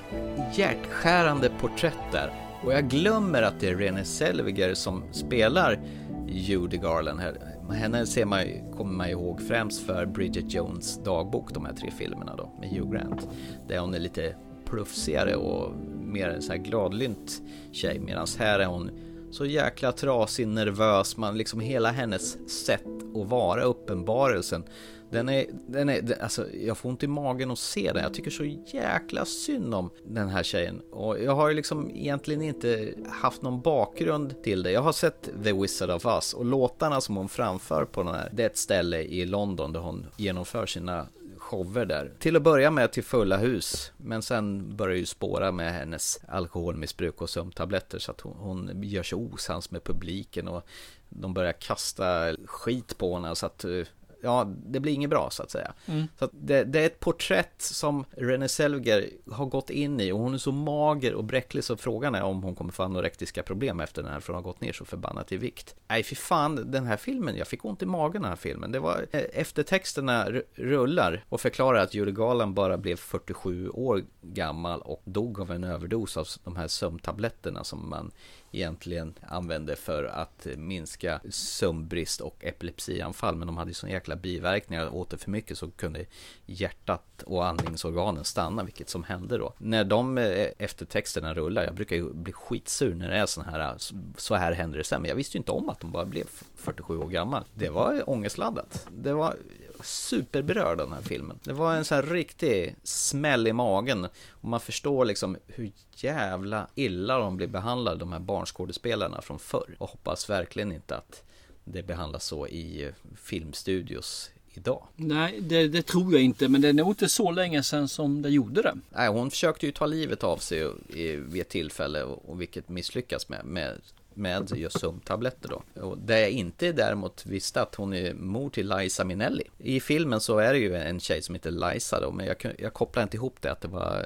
hjärtskärande 0.57 1.49
porträtt 1.59 2.11
där 2.11 2.31
och 2.63 2.73
jag 2.73 2.89
glömmer 2.89 3.41
att 3.41 3.59
det 3.59 3.69
är 3.69 3.75
Renée 3.75 4.03
Zellweger 4.03 4.73
som 4.73 5.03
spelar 5.11 5.79
Judy 6.27 6.77
Garland 6.77 7.19
här. 7.19 7.37
Henne 7.71 8.05
ser 8.05 8.25
man, 8.25 8.43
kommer 8.77 8.93
man 8.93 9.09
ihåg 9.09 9.41
främst 9.41 9.85
för 9.85 10.05
Bridget 10.05 10.53
Jones 10.53 11.03
dagbok, 11.03 11.53
de 11.53 11.65
här 11.65 11.73
tre 11.73 11.91
filmerna 11.91 12.35
då 12.35 12.51
med 12.59 12.69
Hugh 12.69 12.91
Grant. 12.91 13.27
Där 13.67 13.79
hon 13.79 13.93
är 13.93 13.99
lite 13.99 14.35
plufsigare 14.71 15.35
och 15.35 15.71
mer 16.01 16.39
så 16.39 16.51
här 16.51 16.59
gladlynt 16.59 17.41
tjej 17.71 17.99
medan 17.99 18.27
här 18.39 18.59
är 18.59 18.65
hon 18.65 18.91
så 19.31 19.45
jäkla 19.45 19.91
trasig, 19.91 20.47
nervös, 20.47 21.17
man 21.17 21.37
liksom 21.37 21.59
hela 21.59 21.91
hennes 21.91 22.49
sätt 22.65 22.87
att 23.15 23.27
vara 23.27 23.63
uppenbarelsen 23.63 24.63
den 25.11 25.29
är, 25.29 25.45
den 25.67 25.89
är, 25.89 26.21
alltså 26.21 26.51
jag 26.51 26.77
får 26.77 26.89
ont 26.89 27.03
i 27.03 27.07
magen 27.07 27.51
att 27.51 27.59
se 27.59 27.91
den. 27.93 28.03
Jag 28.03 28.13
tycker 28.13 28.31
så 28.31 28.43
jäkla 28.73 29.25
synd 29.25 29.75
om 29.75 29.89
den 30.05 30.29
här 30.29 30.43
tjejen. 30.43 30.81
Och 30.91 31.19
jag 31.19 31.35
har 31.35 31.49
ju 31.49 31.55
liksom 31.55 31.89
egentligen 31.89 32.41
inte 32.41 32.93
haft 33.09 33.41
någon 33.41 33.61
bakgrund 33.61 34.43
till 34.43 34.63
det. 34.63 34.71
Jag 34.71 34.81
har 34.81 34.91
sett 34.91 35.29
The 35.43 35.53
Wizard 35.53 35.89
of 35.89 36.05
Us 36.05 36.33
och 36.33 36.45
låtarna 36.45 37.01
som 37.01 37.15
hon 37.15 37.29
framför 37.29 37.85
på 37.85 38.03
den 38.03 38.15
här, 38.15 38.29
det 38.33 38.43
är 38.43 38.47
ett 38.47 38.57
ställe 38.57 39.01
i 39.01 39.25
London 39.25 39.73
där 39.73 39.79
hon 39.79 40.07
genomför 40.17 40.65
sina 40.65 41.07
shower 41.51 41.85
där. 41.85 42.11
Till 42.19 42.35
att 42.35 42.41
börja 42.41 42.71
med 42.71 42.91
till 42.91 43.03
fulla 43.03 43.37
hus, 43.37 43.91
men 43.97 44.21
sen 44.21 44.75
börjar 44.75 44.97
ju 44.97 45.05
spåra 45.05 45.51
med 45.51 45.73
hennes 45.73 46.19
alkoholmissbruk 46.27 47.21
och 47.21 47.29
sömntabletter 47.29 47.99
så 47.99 48.11
att 48.11 48.21
hon, 48.21 48.37
hon 48.37 48.83
gör 48.83 49.03
sig 49.03 49.15
osams 49.15 49.71
med 49.71 49.83
publiken 49.83 50.47
och 50.47 50.67
de 51.09 51.33
börjar 51.33 51.51
kasta 51.51 52.35
skit 52.45 52.97
på 52.97 53.15
henne 53.15 53.35
så 53.35 53.45
att 53.45 53.63
eh, 53.63 53.83
ja, 54.21 54.53
det 54.65 54.79
blir 54.79 54.93
inget 54.93 55.09
bra 55.09 55.29
så 55.31 55.43
att 55.43 55.51
säga. 55.51 55.73
Mm. 55.85 56.07
Så 56.19 56.25
att 56.25 56.31
det, 56.33 56.63
det, 56.63 56.79
är 56.79 56.85
ett 56.85 56.99
porträtt 56.99 57.61
som 57.61 58.05
Renée 58.11 58.47
Zellweger 58.47 59.09
har 59.31 59.45
gått 59.45 59.69
in 59.69 59.99
i 59.99 60.11
och 60.11 60.19
hon 60.19 60.33
är 60.33 60.37
så 60.37 60.51
mager 60.51 61.13
och 61.13 61.23
bräcklig 61.23 61.63
så 61.63 61.77
frågan 61.77 62.15
är 62.15 62.23
om 62.23 62.43
hon 62.43 62.55
kommer 62.55 62.71
få 62.71 62.83
anorektiska 62.83 63.43
problem 63.43 63.79
efter 63.79 64.03
den 64.03 64.11
här 64.11 64.19
för 64.19 64.33
hon 64.33 64.43
har 64.43 64.51
gått 64.51 64.61
ner 64.61 64.73
så 64.73 64.85
förbannat 64.85 65.31
i 65.31 65.37
vikt. 65.37 65.75
Nej, 65.87 66.03
fy 66.03 66.15
fan, 66.15 66.71
den 66.71 66.85
här 66.85 66.97
filmen, 66.97 67.35
jag 67.37 67.47
fick 67.47 67.65
ont 67.65 67.81
i 67.81 67.85
magen 67.85 68.21
den 68.21 68.29
här 68.29 68.35
filmen. 68.35 68.71
Det 68.71 68.79
var 68.79 69.05
eh, 69.11 69.21
eftertexterna 69.33 70.27
rullar 70.55 71.23
och 71.29 71.41
förklarar 71.41 71.79
att 71.79 71.93
Judy 71.93 72.11
Garland 72.11 72.53
bara 72.53 72.77
blev 72.77 72.95
47 72.95 73.69
år 73.69 74.03
gammal 74.21 74.81
och 74.81 75.01
dog 75.05 75.39
av 75.39 75.51
en 75.51 75.63
överdos 75.63 76.17
av 76.17 76.27
de 76.43 76.55
här 76.55 76.67
sömntabletterna 76.67 77.63
som 77.63 77.89
man 77.89 78.11
egentligen 78.51 79.13
använde 79.27 79.75
för 79.75 80.03
att 80.03 80.47
minska 80.57 81.21
sömnbrist 81.29 82.21
och 82.21 82.45
epilepsianfall. 82.45 83.35
Men 83.35 83.47
de 83.47 83.57
hade 83.57 83.69
ju 83.69 83.73
sån 83.73 83.89
jäkla 83.89 84.10
biverkningar. 84.15 84.95
Åt 84.95 85.09
det 85.09 85.17
för 85.17 85.31
mycket 85.31 85.57
så 85.57 85.71
kunde 85.71 86.05
hjärtat 86.45 87.23
och 87.25 87.45
andningsorganen 87.45 88.23
stanna, 88.23 88.63
vilket 88.63 88.89
som 88.89 89.03
hände 89.03 89.37
då. 89.37 89.53
När 89.57 89.83
de 89.83 90.17
eh, 90.17 90.47
eftertexterna 90.57 91.33
rullar, 91.33 91.63
jag 91.63 91.75
brukar 91.75 91.95
ju 91.95 92.13
bli 92.13 92.33
skitsur 92.33 92.95
när 92.95 93.09
det 93.09 93.17
är 93.17 93.25
sån 93.25 93.45
här, 93.45 93.75
så 94.17 94.35
här 94.35 94.51
händer 94.51 94.77
det 94.77 94.83
sen. 94.83 95.01
Men 95.01 95.09
jag 95.09 95.15
visste 95.15 95.37
ju 95.37 95.39
inte 95.39 95.51
om 95.51 95.69
att 95.69 95.79
de 95.79 95.91
bara 95.91 96.05
blev 96.05 96.25
47 96.55 96.97
år 96.97 97.09
gammal. 97.09 97.43
Det 97.53 97.69
var 97.69 98.09
ångestladdat. 98.09 98.87
Det 98.91 99.13
var 99.13 99.35
superberörd 99.83 100.81
av 100.81 100.87
den 100.87 100.95
här 100.95 101.01
filmen. 101.01 101.39
Det 101.43 101.53
var 101.53 101.75
en 101.75 101.85
sån 101.85 101.95
här 101.95 102.03
riktig 102.03 102.75
smäll 102.83 103.47
i 103.47 103.53
magen. 103.53 104.07
Och 104.29 104.49
man 104.49 104.59
förstår 104.59 105.05
liksom 105.05 105.37
hur 105.47 105.71
jävla 105.95 106.67
illa 106.75 107.17
de 107.17 107.37
blir 107.37 107.47
behandlade, 107.47 107.97
de 107.97 108.11
här 108.11 108.19
barnskådespelarna 108.19 109.21
från 109.21 109.39
förr. 109.39 109.75
Och 109.77 109.89
hoppas 109.89 110.29
verkligen 110.29 110.71
inte 110.71 110.95
att 110.95 111.23
det 111.71 111.83
behandlas 111.83 112.25
så 112.25 112.47
i 112.47 112.91
filmstudios 113.15 114.29
idag. 114.53 114.87
Nej, 114.95 115.41
det, 115.41 115.67
det, 115.67 115.81
tror 115.81 116.13
jag 116.13 116.21
inte. 116.21 116.47
Men 116.47 116.61
det 116.61 116.69
är 116.69 116.73
nog 116.73 116.91
inte 116.91 117.09
så 117.09 117.31
länge 117.31 117.63
sedan 117.63 117.87
som 117.87 118.21
det 118.21 118.29
gjorde 118.29 118.61
det. 118.61 118.77
Nej, 118.89 119.09
hon 119.09 119.31
försökte 119.31 119.65
ju 119.65 119.71
ta 119.71 119.85
livet 119.85 120.23
av 120.23 120.37
sig 120.37 120.71
vid 121.17 121.41
ett 121.41 121.49
tillfälle 121.49 122.03
och 122.03 122.41
vilket 122.41 122.69
misslyckas 122.69 123.29
med, 123.29 123.45
med 123.45 123.81
med 124.13 124.51
just 124.55 124.79
sömntabletter 124.79 125.49
då. 125.49 125.81
Och 125.81 125.97
det 125.97 126.19
jag 126.19 126.29
inte 126.29 126.71
däremot 126.71 127.25
visste 127.25 127.61
att 127.61 127.75
hon 127.75 127.93
är 127.93 128.13
mor 128.13 128.49
till 128.49 128.69
Liza 128.69 129.03
Minnelli. 129.03 129.43
I 129.57 129.79
filmen 129.79 130.19
så 130.19 130.37
är 130.37 130.53
det 130.53 130.59
ju 130.59 130.75
en 130.75 130.99
tjej 130.99 131.21
som 131.21 131.35
heter 131.35 131.51
Liza 131.51 131.99
då, 131.99 132.11
men 132.11 132.25
jag, 132.25 132.55
jag 132.57 132.73
kopplar 132.73 133.03
inte 133.03 133.17
ihop 133.17 133.37
det 133.41 133.51
att 133.51 133.61
det 133.61 133.67
var 133.67 134.05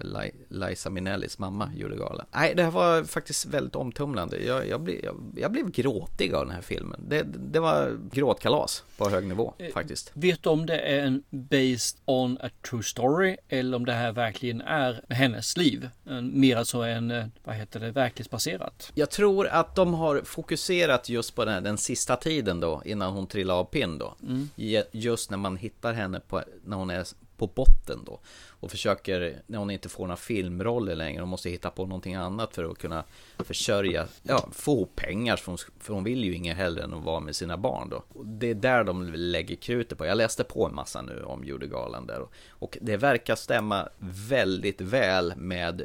Liza 0.50 0.90
Minnellis 0.90 1.40
mamma 1.40 1.72
gjorde 1.76 1.96
galen. 1.96 2.26
Nej, 2.32 2.54
det 2.56 2.64
här 2.64 2.72
var 2.72 3.04
faktiskt 3.04 3.46
väldigt 3.46 3.76
omtumlande. 3.76 4.44
Jag, 4.44 4.68
jag, 4.68 4.82
blev, 4.82 5.06
jag, 5.06 5.16
jag 5.36 5.52
blev 5.52 5.72
gråtig 5.72 6.34
av 6.34 6.46
den 6.46 6.56
här 6.56 6.62
filmen. 6.62 7.02
Det, 7.08 7.24
det 7.24 7.60
var 7.60 8.00
gråtkalas 8.12 8.84
på 8.98 9.10
hög 9.10 9.28
nivå 9.28 9.54
eh, 9.58 9.72
faktiskt. 9.74 10.12
Vet 10.14 10.44
du 10.44 10.50
om 10.50 10.66
det 10.66 10.80
är 10.80 11.00
en 11.00 11.24
based 11.30 12.00
on 12.06 12.38
a 12.42 12.50
true 12.70 12.84
story 12.84 13.38
eller 13.50 13.78
om 13.78 13.86
det 13.86 13.94
här 13.94 14.12
verkligen 14.12 14.62
är 14.62 15.02
hennes 15.10 15.58
liv? 15.58 15.90
Mer 16.22 16.58
alltså 16.58 16.82
en, 16.82 17.12
eh, 17.12 17.26
vad 17.44 17.56
heter 17.56 17.80
det, 17.80 17.92
verklighetsbaserat? 17.92 18.92
Jag 18.96 19.10
tror 19.10 19.48
att 19.48 19.76
de 19.76 19.94
har 19.96 20.22
fokuserat 20.22 21.10
just 21.10 21.36
på 21.36 21.46
den, 21.46 21.64
den 21.64 21.78
sista 21.78 22.16
tiden 22.16 22.60
då, 22.60 22.82
innan 22.86 23.14
hon 23.14 23.28
trillade 23.28 23.60
av 23.60 23.66
pinn 23.66 23.98
då. 23.98 24.16
Mm. 24.24 24.50
Just 24.92 25.32
när 25.32 25.38
man 25.38 25.58
hittar 25.58 25.94
henne 25.94 26.20
på, 26.20 26.42
när 26.64 26.78
hon 26.78 26.90
är 26.90 27.08
på 27.38 27.48
botten 27.48 28.00
då. 28.06 28.20
Och 28.60 28.72
försöker, 28.72 29.42
när 29.48 29.60
hon 29.60 29.72
inte 29.72 29.90
får 29.90 30.04
några 30.04 30.18
filmroller 30.18 30.96
längre, 30.96 31.22
hon 31.22 31.30
måste 31.30 31.50
hitta 31.50 31.70
på 31.70 31.86
någonting 31.86 32.16
annat 32.16 32.56
för 32.56 32.64
att 32.64 32.78
kunna 32.78 33.04
försörja, 33.38 34.08
ja, 34.24 34.50
få 34.52 34.86
pengar. 34.86 35.38
För 35.38 35.52
hon, 35.52 35.58
för 35.80 35.94
hon 35.94 36.04
vill 36.04 36.24
ju 36.24 36.36
inget 36.36 36.58
hellre 36.58 36.84
än 36.84 36.94
att 36.94 37.04
vara 37.04 37.20
med 37.20 37.36
sina 37.36 37.58
barn 37.58 37.90
då. 37.90 38.04
Och 38.14 38.26
det 38.26 38.50
är 38.50 38.56
där 38.56 38.84
de 38.84 39.14
lägger 39.14 39.56
krutet 39.56 39.98
på. 39.98 40.06
Jag 40.06 40.18
läste 40.18 40.44
på 40.44 40.66
en 40.66 40.76
massa 40.76 41.02
nu 41.02 41.24
om 41.24 41.44
Judegalan 41.44 42.08
där. 42.08 42.20
Och, 42.20 42.32
och 42.50 42.78
det 42.82 42.98
verkar 42.98 43.36
stämma 43.36 43.90
väldigt 44.30 44.82
väl 44.82 45.34
med 45.38 45.82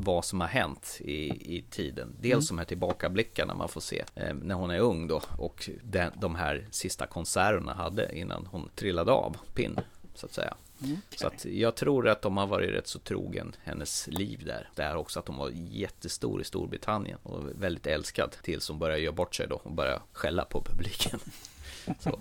vad 0.00 0.24
som 0.24 0.40
har 0.40 0.48
hänt 0.48 0.98
i, 1.00 1.56
i 1.56 1.64
tiden. 1.70 2.16
Dels 2.20 2.50
mm. 2.50 2.56
de 2.56 2.58
här 2.58 2.64
tillbakablickarna 2.64 3.54
man 3.54 3.68
får 3.68 3.80
se 3.80 4.04
eh, 4.14 4.34
när 4.34 4.54
hon 4.54 4.70
är 4.70 4.78
ung 4.78 5.06
då 5.06 5.22
och 5.38 5.70
den, 5.82 6.12
de 6.20 6.34
här 6.34 6.66
sista 6.70 7.06
konserterna 7.06 7.74
hade 7.74 8.18
innan 8.18 8.46
hon 8.46 8.70
trillade 8.74 9.12
av 9.12 9.36
pinn 9.54 9.80
så 10.14 10.26
att 10.26 10.32
säga. 10.32 10.54
Mm. 10.82 10.96
Så 11.16 11.26
att 11.26 11.44
jag 11.44 11.74
tror 11.74 12.08
att 12.08 12.22
de 12.22 12.36
har 12.36 12.46
varit 12.46 12.70
rätt 12.70 12.86
så 12.86 12.98
trogen 12.98 13.56
hennes 13.64 14.06
liv 14.06 14.42
där. 14.46 14.70
Det 14.74 14.82
är 14.82 14.96
också 14.96 15.18
att 15.18 15.28
hon 15.28 15.36
var 15.36 15.50
jättestor 15.54 16.40
i 16.40 16.44
Storbritannien 16.44 17.18
och 17.22 17.62
väldigt 17.62 17.86
älskad 17.86 18.36
tills 18.42 18.68
hon 18.68 18.78
började 18.78 19.02
göra 19.02 19.14
bort 19.14 19.34
sig 19.34 19.48
då 19.48 19.56
och 19.56 19.72
började 19.72 20.00
skälla 20.12 20.44
på 20.44 20.62
publiken. 20.62 21.20
Så. 22.00 22.20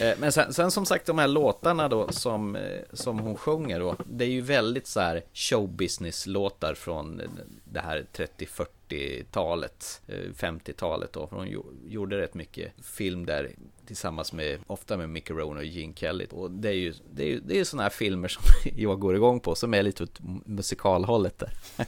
Eh, 0.00 0.18
men 0.18 0.32
sen, 0.32 0.52
sen, 0.52 0.70
som 0.70 0.86
sagt 0.86 1.06
de 1.06 1.18
här 1.18 1.28
låtarna 1.28 1.88
då 1.88 2.12
som, 2.12 2.56
eh, 2.56 2.80
som 2.92 3.18
hon 3.18 3.36
sjunger 3.36 3.80
då 3.80 3.96
Det 4.06 4.24
är 4.24 4.28
ju 4.28 4.40
väldigt 4.40 4.86
så 4.86 5.00
här 5.00 5.22
showbusiness 5.34 6.26
låtar 6.26 6.74
från 6.74 7.22
det 7.64 7.80
här 7.80 8.06
30-40-talet 8.12 10.00
50-talet 10.36 11.16
eh, 11.16 11.22
då 11.22 11.28
Hon 11.30 11.48
gjorde 11.86 12.18
rätt 12.18 12.34
mycket 12.34 12.72
film 12.82 13.26
där 13.26 13.50
tillsammans 13.86 14.32
med, 14.32 14.58
ofta 14.66 14.96
med 14.96 15.08
Mick 15.08 15.30
Rowan 15.30 15.56
och 15.56 15.64
Gene 15.64 15.94
Kelly. 15.94 16.26
Och 16.30 16.50
det 16.50 16.68
är 16.68 16.72
ju, 16.72 16.94
det 17.14 17.22
är 17.22 17.26
ju, 17.26 17.40
det 17.40 17.60
är 17.60 17.64
sådana 17.64 17.82
här 17.82 17.90
filmer 17.90 18.28
som 18.28 18.42
jag 18.76 19.00
går 19.00 19.16
igång 19.16 19.40
på, 19.40 19.54
som 19.54 19.74
är 19.74 19.82
lite 19.82 20.02
åt 20.02 20.18
musikalhållet 20.46 21.38
där. 21.38 21.52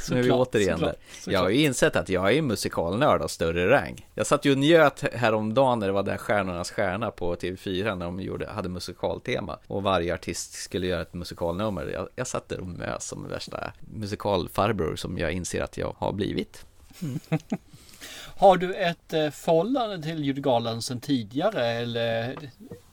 Så 0.00 0.14
är 0.14 0.22
vi 0.22 0.30
återigen 0.30 0.80
där. 0.80 0.94
Jag 1.26 1.40
har 1.40 1.48
ju 1.48 1.64
insett 1.64 1.96
att 1.96 2.08
jag 2.08 2.36
är 2.36 2.42
musikalnörd 2.42 3.22
av 3.22 3.28
större 3.28 3.70
rang. 3.70 4.06
Jag 4.14 4.26
satt 4.26 4.44
ju 4.44 4.52
och 4.52 4.58
njöt 4.58 5.04
häromdagen 5.14 5.78
när 5.78 5.86
det 5.86 5.92
var 5.92 6.02
där 6.02 6.16
Stjärnornas 6.16 6.70
stjärna 6.70 7.10
på 7.10 7.34
TV4 7.34 7.94
när 7.94 8.04
de 8.06 8.20
gjorde, 8.20 8.46
hade 8.46 8.68
musikaltema. 8.68 9.58
Och 9.66 9.82
varje 9.82 10.14
artist 10.14 10.52
skulle 10.52 10.86
göra 10.86 11.02
ett 11.02 11.14
musikalnummer. 11.14 11.86
Jag, 11.86 12.08
jag 12.14 12.26
satt 12.26 12.48
där 12.48 12.60
och 12.60 12.66
mös 12.66 13.04
som 13.04 13.28
värsta 13.28 13.72
musikalfarbror 13.80 14.96
som 14.96 15.18
jag 15.18 15.32
inser 15.32 15.62
att 15.62 15.78
jag 15.78 15.94
har 15.98 16.12
blivit. 16.12 16.66
Mm. 17.02 17.20
Har 18.36 18.56
du 18.56 18.74
ett 18.74 19.12
eh, 19.12 19.30
förhållande 19.30 20.02
till 20.02 20.24
Djurgården 20.24 20.82
sedan 20.82 21.00
tidigare 21.00 21.66
eller 21.66 22.36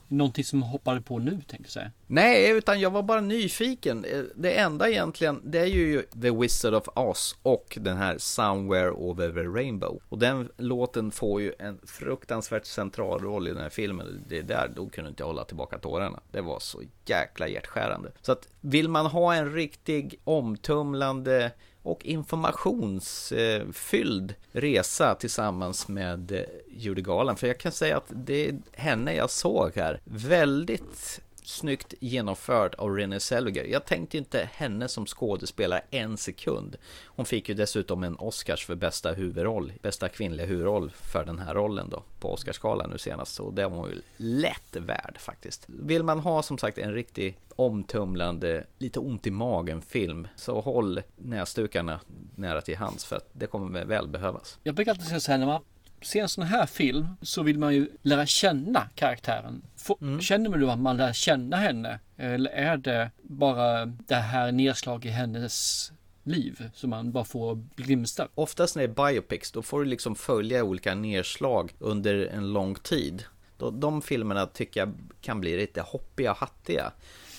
någonting 0.10 0.43
som 0.43 0.62
hoppade 0.62 1.01
på 1.01 1.20
nu 1.20 1.32
tänkte 1.32 1.55
jag 1.57 1.70
säga? 1.70 1.91
Nej, 2.07 2.51
utan 2.51 2.80
jag 2.80 2.91
var 2.91 3.03
bara 3.03 3.22
nyfiken. 3.22 4.05
Eh, 4.05 4.24
det 4.36 4.53
enda 4.53 4.89
egentligen, 4.89 5.41
det 5.43 5.60
är 5.60 5.66
ju 5.66 6.01
The 6.22 6.32
Wizard 6.32 6.74
of 6.74 6.88
Oz 6.95 7.36
och 7.43 7.78
den 7.82 7.97
här 7.97 8.18
Somewhere 8.18 8.91
Over 8.91 9.32
the 9.32 9.60
Rainbow. 9.60 9.99
Och 10.10 10.20
den 10.20 10.49
låten 10.57 11.12
får 11.12 11.41
ju 11.41 11.53
en 11.60 11.80
fruktansvärt 11.84 12.66
central 12.66 13.20
roll 13.20 13.47
i 13.47 13.51
den 13.51 13.62
här 13.62 13.70
filmen. 13.70 14.24
Det 14.28 14.41
där, 14.41 14.72
då 14.76 14.89
kunde 14.89 15.10
inte 15.10 15.24
jag 15.24 15.28
hålla 15.28 15.43
tillbaka 15.43 15.78
tårarna. 15.78 16.20
Det 16.32 16.41
var 16.41 16.60
så 16.60 16.82
jäkla 17.05 17.47
hjärtskärande. 17.47 18.12
Så 18.22 18.32
att 18.32 18.47
vill 18.62 18.89
man 18.89 19.05
ha 19.05 19.34
en 19.36 19.53
riktig 19.53 20.20
omtumlande 20.24 21.51
och 21.92 22.06
informationsfylld 22.06 24.36
resa 24.52 25.16
tillsammans 25.16 25.88
med 25.88 26.46
Judy 26.72 27.02
Garland. 27.02 27.40
För 27.40 27.48
jag 27.48 27.60
kan 27.60 27.72
säga 27.72 27.98
att 27.98 28.08
det 28.10 28.50
är 28.50 28.60
henne 28.72 29.16
jag 29.16 29.30
såg 29.30 29.72
här. 29.76 30.02
Väldigt 30.04 31.22
snyggt 31.50 31.93
genomförd 32.00 32.76
av 32.76 32.95
Renée 32.95 33.20
Zellweger. 33.20 33.64
Jag 33.64 33.86
tänkte 33.86 34.18
inte 34.18 34.50
henne 34.54 34.88
som 34.88 35.06
skådespelare 35.06 35.82
en 35.89 36.18
sekund. 36.18 36.78
Hon 37.06 37.26
fick 37.26 37.50
ju 37.50 37.56
dessutom 37.56 38.04
en 38.04 38.16
Oscars 38.16 38.66
för 38.66 38.76
bästa 38.76 39.12
huvudroll, 39.12 39.74
bästa 39.82 40.10
kvinnliga 40.10 40.47
huvudroll 40.47 40.91
för 40.91 41.26
den 41.26 41.39
här 41.39 41.54
rollen 41.54 41.89
då 41.89 42.04
på 42.20 42.34
Oscarsgalan 42.34 42.89
nu 42.89 42.97
senast. 42.97 43.39
Och 43.39 43.54
det 43.54 43.68
var 43.68 43.78
hon 43.78 43.89
ju 43.89 44.02
lätt 44.18 44.76
värd 44.76 45.16
faktiskt. 45.20 45.66
Vill 45.68 46.04
man 46.04 46.20
ha 46.20 46.43
som 46.43 46.58
sagt 46.58 46.78
en 46.78 46.93
riktig 46.93 47.38
omtumlande, 47.56 48.66
lite 48.78 49.00
ont 49.00 49.28
i 49.28 49.32
magen 49.32 49.82
film 49.82 50.28
så 50.36 50.62
håll 50.62 51.02
näsdukarna 51.16 52.00
nära 52.36 52.62
till 52.62 52.78
hands 52.78 53.06
för 53.06 53.16
att 53.16 53.30
det 53.34 53.47
kommer 53.47 53.86
väl 53.86 54.08
behövas. 54.08 54.60
Jag 54.64 54.76
brukar 54.76 54.91
alltid 54.91 55.08
säga 55.08 55.20
så 55.20 55.32
här 55.32 55.38
när 55.38 55.45
man 55.45 55.62
ser 56.02 56.22
en 56.22 56.30
sån 56.30 56.43
här 56.43 56.66
film 56.66 57.08
så 57.22 57.43
vill 57.43 57.60
man 57.60 57.76
ju 57.76 57.89
lära 58.02 58.26
känna 58.26 58.89
karaktären. 58.95 59.62
mm. 60.02 60.22
Känner 60.22 60.50
man 60.50 60.60
då 60.60 60.70
att 60.70 60.80
man 60.80 60.97
lär 60.97 61.14
känna 61.14 61.58
henne? 61.58 62.00
Eller 62.18 62.52
är 62.52 62.78
det 62.78 63.12
bara 63.22 63.86
det 63.86 64.16
här 64.16 64.52
nedslag 64.52 65.06
i 65.06 65.10
hennes 65.10 65.91
liv 66.24 66.70
som 66.74 66.89
man 66.89 67.12
bara 67.12 67.26
får 67.26 67.64
glimstar? 67.76 68.28
Oftast 68.36 68.76
när 68.76 68.88
det 68.88 69.02
är 69.02 69.12
biopics 69.12 69.52
då 69.52 69.62
får 69.62 69.80
du 69.80 69.86
liksom 69.86 70.16
följa 70.16 70.64
olika 70.64 70.95
nedslag 70.95 71.74
under 71.80 72.26
en 72.26 72.54
lång 72.54 72.76
tid. 72.76 73.24
De 73.74 74.02
filmerna 74.02 74.45
tycker 74.45 74.80
jag 74.80 74.93
kan 75.22 75.41
bli 75.41 75.58
lite 75.58 75.82
hoppiga 75.82 76.32
och 76.32 76.38
hattiga. 76.38 76.91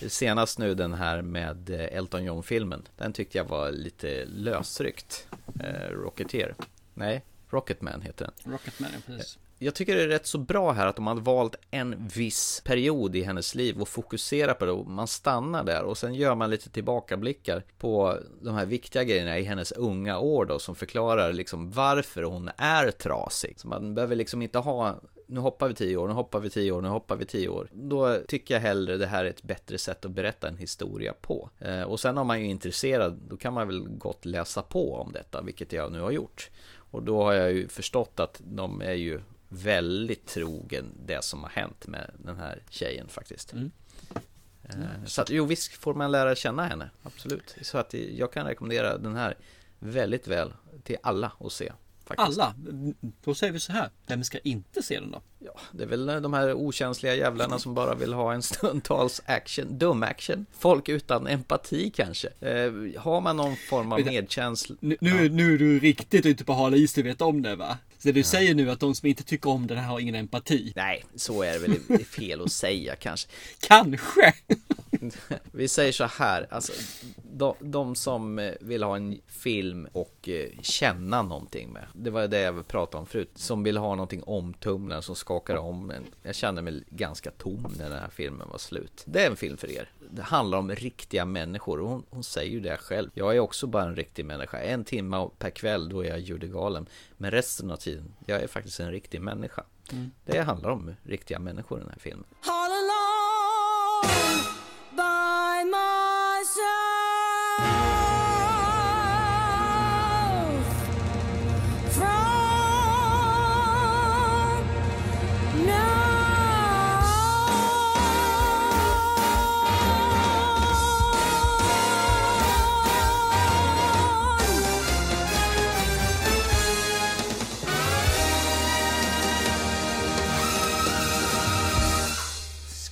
Senast 0.08 0.58
nu 0.58 0.74
den 0.74 0.94
här 0.94 1.22
med 1.22 1.70
Elton 1.70 2.24
John-filmen. 2.24 2.82
Den 2.96 3.12
tyckte 3.12 3.38
jag 3.38 3.44
var 3.44 3.70
lite 3.70 4.24
lösryckt. 4.24 5.28
Eh, 5.60 5.90
Rocketeer. 5.90 6.54
Nej, 6.94 7.24
Rocketman 7.50 8.02
heter 8.02 8.24
den. 8.24 8.52
Rocketman, 8.52 8.90
ja, 8.94 8.98
precis. 9.06 9.38
Jag 9.62 9.74
tycker 9.74 9.96
det 9.96 10.02
är 10.02 10.08
rätt 10.08 10.26
så 10.26 10.38
bra 10.38 10.72
här 10.72 10.86
att 10.86 10.96
de 10.96 11.06
har 11.06 11.14
valt 11.14 11.56
en 11.70 12.08
viss 12.08 12.62
period 12.64 13.16
i 13.16 13.22
hennes 13.22 13.54
liv 13.54 13.80
och 13.80 13.88
fokuserar 13.88 14.54
på 14.54 14.64
det 14.64 14.72
och 14.72 14.86
man 14.86 15.06
stannar 15.06 15.64
där 15.64 15.82
och 15.82 15.98
sen 15.98 16.14
gör 16.14 16.34
man 16.34 16.50
lite 16.50 16.70
tillbakablickar 16.70 17.64
på 17.78 18.18
de 18.40 18.54
här 18.54 18.66
viktiga 18.66 19.04
grejerna 19.04 19.38
i 19.38 19.42
hennes 19.42 19.72
unga 19.72 20.18
år 20.18 20.44
då 20.44 20.58
som 20.58 20.74
förklarar 20.74 21.32
liksom 21.32 21.70
varför 21.70 22.22
hon 22.22 22.50
är 22.56 22.90
trasig. 22.90 23.60
Så 23.60 23.68
man 23.68 23.94
behöver 23.94 24.16
liksom 24.16 24.42
inte 24.42 24.58
ha 24.58 25.00
nu 25.30 25.40
hoppar 25.40 25.68
vi 25.68 25.74
tio 25.74 25.96
år, 25.96 26.08
nu 26.08 26.14
hoppar 26.14 26.40
vi 26.40 26.50
tio 26.50 26.72
år, 26.72 26.82
nu 26.82 26.88
hoppar 26.88 27.16
vi 27.16 27.24
tio 27.24 27.48
år. 27.48 27.68
Då 27.72 28.18
tycker 28.28 28.54
jag 28.54 28.60
hellre 28.60 28.96
det 28.96 29.06
här 29.06 29.24
är 29.24 29.28
ett 29.28 29.42
bättre 29.42 29.78
sätt 29.78 30.04
att 30.04 30.10
berätta 30.10 30.48
en 30.48 30.56
historia 30.56 31.14
på. 31.20 31.50
Eh, 31.58 31.82
och 31.82 32.00
sen 32.00 32.18
om 32.18 32.26
man 32.26 32.36
är 32.36 32.44
intresserad, 32.44 33.18
då 33.28 33.36
kan 33.36 33.52
man 33.52 33.66
väl 33.66 33.88
gott 33.88 34.24
läsa 34.24 34.62
på 34.62 34.94
om 34.94 35.12
detta, 35.12 35.42
vilket 35.42 35.72
jag 35.72 35.92
nu 35.92 36.00
har 36.00 36.10
gjort. 36.10 36.50
Och 36.90 37.02
då 37.02 37.22
har 37.22 37.32
jag 37.32 37.52
ju 37.52 37.68
förstått 37.68 38.20
att 38.20 38.40
de 38.44 38.80
är 38.80 38.92
ju 38.92 39.20
väldigt 39.48 40.26
trogen 40.26 40.86
det 41.06 41.24
som 41.24 41.42
har 41.42 41.50
hänt 41.50 41.86
med 41.86 42.10
den 42.18 42.36
här 42.36 42.62
tjejen 42.70 43.08
faktiskt. 43.08 43.52
Mm. 43.52 43.70
Mm. 44.74 45.06
Så 45.06 45.22
att 45.22 45.30
jo, 45.30 45.44
visst 45.44 45.72
får 45.72 45.94
man 45.94 46.12
lära 46.12 46.34
känna 46.34 46.66
henne, 46.66 46.90
absolut. 47.02 47.56
Så 47.62 47.78
att 47.78 47.94
jag 47.94 48.32
kan 48.32 48.46
rekommendera 48.46 48.98
den 48.98 49.16
här 49.16 49.36
väldigt 49.78 50.26
väl 50.26 50.52
till 50.82 50.96
alla 51.02 51.32
att 51.40 51.52
se. 51.52 51.72
Faktiskt. 52.16 52.40
Alla. 52.40 52.54
Då 53.24 53.34
säger 53.34 53.52
vi 53.52 53.60
så 53.60 53.72
här. 53.72 53.90
Vem 54.06 54.24
ska 54.24 54.38
inte 54.38 54.82
se 54.82 55.00
den 55.00 55.10
då? 55.10 55.22
Ja, 55.38 55.60
det 55.72 55.82
är 55.82 55.86
väl 55.86 56.06
de 56.06 56.32
här 56.32 56.54
okänsliga 56.54 57.14
jävlarna 57.14 57.58
som 57.58 57.74
bara 57.74 57.94
vill 57.94 58.12
ha 58.12 58.32
en 58.32 58.42
stundtals 58.52 59.22
action, 59.26 59.78
dum 59.78 60.02
action. 60.02 60.46
Folk 60.58 60.88
utan 60.88 61.26
empati 61.26 61.90
kanske. 61.90 62.28
Eh, 62.40 62.72
har 63.00 63.20
man 63.20 63.36
någon 63.36 63.56
form 63.56 63.92
av 63.92 64.00
medkänsla? 64.00 64.76
Nu, 64.80 64.96
nu, 65.00 65.28
nu 65.28 65.54
är 65.54 65.58
du 65.58 65.78
riktigt 65.78 66.26
ute 66.26 66.44
på 66.44 66.52
hal 66.52 66.74
is, 66.74 66.94
du 66.94 67.02
vet 67.02 67.20
om 67.20 67.42
det 67.42 67.56
va? 67.56 67.78
Så 68.02 68.12
du 68.12 68.22
säger 68.22 68.54
nu 68.54 68.70
att 68.70 68.80
de 68.80 68.94
som 68.94 69.08
inte 69.08 69.22
tycker 69.22 69.50
om 69.50 69.66
den 69.66 69.78
här 69.78 69.86
har 69.86 70.00
ingen 70.00 70.14
empati? 70.14 70.72
Nej, 70.76 71.04
så 71.14 71.42
är 71.42 71.52
det 71.52 71.58
väl 71.58 71.78
det 71.88 71.94
är 71.94 71.98
fel 71.98 72.42
att 72.42 72.52
säga 72.52 72.96
kanske. 72.96 73.28
Kanske! 73.60 74.34
Vi 75.52 75.68
säger 75.68 75.92
så 75.92 76.04
här, 76.04 76.46
alltså 76.50 76.72
de, 77.32 77.54
de 77.60 77.94
som 77.94 78.38
eh, 78.38 78.52
vill 78.60 78.82
ha 78.82 78.96
en 78.96 79.20
film 79.26 79.88
och 79.92 80.28
eh, 80.28 80.48
känna 80.62 81.22
någonting 81.22 81.72
med. 81.72 81.86
Det 81.94 82.10
var 82.10 82.28
det 82.28 82.40
jag 82.40 82.68
pratade 82.68 83.00
om 83.00 83.06
förut. 83.06 83.30
Som 83.34 83.62
vill 83.62 83.76
ha 83.76 83.94
någonting 83.94 84.22
omtumlande 84.22 85.02
som 85.02 85.16
skakar 85.16 85.56
om. 85.56 85.86
Men 85.86 86.06
jag 86.22 86.34
kände 86.34 86.62
mig 86.62 86.84
ganska 86.90 87.30
tom 87.30 87.74
när 87.78 87.90
den 87.90 87.98
här 87.98 88.10
filmen 88.12 88.48
var 88.50 88.58
slut. 88.58 89.02
Det 89.06 89.24
är 89.24 89.30
en 89.30 89.36
film 89.36 89.56
för 89.56 89.70
er. 89.70 89.88
Det 90.12 90.22
handlar 90.22 90.58
om 90.58 90.70
riktiga 90.70 91.24
människor 91.24 91.80
och 91.80 91.88
hon, 91.88 92.04
hon 92.10 92.24
säger 92.24 92.50
ju 92.50 92.60
det 92.60 92.76
själv. 92.76 93.10
Jag 93.14 93.36
är 93.36 93.40
också 93.40 93.66
bara 93.66 93.84
en 93.84 93.96
riktig 93.96 94.24
människa. 94.24 94.58
En 94.58 94.84
timme 94.84 95.28
per 95.38 95.50
kväll 95.50 95.88
då 95.88 96.04
är 96.04 96.08
jag 96.08 96.20
judegalen. 96.20 96.86
Men 97.16 97.30
resten 97.30 97.70
av 97.70 97.76
tiden, 97.76 98.14
jag 98.26 98.42
är 98.42 98.46
faktiskt 98.46 98.80
en 98.80 98.90
riktig 98.90 99.20
människa. 99.20 99.64
Mm. 99.92 100.10
Det 100.24 100.40
handlar 100.40 100.70
om 100.70 100.94
riktiga 101.02 101.38
människor 101.38 101.78
i 101.78 101.80
den 101.80 101.90
här 101.90 101.98
filmen. 101.98 102.24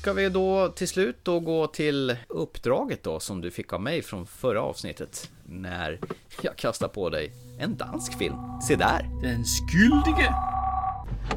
Ska 0.09 0.13
vi 0.15 0.29
då 0.29 0.69
till 0.69 0.89
slut 0.89 1.17
då 1.23 1.41
gå 1.41 1.67
till 1.67 2.17
uppdraget 2.29 3.03
då 3.03 3.21
som 3.21 3.41
du 3.41 3.51
fick 3.51 3.73
av 3.73 3.81
mig 3.81 4.03
från 4.03 4.27
förra 4.27 4.63
avsnittet 4.63 5.31
när 5.45 6.01
jag 6.43 6.57
kastar 6.57 6.89
på 6.89 7.11
dig 7.11 7.33
en 7.59 7.77
dansk 7.77 8.19
film. 8.19 8.35
Se 8.63 8.77
där! 8.77 9.09
Den 9.23 9.45
skyldige! 9.45 10.35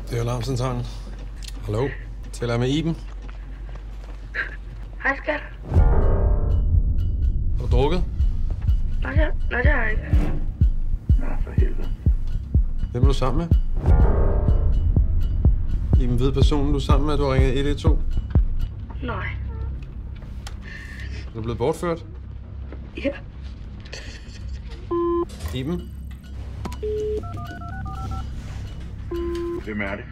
Det 0.09 0.19
alarmcentralen. 0.19 0.83
Hallo? 1.65 1.89
Taler 2.33 2.53
jeg 2.53 2.59
med 2.59 2.69
Iben? 2.69 2.95
Hej 4.99 5.17
skat. 5.17 5.41
Har 7.59 7.67
du 7.67 7.71
drukket? 7.71 8.01
Nej, 9.01 9.15
det, 9.15 9.33
nej, 9.51 9.63
det 9.63 9.71
har 9.71 9.83
jeg 9.83 9.91
ikke. 9.91 10.05
Ja, 11.19 11.37
for 11.43 11.51
helvede. 11.51 11.89
Hvem 12.91 13.03
er 13.03 13.07
du 13.07 13.13
sammen 13.13 13.47
med? 13.47 13.57
Iben 16.03 16.19
ved 16.19 16.33
personen, 16.33 16.69
du 16.69 16.75
er 16.75 16.79
sammen 16.79 17.07
med, 17.07 17.17
du 17.17 17.23
har 17.23 17.33
ringet 17.33 17.57
112. 17.57 18.20
Nej. 19.03 19.25
Er 21.27 21.33
du 21.35 21.41
blevet 21.41 21.57
bortført? 21.57 22.05
Ja. 22.97 23.11
Iben? 25.53 25.81
Hvem 29.65 29.81
er 29.81 29.95
det? 29.95 30.03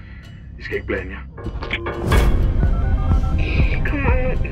I 0.60 0.64
skal 0.64 0.76
ikke 0.76 0.88
blande 0.88 1.12
jer. 1.12 1.20
Kommer 3.86 4.10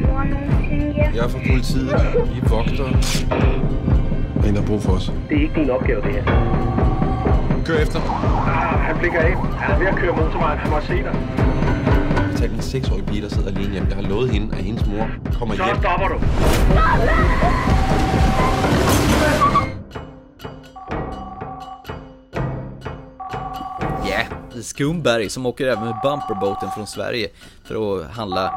mor 0.08 0.24
nogensinde 0.24 0.94
hjem? 0.94 1.16
Jeg 1.16 1.24
er 1.26 1.28
fra 1.28 1.40
politiet. 1.50 1.88
Vi 2.34 2.40
er 2.40 2.50
vogtere. 2.50 2.92
Der 4.38 4.44
er 4.44 4.48
en, 4.48 4.56
der 4.56 4.62
har 4.62 4.68
brug 4.68 4.82
for 4.82 4.92
os. 4.92 5.12
Det 5.30 5.38
er 5.38 5.42
ikke 5.42 5.56
din 5.56 5.70
opgave, 5.70 6.02
det 6.02 6.12
her. 6.12 6.24
Kør 7.66 7.78
efter. 7.78 8.00
Ah, 8.00 8.80
han 8.80 8.98
blikker 8.98 9.20
af. 9.20 9.36
Han 9.38 9.76
er 9.76 9.80
ved 9.80 9.88
at 9.88 9.96
køre 9.96 10.12
motorvejen. 10.16 10.60
Han 10.60 10.70
må 10.70 10.82
se 10.82 10.94
dig. 10.94 11.16
Jeg 12.38 12.50
har 12.50 12.50
talt 12.50 12.58
en 12.58 12.70
seksårig 12.70 13.06
pige, 13.06 13.22
der 13.22 13.30
sidder 13.30 13.48
alene 13.50 13.72
hjemme. 13.74 13.90
Jeg 13.90 13.96
har 13.98 14.10
lovet 14.10 14.30
hende, 14.32 14.58
at 14.58 14.64
hendes 14.64 14.86
mor 14.86 15.08
kommer 15.40 15.56
Så 15.56 15.66
hjem. 15.66 15.78
stopper 15.82 16.08
du. 16.08 16.18
Ja, 24.10 24.26
Skumberg 24.62 25.30
som 25.30 25.46
åker 25.46 25.68
även 25.68 25.84
med 25.86 25.96
bumperboaten 26.04 26.70
från 26.76 26.88
Sverige 26.88 27.28
för 27.64 28.00
att 28.02 28.12
handla 28.12 28.54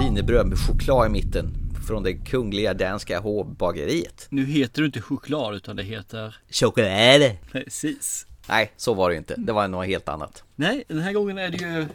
wienerbröd 0.00 0.46
med 0.46 0.58
choklad 0.58 1.06
i 1.06 1.10
mitten 1.10 1.54
från 1.86 2.02
det 2.02 2.14
kungliga 2.14 2.74
danska 2.74 3.20
hovbageriet. 3.20 4.26
Nu 4.30 4.44
heter 4.46 4.82
det 4.82 4.86
inte 4.86 5.00
choklad 5.00 5.54
utan 5.54 5.76
det 5.76 5.82
heter... 5.82 6.36
Choklad! 6.50 7.30
Precis. 7.52 8.26
Nej, 8.48 8.72
så 8.76 8.94
var 8.94 9.10
det 9.10 9.16
inte. 9.16 9.34
Det 9.38 9.52
var 9.52 9.68
något 9.68 9.86
helt 9.86 10.08
annat. 10.08 10.42
Nej, 10.56 10.84
den 10.88 10.98
här 11.00 11.12
gången 11.12 11.38
är 11.38 11.48
det 11.48 11.56
ju... 11.58 11.86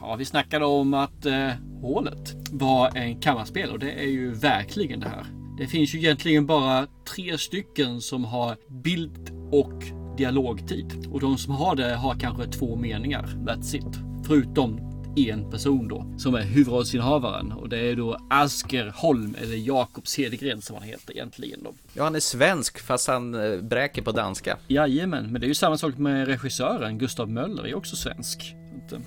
Ja, 0.00 0.16
vi 0.16 0.24
snackade 0.24 0.64
om 0.64 0.94
att 0.94 1.26
eh, 1.26 1.50
hålet 1.80 2.34
var 2.52 2.96
en 2.96 3.20
kammarspel 3.20 3.70
och 3.70 3.78
det 3.78 3.92
är 3.92 4.08
ju 4.08 4.30
verkligen 4.34 5.00
det 5.00 5.08
här. 5.08 5.26
Det 5.58 5.66
finns 5.66 5.94
ju 5.94 5.98
egentligen 5.98 6.46
bara 6.46 6.86
tre 7.14 7.38
stycken 7.38 8.00
som 8.00 8.24
har 8.24 8.56
bild 8.82 9.30
och 9.52 9.82
dialogtid. 10.16 11.08
Och 11.12 11.20
de 11.20 11.38
som 11.38 11.54
har 11.54 11.76
det 11.76 11.94
har 11.94 12.14
kanske 12.14 12.46
två 12.46 12.76
meningar. 12.76 13.26
That's 13.26 13.76
it. 13.76 13.98
Förutom 14.26 14.88
en 15.16 15.50
person 15.50 15.88
då 15.88 16.14
som 16.18 16.34
är 16.34 16.42
huvudrollsinnehavaren 16.42 17.52
och 17.52 17.68
det 17.68 17.78
är 17.78 17.96
då 17.96 18.18
Asker 18.30 18.92
Holm 18.96 19.36
eller 19.42 19.56
Jakob 19.56 20.06
Cedergren 20.06 20.62
som 20.62 20.76
han 20.76 20.84
heter 20.84 21.12
egentligen 21.12 21.62
då. 21.62 21.74
Ja, 21.92 22.04
han 22.04 22.14
är 22.14 22.20
svensk 22.20 22.78
fast 22.78 23.08
han 23.08 23.34
eh, 23.34 23.60
bräker 23.60 24.02
på 24.02 24.12
danska. 24.12 24.58
Jajamän, 24.68 25.32
men 25.32 25.40
det 25.40 25.46
är 25.46 25.48
ju 25.48 25.54
samma 25.54 25.78
sak 25.78 25.98
med 25.98 26.28
regissören 26.28 26.98
Gustav 26.98 27.30
Möller 27.30 27.66
är 27.66 27.74
också 27.74 27.96
svensk. 27.96 28.54
Eh, 28.92 28.98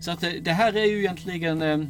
så 0.00 0.10
att 0.10 0.22
eh, 0.22 0.30
det 0.42 0.52
här 0.52 0.76
är 0.76 0.84
ju 0.84 0.98
egentligen 0.98 1.62
eh, 1.62 1.86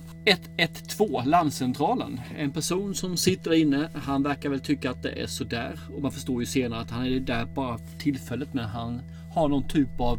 112 0.57 1.27
Larmcentralen. 1.27 2.21
En 2.37 2.53
person 2.53 2.95
som 2.95 3.17
sitter 3.17 3.53
inne. 3.55 3.91
Han 3.95 4.23
verkar 4.23 4.49
väl 4.49 4.61
tycka 4.61 4.91
att 4.91 5.03
det 5.03 5.23
är 5.23 5.27
sådär 5.27 5.81
och 5.97 6.03
man 6.03 6.13
förstår 6.13 6.41
ju 6.41 6.47
senare 6.47 6.81
att 6.81 6.91
han 6.91 7.07
är 7.07 7.21
där 7.21 7.47
bara 7.47 7.79
tillfället 7.79 8.55
men 8.55 8.65
han 8.65 9.01
har 9.35 9.49
någon 9.49 9.69
typ 9.69 10.01
av 10.01 10.19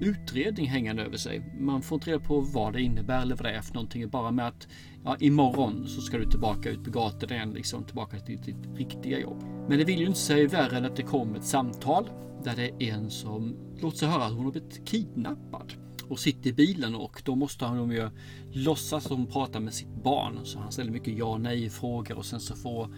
utredning 0.00 0.66
hängande 0.66 1.02
över 1.02 1.16
sig. 1.16 1.42
Man 1.60 1.82
får 1.82 1.96
inte 1.96 2.10
reda 2.10 2.20
på 2.20 2.40
vad 2.40 2.72
det 2.72 2.82
innebär 2.82 3.22
eller 3.22 3.36
vad 3.36 3.44
det 3.44 3.50
är 3.50 3.62
för 3.62 3.74
någonting. 3.74 4.08
Bara 4.08 4.30
med 4.30 4.48
att 4.48 4.68
ja, 5.04 5.16
imorgon 5.20 5.88
så 5.88 6.00
ska 6.00 6.18
du 6.18 6.30
tillbaka 6.30 6.70
ut 6.70 6.84
på 6.84 6.90
gatan 6.90 7.32
igen, 7.32 7.50
liksom 7.50 7.84
tillbaka 7.84 8.18
till 8.18 8.40
ditt 8.40 8.76
riktiga 8.76 9.18
jobb. 9.18 9.42
Men 9.68 9.78
det 9.78 9.84
vill 9.84 10.00
ju 10.00 10.06
inte 10.06 10.18
säga 10.18 10.48
värre 10.48 10.76
än 10.76 10.84
att 10.84 10.96
det 10.96 11.02
kommer 11.02 11.38
ett 11.38 11.44
samtal 11.44 12.10
där 12.44 12.56
det 12.56 12.84
är 12.84 12.94
en 12.94 13.10
som 13.10 13.56
låter 13.80 13.98
sig 13.98 14.08
höra 14.08 14.24
att 14.24 14.32
hon 14.32 14.44
har 14.44 14.52
blivit 14.52 14.88
kidnappad 14.88 15.74
och 16.08 16.18
sitter 16.18 16.50
i 16.50 16.52
bilen 16.52 16.94
och 16.94 17.22
då 17.24 17.34
måste 17.34 17.64
han 17.64 17.90
ju 17.90 18.10
låtsas 18.52 19.04
som 19.04 19.26
pratar 19.26 19.60
med 19.60 19.74
sitt 19.74 20.02
barn. 20.04 20.40
Så 20.44 20.58
han 20.58 20.72
ställer 20.72 20.90
mycket 20.90 21.18
ja 21.18 21.26
och 21.26 21.40
nej 21.40 21.70
frågor 21.70 22.18
och 22.18 22.26
sen 22.26 22.40
så 22.40 22.56
får 22.56 22.88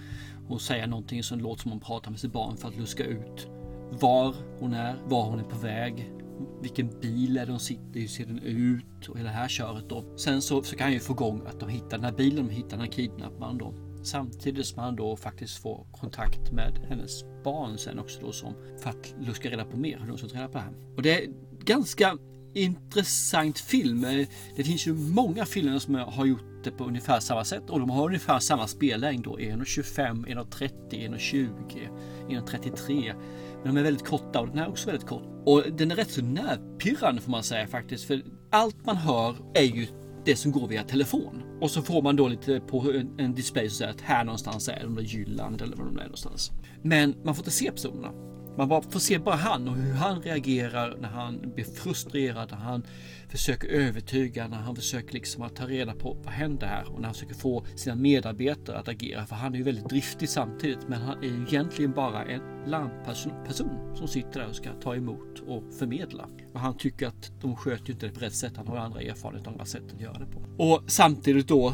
hon 0.49 0.61
säga 0.61 0.87
någonting 0.87 1.23
som 1.23 1.41
låter 1.41 1.63
som 1.63 1.71
hon 1.71 1.81
pratar 1.81 2.11
med 2.11 2.21
sitt 2.21 2.33
barn 2.33 2.57
för 2.57 2.69
att 2.69 2.77
luska 2.77 3.05
ut 3.05 3.49
var 3.91 4.35
hon 4.59 4.75
är, 4.75 4.97
var 5.05 5.25
hon 5.25 5.39
är 5.39 5.45
på 5.45 5.59
väg, 5.59 6.13
vilken 6.63 7.01
bil 7.01 7.37
är 7.37 7.47
det 7.47 7.53
hon 7.53 7.61
sitter 7.61 7.97
i, 7.97 8.01
hur 8.01 8.09
ser 8.09 8.27
den 8.27 8.39
ut 8.39 9.09
och 9.09 9.19
hela 9.19 9.29
det 9.29 9.35
här 9.35 9.49
köret 9.49 9.89
då. 9.89 10.05
Sen 10.17 10.43
så 10.43 10.63
försöker 10.63 10.85
han 10.85 10.93
ju 10.93 11.01
få 11.01 11.13
igång 11.13 11.43
att 11.47 11.61
de 11.61 11.69
hittar 11.69 11.91
den 11.91 12.05
här 12.05 12.13
bilen, 12.13 12.47
de 12.47 12.55
hittar 12.55 12.71
den 12.71 12.81
här 12.81 12.93
kidnapparen 12.93 13.59
då. 13.59 13.75
Samtidigt 14.03 14.67
som 14.67 14.83
han 14.83 14.97
då 14.97 15.17
faktiskt 15.17 15.63
får 15.63 15.87
kontakt 15.93 16.53
med 16.53 16.87
hennes 16.89 17.25
barn 17.45 17.79
sen 17.79 17.99
också 17.99 18.21
då 18.21 18.33
som 18.33 18.55
för 18.83 18.91
att 18.91 19.15
luska 19.21 19.51
reda 19.51 19.65
på 19.65 19.77
mer 19.77 19.99
hur 19.99 20.09
de 20.09 20.19
ska 20.19 20.29
ta 20.29 20.37
reda 20.37 20.49
på 20.49 20.59
det 20.59 20.65
här. 20.65 20.75
Och 20.97 21.03
det 21.03 21.25
är 21.25 21.29
ganska 21.65 22.19
intressant 22.57 23.59
film. 23.59 24.05
Eh, 24.05 24.27
det 24.57 24.65
finns 24.65 24.87
ju 24.87 24.95
många 24.95 25.47
filmer 25.47 25.79
som 25.79 25.95
har 25.95 26.27
gjort 26.27 26.65
det 26.65 26.71
på 26.71 26.85
ungefär 26.85 27.21
samma 27.21 27.45
sätt 27.45 27.71
och 27.71 27.81
de 27.81 27.91
har 27.91 28.07
ungefär 28.07 28.39
samma 28.39 28.67
spellängd 28.67 29.25
då. 29.25 29.39
1.25, 29.39 30.27
1.30, 30.27 30.71
1.20, 30.91 31.51
1.33. 32.29 33.15
Men 33.65 33.75
de 33.75 33.81
är 33.81 33.85
väldigt 33.85 34.07
korta 34.07 34.41
och 34.41 34.49
den 34.49 34.59
här 34.59 34.65
är 34.65 34.71
också 34.71 34.87
väldigt 34.87 35.09
kort. 35.09 35.23
Och 35.47 35.63
den 35.73 35.91
är 35.91 35.97
rätt 35.97 36.11
så 36.11 36.23
nervpirrande 36.23 37.23
får 37.23 37.31
man 37.31 37.43
säga 37.43 37.67
faktiskt. 37.67 38.05
För 38.05 38.23
allt 38.51 38.87
man 38.87 38.97
hör 38.97 39.37
är 39.55 39.63
ju 39.63 39.87
det 40.25 40.37
som 40.37 40.53
går 40.53 40.69
via 40.69 40.83
telefon. 40.83 41.43
Och 41.61 41.71
så 41.71 41.83
får 41.83 42.03
man 42.03 42.17
då 42.17 42.29
lite 42.29 42.61
på 42.61 42.93
en, 42.93 43.15
en 43.19 43.35
display 43.35 43.71
så 43.71 43.85
att 43.85 44.01
här 44.01 44.25
någonstans 44.25 44.69
är 44.69 44.81
de 44.83 44.95
där 44.95 45.03
Jylland 45.03 45.63
eller 45.63 45.77
vad 45.77 45.87
de 45.87 45.99
är 45.99 46.03
någonstans. 46.03 46.51
Men 46.83 47.15
man 47.25 47.35
får 47.35 47.43
inte 47.43 47.51
se 47.51 47.71
personerna. 47.71 48.36
Man 48.57 48.69
bara 48.69 48.83
får 48.83 49.01
se 49.01 49.19
bara 49.19 49.37
han 49.37 49.69
och 49.69 49.77
hur 49.77 49.93
han 49.93 50.23
reagerar 50.23 50.97
när 51.01 51.09
han 51.09 51.53
blir 51.55 51.65
frustrerad, 51.65 52.51
när 52.51 52.59
han 52.59 52.83
försöker 53.29 53.69
övertyga, 53.69 54.49
när 54.49 54.57
han 54.57 54.77
försöker 54.77 55.15
liksom 55.15 55.43
att 55.43 55.57
ta 55.57 55.67
reda 55.67 55.95
på 55.95 56.17
vad 56.25 56.35
händer 56.35 56.67
här 56.67 56.93
och 56.93 57.01
när 57.01 57.05
han 57.05 57.15
försöker 57.15 57.35
få 57.35 57.65
sina 57.77 57.97
medarbetare 57.97 58.79
att 58.79 58.89
agera. 58.89 59.27
För 59.27 59.37
han 59.37 59.55
är 59.55 59.59
ju 59.59 59.65
väldigt 59.65 59.89
driftig 59.89 60.29
samtidigt, 60.29 60.89
men 60.89 61.03
han 61.03 61.19
är 61.19 61.29
ju 61.29 61.47
egentligen 61.49 61.93
bara 61.93 62.25
en 62.25 62.43
larmperson 62.67 63.97
som 63.97 64.09
sitter 64.09 64.41
där 64.41 64.49
och 64.49 64.57
ska 64.57 64.73
ta 64.73 64.95
emot 64.97 65.41
och 65.47 65.75
förmedla. 65.79 66.29
Och 66.53 66.61
han 66.61 66.77
tycker 66.77 67.07
att 67.07 67.33
de 67.41 67.57
sköter 67.57 67.87
ju 67.87 67.93
inte 67.93 68.07
det 68.07 68.13
på 68.13 68.21
rätt 68.21 68.35
sätt. 68.35 68.53
Han 68.57 68.67
har 68.67 68.77
andra 68.77 69.01
erfarenheter 69.01 69.47
och 69.47 69.53
andra 69.53 69.65
sätt 69.65 69.93
att 69.95 70.01
göra 70.01 70.19
det 70.19 70.27
på. 70.27 70.65
Och 70.65 70.83
samtidigt 70.87 71.49
då 71.49 71.73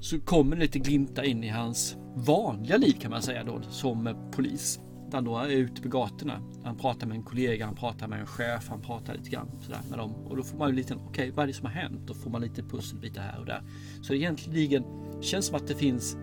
så 0.00 0.20
kommer 0.20 0.56
det 0.56 0.62
lite 0.62 0.78
glimta 0.78 1.24
in 1.24 1.44
i 1.44 1.48
hans 1.48 1.96
vanliga 2.14 2.76
liv 2.76 2.92
kan 3.00 3.10
man 3.10 3.22
säga 3.22 3.44
då 3.44 3.62
som 3.62 4.30
polis. 4.32 4.80
Han 5.12 5.24
då 5.24 5.38
är 5.38 5.48
ute 5.48 5.82
på 5.82 5.88
gatorna. 5.88 6.40
Han 6.64 6.76
pratar 6.76 7.06
med 7.06 7.16
en 7.16 7.22
kollega, 7.22 7.66
han 7.66 7.74
pratar 7.74 8.08
med 8.08 8.20
en 8.20 8.26
chef, 8.26 8.68
han 8.68 8.80
pratar 8.80 9.14
lite 9.14 9.30
grann 9.30 9.50
sådär 9.60 9.80
med 9.90 9.98
dem. 9.98 10.14
Och 10.14 10.36
då 10.36 10.42
får 10.42 10.58
man 10.58 10.70
ju 10.70 10.76
lite, 10.76 10.94
okej 10.94 11.08
okay, 11.08 11.30
vad 11.30 11.42
är 11.42 11.46
det 11.46 11.52
som 11.52 11.66
har 11.66 11.72
hänt? 11.72 12.00
Då 12.06 12.14
får 12.14 12.30
man 12.30 12.40
lite 12.40 12.62
pusselbitar 12.62 13.22
här 13.22 13.40
och 13.40 13.46
där. 13.46 13.62
Så 14.02 14.14
egentligen 14.14 14.84
känns 15.20 15.46
som 15.46 15.56
att 15.56 15.66
det 15.66 15.74
finns 15.74 16.16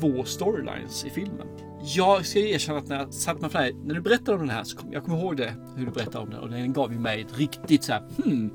två 0.00 0.24
storylines 0.24 1.04
i 1.04 1.10
filmen. 1.10 1.46
Jag 1.82 2.26
ska 2.26 2.38
erkänna 2.38 2.78
att 2.78 2.88
när 2.88 2.98
jag 2.98 3.14
satt 3.14 3.40
med 3.40 3.52
för 3.52 3.86
när 3.86 3.94
du 3.94 4.00
berättade 4.00 4.32
om 4.32 4.40
den 4.40 4.56
här 4.56 4.64
så 4.64 4.76
kom, 4.76 4.92
jag 4.92 5.04
kommer 5.04 5.18
ihåg 5.18 5.36
det, 5.36 5.54
hur 5.76 5.86
du 5.86 5.92
berättade 5.92 6.18
om 6.18 6.30
den 6.30 6.40
och 6.40 6.50
den 6.50 6.72
gav 6.72 6.92
ju 6.92 6.98
mig 6.98 7.20
ett 7.20 7.38
riktigt 7.38 7.84
så 7.84 7.92
här, 7.92 8.02
hmm, 8.16 8.50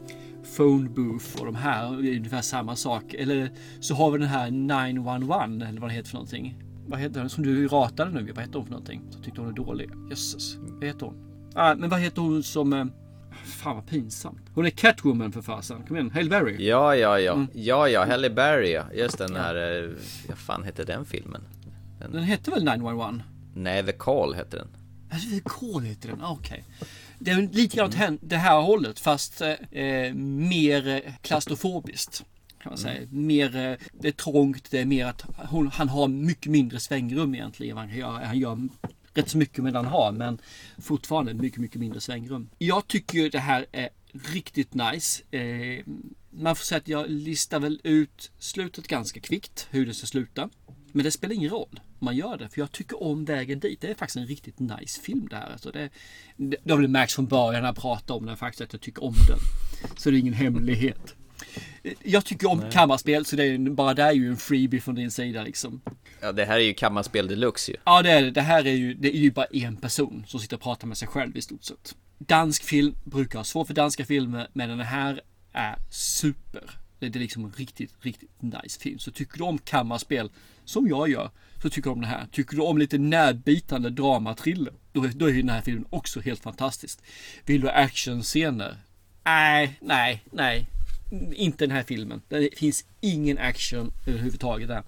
phone 0.58 0.90
booth 0.90 1.40
och 1.40 1.46
de 1.46 1.56
här 1.56 1.86
är 1.86 2.18
ungefär 2.18 2.42
samma 2.42 2.76
sak. 2.76 3.14
Eller 3.14 3.52
så 3.80 3.96
har 3.96 4.12
vi 4.12 4.18
den 4.18 4.28
här 4.28 4.52
911 4.52 5.44
eller 5.44 5.82
vad 5.82 5.90
det 5.90 5.94
heter 5.94 6.10
för 6.10 6.16
någonting. 6.16 6.69
Vad 6.90 7.00
heter 7.00 7.20
den 7.20 7.30
som 7.30 7.44
du 7.44 7.68
ratade 7.68 8.12
nu? 8.12 8.32
Vad 8.32 8.44
heter 8.44 8.54
hon 8.54 8.66
för 8.66 8.72
någonting? 8.72 9.02
Så 9.10 9.20
tyckte 9.20 9.42
hon 9.42 9.50
är 9.50 9.54
dålig. 9.54 9.90
Jösses. 10.10 10.56
Vad 10.56 10.84
heter 10.84 11.06
hon? 11.06 11.50
Ah, 11.56 11.76
men 11.76 11.90
vad 11.90 12.00
heter 12.00 12.22
hon 12.22 12.44
som... 12.44 12.74
Eh, 12.74 12.86
fan 13.46 13.76
vad 13.76 13.88
pinsamt. 13.88 14.42
Hon 14.56 14.66
är 14.66 14.70
Catwoman 14.70 15.32
för 15.32 15.42
fasen. 15.42 15.84
Kom 15.88 15.96
igen, 15.96 16.12
Halle 16.12 16.30
Berry. 16.30 16.68
Ja, 16.68 16.96
ja, 16.96 17.20
ja. 17.20 17.34
Mm. 17.34 17.48
Ja, 17.54 17.90
ja, 17.90 18.06
Halle 18.06 18.30
Berry 18.30 18.72
ja. 18.72 18.84
Just 18.94 19.18
den 19.18 19.36
här... 19.36 19.84
Eh, 19.84 19.90
vad 20.28 20.38
fan 20.38 20.64
heter 20.64 20.86
den 20.86 21.06
filmen? 21.06 21.42
Den, 22.00 22.12
den 22.12 22.24
hette 22.24 22.52
väl 22.52 22.64
911? 22.64 23.22
Nej, 23.56 23.86
The 23.86 23.92
Call 23.92 24.34
heter 24.34 24.58
den. 24.58 24.68
Alltså, 25.12 25.30
The 25.30 25.42
Call 25.46 25.84
heter 25.84 26.10
den, 26.10 26.24
okej. 26.24 26.66
Okay. 26.80 26.88
Det 27.20 27.32
är 27.32 27.56
lite 27.56 27.78
grann 27.78 27.88
åt 27.88 28.20
det 28.22 28.38
här 28.38 28.62
hållet 28.62 29.00
fast 29.00 29.42
eh, 29.42 30.14
mer 30.14 31.14
klaustrofobiskt. 31.22 32.24
Kan 32.64 32.70
man 32.70 32.78
säga. 32.78 32.98
Mm. 32.98 33.28
Mer, 33.28 33.56
eh, 33.56 33.78
det 33.92 34.08
är 34.08 34.12
trångt, 34.12 34.72
det 34.72 34.80
är 34.80 34.86
mer 34.86 35.06
att 35.06 35.26
hon, 35.50 35.68
han 35.68 35.90
har 35.90 36.08
mycket 36.08 36.52
mindre 36.52 36.80
svängrum 36.80 37.36
egentligen. 37.36 37.78
Han 37.78 37.96
gör, 37.96 38.12
han 38.12 38.40
gör 38.40 38.70
rätt 39.14 39.30
så 39.30 39.38
mycket 39.38 39.64
med 39.64 39.76
han 39.76 39.86
har 39.86 40.12
men 40.12 40.42
fortfarande 40.78 41.34
mycket, 41.34 41.60
mycket 41.60 41.80
mindre 41.80 42.02
svängrum. 42.02 42.50
Jag 42.58 42.88
tycker 42.88 43.30
det 43.30 43.40
här 43.40 43.66
är 43.72 43.90
riktigt 44.34 44.74
nice. 44.74 45.24
Eh, 45.32 45.84
man 46.30 46.56
får 46.56 46.64
säga 46.64 46.78
att 46.78 46.88
jag 46.88 47.10
listar 47.10 47.60
väl 47.60 47.82
ut 47.84 48.32
slutet 48.40 48.88
ganska 48.88 49.20
kvickt, 49.20 49.68
hur 49.72 49.86
det 49.86 49.94
ska 49.94 50.08
sluta. 50.08 50.50
Men 50.92 51.04
det 51.04 51.12
spelar 51.12 51.36
ingen 51.36 51.50
roll 51.50 51.80
om 52.00 52.06
man 52.06 52.16
gör 52.16 52.38
det, 52.38 52.50
för 52.50 52.62
jag 52.62 52.72
tycker 52.72 53.04
om 53.04 53.26
vägen 53.26 53.60
dit. 53.60 53.82
Det 53.82 53.88
är 53.88 53.96
faktiskt 53.96 54.18
en 54.18 54.28
riktigt 54.28 54.60
nice 54.60 55.02
film 55.02 55.28
det 55.30 55.36
här. 55.36 55.52
Alltså 55.52 55.72
det, 55.72 55.90
det 56.38 56.72
har 56.72 56.78
väl 56.78 56.88
märkts 56.88 57.16
från 57.16 57.28
början 57.28 57.62
när 57.62 57.70
jag 57.70 57.76
pratar 57.76 58.16
om 58.16 58.26
den 58.26 58.38
faktiskt 58.38 58.62
att 58.62 58.74
jag 58.74 58.82
tycker 58.82 59.04
om 59.04 59.14
den. 59.28 59.40
Så 59.98 60.12
det 60.12 60.18
är 60.18 60.20
ingen 60.20 60.34
hemlighet. 60.34 61.16
Jag 62.04 62.26
tycker 62.26 62.50
om 62.50 62.60
Nej. 62.60 62.72
kammarspel 62.72 63.26
så 63.26 63.36
det 63.36 63.44
är 63.44 63.58
bara 63.58 63.94
det 63.94 64.04
är 64.04 64.12
ju 64.12 64.30
en 64.30 64.38
freebie 64.38 64.82
från 64.82 64.96
din 64.96 65.12
sida 65.12 65.44
liksom. 65.44 65.82
Ja 66.22 66.32
det 66.32 66.46
här 66.46 66.56
är 66.56 66.64
ju 66.64 66.74
kammarspel 66.74 67.28
deluxe 67.28 67.72
ju. 67.72 67.78
Ja 67.86 68.02
det 68.02 68.12
är 68.12 68.22
det. 68.22 68.32
Det 68.32 68.42
här 68.42 68.68
är 68.68 68.74
ju, 68.74 68.94
det 68.94 69.16
är 69.16 69.20
ju 69.20 69.32
bara 69.32 69.46
en 69.46 69.76
person 69.76 70.24
som 70.28 70.40
sitter 70.40 70.56
och 70.56 70.62
pratar 70.62 70.88
med 70.88 70.98
sig 70.98 71.08
själv 71.08 71.38
i 71.38 71.42
stort 71.42 71.64
sett. 71.64 71.96
Dansk 72.18 72.64
film 72.64 72.96
brukar 73.04 73.40
ha 73.40 73.44
svårt 73.44 73.68
för 73.68 73.74
danska 73.74 74.06
filmer 74.06 74.48
men 74.54 74.70
den 74.70 74.80
här 74.80 75.22
är 75.54 75.76
super. 75.90 76.72
Det 77.00 77.06
är 77.06 77.20
liksom 77.20 77.46
en 77.46 77.52
riktigt, 77.52 77.94
riktigt 78.02 78.30
nice 78.40 78.80
film. 78.80 79.00
Så 79.00 79.12
tycker 79.12 79.38
du 79.38 79.44
om 79.44 79.58
kammarspel 79.58 80.32
som 80.66 80.88
jag 80.88 81.10
gör 81.10 81.32
så 81.62 81.70
tycker 81.70 81.90
du 81.90 81.94
om 81.94 82.02
den 82.02 82.10
här. 82.10 82.28
Tycker 82.32 82.56
du 82.56 82.62
om 82.62 82.78
lite 82.78 82.98
närbitande 82.98 83.90
dramatriller 83.90 84.74
då, 84.92 85.08
då 85.16 85.30
är 85.30 85.34
den 85.34 85.50
här 85.50 85.62
filmen 85.62 85.86
också 85.90 86.20
helt 86.20 86.44
fantastisk. 86.44 87.00
Vill 87.46 87.62
du 87.62 87.70
actionscener? 87.70 88.78
Nej, 89.24 89.78
nej, 89.82 90.24
nej. 90.32 90.68
Inte 91.34 91.66
den 91.66 91.72
här 91.72 91.84
filmen. 91.84 92.22
Det 92.28 92.58
finns 92.58 92.86
ingen 93.02 93.38
action 93.38 93.92
överhuvudtaget 94.08 94.68
där. 94.68 94.84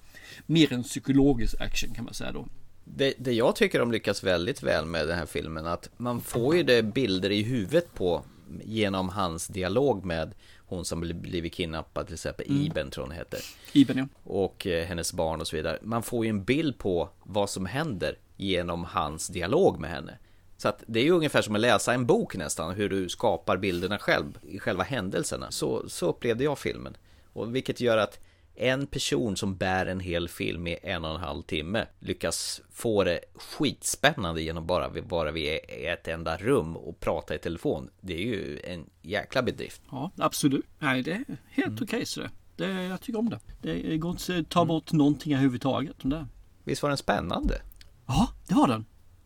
Mer 0.46 0.72
än 0.72 0.82
psykologisk 0.82 1.60
action 1.60 1.94
kan 1.94 2.04
man 2.04 2.14
säga 2.14 2.32
då. 2.32 2.46
Det, 2.84 3.14
det 3.18 3.32
jag 3.32 3.56
tycker 3.56 3.78
de 3.78 3.92
lyckas 3.92 4.24
väldigt 4.24 4.62
väl 4.62 4.86
med 4.86 5.08
den 5.08 5.18
här 5.18 5.26
filmen 5.26 5.66
att 5.66 5.88
man 5.96 6.20
får 6.20 6.56
ju 6.56 6.62
det 6.62 6.82
bilder 6.82 7.30
i 7.30 7.42
huvudet 7.42 7.94
på 7.94 8.24
genom 8.64 9.08
hans 9.08 9.46
dialog 9.46 10.04
med 10.04 10.34
hon 10.58 10.84
som 10.84 11.00
blivit 11.00 11.52
kidnappad 11.52 12.06
till 12.06 12.14
exempel, 12.14 12.46
mm. 12.48 12.62
Iben 12.62 12.90
tror 12.90 13.04
hon 13.04 13.14
heter. 13.14 13.40
Iben 13.72 13.98
ja. 13.98 14.06
Och 14.24 14.66
eh, 14.66 14.86
hennes 14.86 15.12
barn 15.12 15.40
och 15.40 15.46
så 15.46 15.56
vidare. 15.56 15.78
Man 15.82 16.02
får 16.02 16.24
ju 16.24 16.28
en 16.28 16.44
bild 16.44 16.78
på 16.78 17.08
vad 17.22 17.50
som 17.50 17.66
händer 17.66 18.18
genom 18.36 18.84
hans 18.84 19.28
dialog 19.28 19.80
med 19.80 19.90
henne. 19.90 20.18
Så 20.62 20.68
att 20.68 20.84
det 20.86 21.00
är 21.00 21.04
ju 21.04 21.10
ungefär 21.10 21.42
som 21.42 21.54
att 21.54 21.60
läsa 21.60 21.94
en 21.94 22.06
bok 22.06 22.36
nästan, 22.36 22.74
hur 22.74 22.88
du 22.88 23.08
skapar 23.08 23.56
bilderna 23.56 23.98
själv 23.98 24.38
i 24.42 24.58
själva 24.58 24.84
händelserna. 24.84 25.50
Så, 25.50 25.88
så 25.88 26.06
upplevde 26.08 26.44
jag 26.44 26.58
filmen. 26.58 26.96
Och 27.32 27.56
vilket 27.56 27.80
gör 27.80 27.96
att 27.96 28.20
en 28.54 28.86
person 28.86 29.36
som 29.36 29.56
bär 29.56 29.86
en 29.86 30.00
hel 30.00 30.28
film 30.28 30.66
i 30.66 30.78
en 30.82 31.04
och 31.04 31.10
en 31.10 31.20
halv 31.20 31.42
timme 31.42 31.86
lyckas 31.98 32.60
få 32.70 33.04
det 33.04 33.20
skitspännande 33.34 34.42
genom 34.42 34.66
bara 34.66 34.90
bara 35.02 35.30
vi 35.30 35.46
är 35.46 35.70
i 35.80 35.86
ett 35.86 36.08
enda 36.08 36.36
rum 36.36 36.76
och 36.76 37.00
prata 37.00 37.34
i 37.34 37.38
telefon. 37.38 37.90
Det 38.00 38.14
är 38.14 38.26
ju 38.26 38.60
en 38.64 38.90
jäkla 39.02 39.42
bedrift. 39.42 39.82
Ja, 39.90 40.10
absolut. 40.16 40.66
Nej, 40.78 41.02
det 41.02 41.10
är 41.10 41.24
helt 41.50 41.68
mm. 41.68 41.78
okej 41.82 42.04
okay, 42.16 42.28
det. 42.56 42.66
det. 42.66 42.82
Jag 42.82 43.00
tycker 43.00 43.18
om 43.18 43.30
det. 43.30 43.40
Det 43.62 43.96
går 43.96 44.10
inte 44.10 44.38
att 44.38 44.48
ta 44.48 44.64
bort 44.64 44.92
mm. 44.92 44.98
någonting 44.98 45.32
överhuvudtaget. 45.32 45.96
Det. 46.02 46.26
Visst 46.64 46.82
var 46.82 46.90
den 46.90 46.98
spännande? 46.98 47.62
Ja, 48.06 48.28
det 48.48 48.54
var 48.54 48.68
den. 48.68 48.84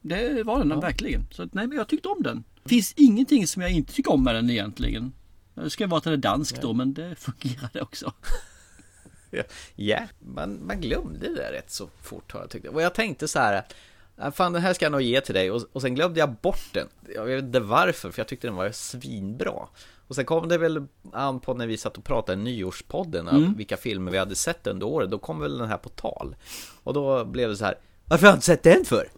Det 0.09 0.43
var 0.43 0.59
den 0.59 0.71
ja. 0.71 0.81
verkligen. 0.81 1.27
Så 1.31 1.49
nej, 1.53 1.67
men 1.67 1.79
jag 1.79 1.89
tyckte 1.89 2.09
om 2.09 2.23
den. 2.23 2.45
Det 2.63 2.69
finns 2.69 2.95
ingenting 2.97 3.47
som 3.47 3.63
jag 3.63 3.71
inte 3.71 3.95
tycker 3.95 4.13
om 4.13 4.25
med 4.25 4.35
den 4.35 4.51
egentligen. 4.51 5.13
Det 5.55 5.71
ska 5.71 5.87
vara 5.87 5.99
att 5.99 6.05
den 6.05 6.13
är 6.13 6.17
dansk 6.17 6.61
då, 6.63 6.73
men 6.73 6.95
det 6.95 7.15
fungerade 7.19 7.81
också. 7.81 8.13
Ja, 9.75 9.99
man, 10.19 10.67
man 10.67 10.81
glömde 10.81 11.35
det 11.35 11.53
rätt 11.53 11.71
så 11.71 11.89
fort 12.03 12.33
har 12.33 12.41
jag 12.41 12.51
tyckt. 12.51 12.67
Och 12.67 12.83
jag 12.83 12.95
tänkte 12.95 13.29
så 13.29 13.39
här, 13.39 13.63
fan 14.33 14.53
den 14.53 14.63
här 14.63 14.75
ska 14.75 14.85
jag 14.85 14.93
nog 14.93 15.03
ge 15.03 15.21
till 15.21 15.35
dig. 15.35 15.51
Och, 15.51 15.63
och 15.73 15.83
sen 15.83 15.95
glömde 15.95 16.21
jag 16.21 16.35
bort 16.35 16.73
den. 16.73 16.89
Jag 17.15 17.25
vet 17.25 17.45
inte 17.45 17.61
varför, 17.61 18.11
för 18.11 18.21
jag 18.21 18.29
tyckte 18.29 18.47
den 18.47 18.57
var 18.57 18.71
svinbra. 18.71 19.69
Och 20.09 20.15
sen 20.15 20.25
kom 20.25 20.49
det 20.49 20.59
väl 20.59 20.87
an 21.13 21.41
på 21.41 21.55
när 21.55 21.67
vi 21.67 21.77
satt 21.77 21.99
och 21.99 22.05
pratade 22.05 22.41
i 22.41 22.45
nyårspodden, 22.45 23.29
mm. 23.29 23.55
vilka 23.55 23.77
filmer 23.77 24.13
vi 24.13 24.19
hade 24.19 24.37
sett 24.37 24.67
under 24.67 24.87
året. 24.87 25.11
Då 25.11 25.19
kom 25.19 25.41
väl 25.41 25.59
den 25.59 25.69
här 25.69 25.79
på 25.79 25.89
tal. 25.89 26.37
Och 26.83 26.95
då 26.95 27.25
blev 27.25 27.49
det 27.49 27.57
så 27.57 27.65
här, 27.65 27.79
varför 28.05 28.27
har 28.27 28.33
jag 28.33 28.37
inte 28.37 28.47
sett 28.47 28.63
den 28.63 28.85
för? 28.85 29.09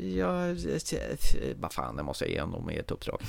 Ja, 0.00 0.54
vad 1.56 1.72
fan, 1.72 1.96
det 1.96 2.02
måste 2.02 2.24
jag 2.24 2.32
ge 2.32 2.40
honom 2.40 2.70
i 2.70 2.76
ett 2.76 2.90
uppdrag. 2.90 3.20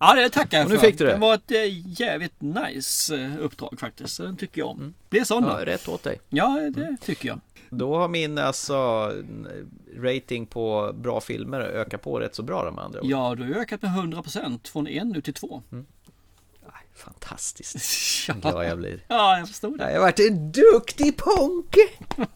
Ja, 0.00 0.14
det 0.14 0.30
tackar 0.30 0.58
jag 0.58 0.66
för. 0.66 0.74
nu 0.74 0.80
fick 0.80 0.98
du 0.98 1.04
det. 1.04 1.12
Det 1.12 1.18
var 1.18 1.34
ett 1.34 1.50
äh, 1.50 2.00
jävligt 2.00 2.40
nice 2.40 3.16
äh, 3.16 3.38
uppdrag 3.40 3.80
faktiskt. 3.80 4.18
Den 4.18 4.36
tycker 4.36 4.60
jag 4.60 4.68
om. 4.68 4.78
Mm. 4.78 4.94
Blir 5.08 5.24
sån 5.24 5.44
ja, 5.44 5.66
rätt 5.66 5.88
åt 5.88 6.02
dig. 6.02 6.20
Ja, 6.28 6.70
det 6.74 6.82
mm. 6.82 6.96
tycker 6.96 7.28
jag. 7.28 7.40
Då 7.70 7.96
har 7.96 8.08
min 8.08 8.38
alltså 8.38 9.10
rating 9.96 10.46
på 10.46 10.92
bra 10.94 11.20
filmer 11.20 11.60
ökat 11.60 12.02
på 12.02 12.20
rätt 12.20 12.34
så 12.34 12.42
bra 12.42 12.64
de 12.64 12.78
andra 12.78 13.00
Ja, 13.02 13.34
du 13.34 13.42
har 13.42 13.60
ökat 13.60 13.82
med 13.82 13.90
100% 13.90 14.68
från 14.68 14.86
en 14.86 15.08
nu 15.08 15.20
till 15.20 15.34
två. 15.34 15.62
Mm. 15.72 15.86
Fantastiskt. 16.94 18.28
ja. 18.28 18.34
glad 18.34 18.66
jag 18.66 18.78
blir. 18.78 19.04
Ja, 19.08 19.38
jag 19.38 19.48
förstod 19.48 19.78
det. 19.78 19.84
Jag 19.84 20.00
har 20.00 20.00
varit 20.00 20.20
en 20.20 20.52
duktig 20.52 21.16
ponke. 21.16 21.88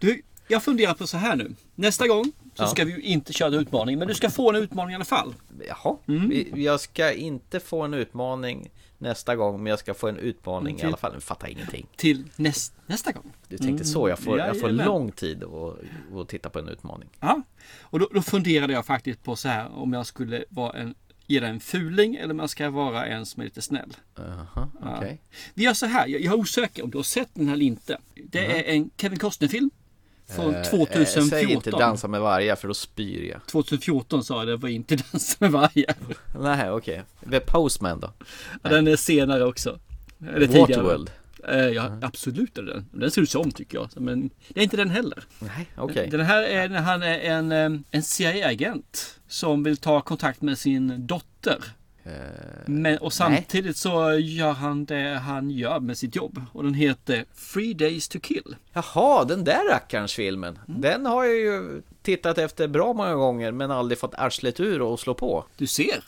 du, 0.00 0.22
jag 0.48 0.62
funderar 0.62 0.94
på 0.94 1.06
så 1.06 1.16
här 1.16 1.36
nu. 1.36 1.54
Nästa 1.74 2.08
gång 2.08 2.24
så 2.54 2.62
ja. 2.62 2.66
ska 2.66 2.84
vi 2.84 2.92
ju 2.92 3.00
inte 3.00 3.32
köra 3.32 3.56
utmaning, 3.56 3.98
men 3.98 4.08
du 4.08 4.14
ska 4.14 4.30
få 4.30 4.50
en 4.50 4.56
utmaning 4.56 4.92
i 4.92 4.94
alla 4.94 5.04
fall. 5.04 5.34
Jaha, 5.68 5.96
mm. 6.08 6.62
jag 6.62 6.80
ska 6.80 7.12
inte 7.12 7.60
få 7.60 7.82
en 7.82 7.94
utmaning 7.94 8.70
nästa 8.98 9.36
gång, 9.36 9.62
men 9.62 9.70
jag 9.70 9.78
ska 9.78 9.94
få 9.94 10.08
en 10.08 10.16
utmaning 10.16 10.76
till, 10.76 10.84
i 10.84 10.88
alla 10.88 10.96
fall. 10.96 11.12
Jag 11.14 11.22
fattar 11.22 11.48
ingenting. 11.48 11.86
Till 11.96 12.24
näst, 12.36 12.74
nästa 12.86 13.12
gång? 13.12 13.32
Du 13.48 13.56
tänkte 13.56 13.72
mm. 13.72 13.84
så, 13.84 14.08
jag 14.08 14.18
får, 14.18 14.38
jag 14.38 14.60
får 14.60 14.68
lång 14.68 15.12
tid 15.12 15.44
att, 15.44 15.78
att 16.20 16.28
titta 16.28 16.50
på 16.50 16.58
en 16.58 16.68
utmaning. 16.68 17.08
Ja, 17.20 17.42
och 17.80 17.98
då, 17.98 18.08
då 18.14 18.22
funderade 18.22 18.72
jag 18.72 18.86
faktiskt 18.86 19.22
på 19.22 19.36
så 19.36 19.48
här 19.48 19.78
om 19.78 19.92
jag 19.92 20.06
skulle 20.06 20.44
vara 20.48 20.72
en 20.72 20.94
ge 21.26 21.40
dig 21.40 21.50
en 21.50 21.60
fuling 21.60 22.14
eller 22.14 22.34
jag 22.34 22.50
ska 22.50 22.70
vara 22.70 23.06
en 23.06 23.26
som 23.26 23.40
är 23.40 23.44
lite 23.44 23.62
snäll. 23.62 23.96
Aha, 24.18 24.68
okay. 24.96 25.10
ja. 25.10 25.16
Vi 25.54 25.64
gör 25.64 25.74
så 25.74 25.86
här, 25.86 26.06
jag, 26.06 26.20
jag 26.20 26.34
är 26.34 26.38
osäker 26.38 26.84
om 26.84 26.90
du 26.90 26.98
har 26.98 27.02
sett 27.02 27.28
den 27.34 27.46
här 27.46 27.54
eller 27.54 27.64
inte. 27.64 27.98
Det 28.14 28.40
uh 28.40 28.48
-huh. 28.48 28.54
är 28.54 28.62
en 28.64 28.90
Kevin 28.96 29.18
Costner-film. 29.18 29.70
Från 30.26 30.54
2014. 30.64 31.22
Eh, 31.22 31.28
säg 31.28 31.52
inte 31.52 31.70
dansa 31.70 32.08
med 32.08 32.20
vargar 32.20 32.56
för 32.56 32.68
då 32.68 32.74
spyr 32.74 33.30
jag. 33.30 33.46
2014 33.46 34.24
sa 34.24 34.38
jag 34.38 34.46
det 34.46 34.56
var 34.56 34.68
inte 34.68 34.96
dansa 35.12 35.36
med 35.38 35.52
vargar. 35.52 35.94
Nej 36.40 36.70
okej. 36.70 37.02
Okay. 37.20 37.30
The 37.30 37.46
Postman 37.46 38.00
då? 38.00 38.12
Ja, 38.62 38.70
den 38.70 38.88
är 38.88 38.96
senare 38.96 39.44
också. 39.44 39.78
Eller 40.34 40.46
Waterworld. 40.46 41.10
Eh, 41.48 41.68
ja, 41.68 41.98
absolut 42.02 42.58
är 42.58 42.62
den. 42.62 42.86
Den 42.92 43.10
ser 43.10 43.22
ut 43.22 43.30
som 43.30 43.50
tycker 43.50 43.78
jag. 43.78 43.88
Men 43.96 44.30
det 44.48 44.60
är 44.60 44.64
inte 44.64 44.76
den 44.76 44.90
heller. 44.90 45.24
Nej, 45.38 45.66
okej. 45.76 46.08
Den 46.10 46.20
här 46.20 46.42
är 46.42 46.68
när 46.68 46.80
han 46.80 47.02
är 47.02 47.18
en, 47.18 47.52
eh, 47.52 47.80
en 47.90 48.02
CIA-agent 48.02 49.20
som 49.28 49.62
vill 49.62 49.76
ta 49.76 50.00
kontakt 50.00 50.42
med 50.42 50.58
sin 50.58 51.06
dotter. 51.06 51.58
Men, 52.66 52.98
och 52.98 53.12
samtidigt 53.12 53.76
så 53.76 54.12
gör 54.12 54.52
han 54.52 54.84
det 54.84 55.20
han 55.24 55.50
gör 55.50 55.80
med 55.80 55.98
sitt 55.98 56.16
jobb. 56.16 56.42
Och 56.52 56.64
den 56.64 56.74
heter 56.74 57.24
Three 57.52 57.74
Days 57.74 58.08
to 58.08 58.18
Kill. 58.20 58.56
Jaha, 58.72 59.24
den 59.24 59.44
där 59.44 59.70
rackarns 59.70 60.12
filmen. 60.12 60.58
Mm. 60.68 60.80
Den 60.80 61.06
har 61.06 61.24
jag 61.24 61.36
ju 61.36 61.82
tittat 62.02 62.38
efter 62.38 62.68
bra 62.68 62.92
många 62.92 63.14
gånger 63.14 63.52
men 63.52 63.70
aldrig 63.70 63.98
fått 63.98 64.14
arslet 64.14 64.60
ur 64.60 64.82
och 64.82 65.00
slå 65.00 65.14
på. 65.14 65.44
Du 65.56 65.66
ser. 65.66 66.04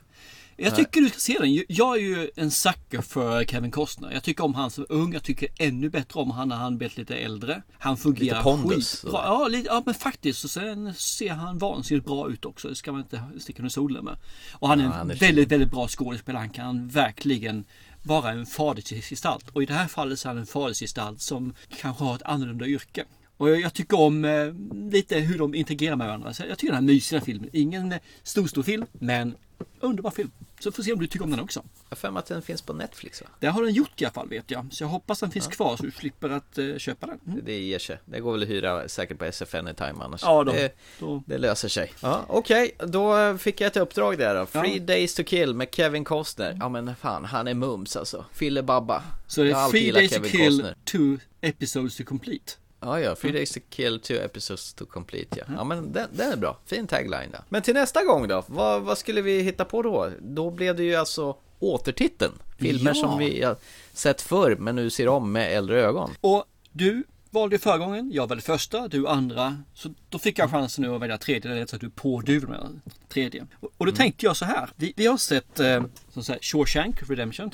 Jag 0.57 0.77
tycker 0.77 1.01
du 1.01 1.09
ska 1.09 1.19
se 1.19 1.39
den. 1.39 1.65
Jag 1.69 1.97
är 1.97 2.01
ju 2.01 2.31
en 2.37 2.51
sucker 2.51 3.01
för 3.01 3.45
Kevin 3.45 3.71
Costner. 3.71 4.13
Jag 4.13 4.23
tycker 4.23 4.45
om 4.45 4.55
han 4.55 4.71
som 4.71 4.87
ung. 4.89 5.13
Jag 5.13 5.23
tycker 5.23 5.49
ännu 5.59 5.91
bättre 5.91 6.21
om 6.21 6.31
han 6.31 6.49
när 6.49 6.57
han 6.57 6.79
blivit 6.79 6.97
lite 6.97 7.17
äldre. 7.17 7.63
Han 7.79 7.97
fungerar 7.97 8.37
Lite 8.39 8.43
pondus, 8.43 9.01
skitbra. 9.03 9.21
Ja, 9.25 9.49
lite, 9.49 9.69
ja, 9.69 9.83
men 9.87 9.95
faktiskt. 9.95 10.45
Och 10.45 10.51
sen 10.51 10.95
ser 10.95 11.31
han 11.31 11.59
vansinnigt 11.59 12.07
bra 12.07 12.31
ut 12.31 12.45
också. 12.45 12.69
Det 12.69 12.75
ska 12.75 12.93
man 12.93 13.01
inte 13.01 13.23
sticka 13.39 13.59
under 13.63 13.71
solen 13.71 14.05
med. 14.05 14.17
Och 14.53 14.69
han 14.69 14.81
är 14.81 14.85
Ja, 14.85 14.91
en 14.91 14.97
han 14.97 15.11
är 15.11 15.15
fin. 15.15 15.27
väldigt, 15.29 15.53
väldigt 15.53 15.71
bra 15.71 15.89
skådespelare. 15.89 16.41
Han 16.41 16.51
kan 16.51 16.89
verkligen 16.89 17.65
vara 18.03 18.31
en 18.31 18.47
fadersgestalt. 18.47 19.49
Och 19.49 19.63
i 19.63 19.67
det 19.67 19.75
här 19.75 19.89
fallet 19.89 20.19
så 20.19 20.29
är 20.29 20.31
han 20.31 20.39
en 20.39 20.47
fadersgestalt 20.47 21.21
som 21.21 21.55
kanske 21.81 22.05
har 22.05 22.15
ett 22.15 22.23
annorlunda 22.23 22.67
yrke. 22.67 23.05
Och 23.37 23.51
jag 23.51 23.75
tycker 23.75 24.01
om 24.01 24.25
eh, 24.25 24.53
lite 24.93 25.19
hur 25.19 25.39
de 25.39 25.55
integrerar 25.55 25.97
med 25.97 26.07
varandra. 26.07 26.35
Så 26.35 26.43
jag 26.49 26.59
tycker 26.59 26.73
den 26.73 26.85
här 26.85 26.93
mysiga 26.95 27.21
filmen. 27.21 27.51
Ingen 27.53 27.95
stor, 28.23 28.47
stor 28.47 28.63
film, 28.63 28.85
men 28.93 29.35
underbar 29.81 30.11
film. 30.11 30.31
Så 30.59 30.73
får 30.73 30.83
se 30.83 30.93
om 30.93 30.99
du 30.99 31.07
tycker 31.07 31.25
om 31.25 31.31
den 31.31 31.41
också. 31.41 31.63
Jag 31.89 32.11
har 32.11 32.19
att 32.19 32.27
den 32.27 32.43
finns 32.43 32.63
på 32.63 32.73
Netflix 32.73 33.23
va? 33.23 33.29
Det 33.41 33.47
har 33.47 33.63
den 33.63 33.73
gjort 33.73 34.03
i 34.03 34.05
alla 34.05 34.13
fall 34.13 34.29
vet 34.29 34.51
jag. 34.51 34.69
Så 34.71 34.85
jag 34.85 34.89
hoppas 34.89 35.21
den 35.21 35.31
finns 35.31 35.47
kvar 35.47 35.77
så 35.77 35.83
du 35.83 35.91
slipper 35.91 36.31
att 36.31 36.59
eh, 36.59 36.77
köpa 36.79 37.07
den. 37.07 37.21
Mm. 37.27 37.41
Det 37.45 37.59
ger 37.59 37.79
sig. 37.79 37.99
Det 38.05 38.21
går 38.21 38.33
väl 38.33 38.43
att 38.43 38.49
hyra 38.49 38.89
säkert 38.89 39.19
på 39.19 39.25
SF 39.25 39.55
Anytime 39.55 39.95
annars. 40.01 40.23
Ja, 40.23 40.45
då. 40.45 40.53
det, 40.53 40.77
Då- 41.01 41.23
det 41.27 41.39
löser 41.39 41.69
sig. 41.69 41.93
Ja, 42.03 42.25
Okej, 42.29 42.71
då 42.79 43.39
fick 43.39 43.61
jag 43.61 43.67
ett 43.67 43.77
uppdrag 43.77 44.19
där 44.19 44.35
då. 44.35 44.47
Three 44.47 44.79
Days 44.79 45.15
to 45.15 45.25
Kill 45.25 45.55
med 45.55 45.69
Kevin 45.75 46.05
Costner. 46.05 46.57
Ja 46.61 46.69
men 46.69 46.97
fan, 46.97 47.25
han 47.25 47.49
är 47.49 47.55
mums 47.55 47.97
alltså. 47.97 48.25
Fille 48.33 48.63
Babba. 48.63 49.03
Så 49.27 49.43
det 49.43 49.51
är 49.51 49.77
gillat 49.77 49.99
Days 50.01 50.13
to 50.13 50.23
Kill, 50.23 50.47
Costner. 50.63 50.77
two 50.85 51.19
episodes 51.41 51.97
to 51.97 52.05
complete. 52.05 52.53
Ja, 52.81 53.01
ja. 53.01 53.15
Three 53.15 53.33
Days 53.33 53.53
to 53.53 53.61
Kill, 53.71 54.01
two 54.01 54.15
episodes 54.15 54.75
to 54.75 54.87
complete, 54.87 55.37
ja. 55.39 55.45
Ja, 55.57 55.65
men 55.65 55.93
den, 55.93 56.09
den 56.13 56.33
är 56.33 56.37
bra. 56.37 56.59
Fin 56.67 56.87
tagline 56.87 57.31
då. 57.33 57.39
Men 57.49 57.63
till 57.63 57.75
nästa 57.75 58.05
gång 58.05 58.29
då? 58.29 58.45
Vad, 58.47 58.83
vad 58.83 58.99
skulle 58.99 59.23
vi 59.23 59.41
hitta 59.41 59.65
på 59.65 59.83
då? 59.83 60.11
Då 60.21 60.51
blev 60.51 60.77
det 60.77 60.83
ju 60.83 60.95
alltså 60.95 61.37
återtiteln. 61.59 62.33
Filmer 62.59 62.91
Ja. 62.95 63.01
som 63.01 63.19
vi 63.19 63.43
har 63.43 63.57
sett 63.93 64.23
förr, 64.23 64.57
men 64.57 64.77
nu 64.77 64.91
ser 64.91 65.09
om 65.09 65.33
med 65.33 65.53
äldre 65.57 65.81
ögon. 65.83 66.11
Och 66.21 66.45
du 66.73 67.05
valde 67.31 67.59
förra 67.59 67.79
gången, 67.79 68.11
jag 68.13 68.27
valde 68.27 68.43
första, 68.43 68.89
du 68.89 69.09
andra. 69.09 69.63
Så 69.75 69.95
då 70.09 70.19
fick 70.19 70.39
jag 70.39 70.51
chansen 70.51 70.85
nu 70.85 70.95
att 70.95 71.01
välja 71.01 71.19
tredje, 71.19 71.55
det 71.55 71.61
är 71.61 71.67
så 71.67 71.77
att 71.77 71.81
du 71.81 71.87
är 71.87 71.91
påduvad 71.91 72.49
med 72.51 72.81
tredje. 73.09 73.47
Och, 73.61 73.71
och 73.79 73.87
då 73.87 73.93
tänkte 73.93 74.27
jag 74.27 74.37
så 74.37 74.45
här, 74.45 74.71
vi, 74.77 74.93
vi 74.97 75.07
har 75.07 75.17
sett 75.17 75.61
eh, 75.61 75.85
som 76.13 76.25
sagt, 76.25 76.45
Shawshank 76.45 77.11
Redemption. 77.11 77.51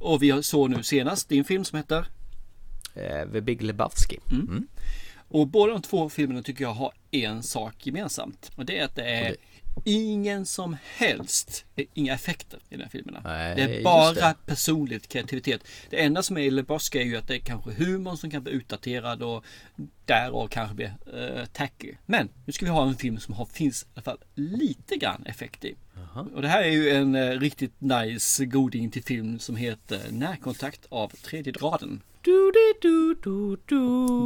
Och 0.00 0.22
vi 0.22 0.42
såg 0.42 0.70
nu 0.70 0.82
senast 0.82 1.28
din 1.28 1.44
film 1.44 1.64
som 1.64 1.76
heter 1.76 2.06
Eh, 2.98 3.32
The 3.32 3.40
Big 3.40 3.62
Lebowski. 3.62 4.18
Mm. 4.30 4.66
Och 5.28 5.46
båda 5.46 5.72
de 5.72 5.82
två 5.82 6.08
filmerna 6.08 6.42
tycker 6.42 6.64
jag 6.64 6.74
har 6.74 6.92
en 7.10 7.42
sak 7.42 7.86
gemensamt. 7.86 8.50
Och 8.56 8.64
det 8.64 8.78
är 8.78 8.84
att 8.84 8.94
det 8.94 9.02
är 9.02 9.36
ingen 9.84 10.46
som 10.46 10.76
helst, 10.96 11.64
inga 11.94 12.14
effekter 12.14 12.60
i 12.68 12.76
de 12.76 12.82
här 12.82 12.90
filmerna. 12.90 13.20
Nej, 13.24 13.56
det 13.56 13.62
är 13.62 13.84
bara 13.84 14.12
det. 14.12 14.34
personligt 14.46 15.08
kreativitet. 15.08 15.60
Det 15.90 16.04
enda 16.04 16.22
som 16.22 16.36
är 16.36 16.40
i 16.40 16.50
Lebowski 16.50 16.98
är 16.98 17.04
ju 17.04 17.16
att 17.16 17.28
det 17.28 17.34
är 17.34 17.40
kanske 17.40 17.72
humorn 17.72 18.16
som 18.16 18.30
kan 18.30 18.42
bli 18.42 18.52
utdaterad 18.52 19.22
och 19.22 19.44
därav 20.04 20.48
kanske 20.48 20.74
blir 20.74 20.94
uh, 21.14 21.44
tacky. 21.44 21.92
Men 22.06 22.28
nu 22.44 22.52
ska 22.52 22.64
vi 22.64 22.70
ha 22.70 22.88
en 22.88 22.96
film 22.96 23.18
som 23.18 23.34
har, 23.34 23.46
finns 23.46 23.82
i 23.82 23.86
alla 23.94 24.02
fall 24.02 24.18
lite 24.34 24.96
grann 24.96 25.26
effekt 25.26 25.64
i. 25.64 25.74
Och 26.34 26.42
det 26.42 26.48
här 26.48 26.62
är 26.62 26.70
ju 26.70 26.90
en 26.90 27.14
eh, 27.14 27.30
riktigt 27.30 27.80
nice 27.80 28.44
goding 28.44 28.90
till 28.90 29.04
film 29.04 29.38
som 29.38 29.56
heter 29.56 30.00
Närkontakt 30.10 30.86
av 30.88 31.08
tredje 31.08 31.52
graden. 31.52 32.02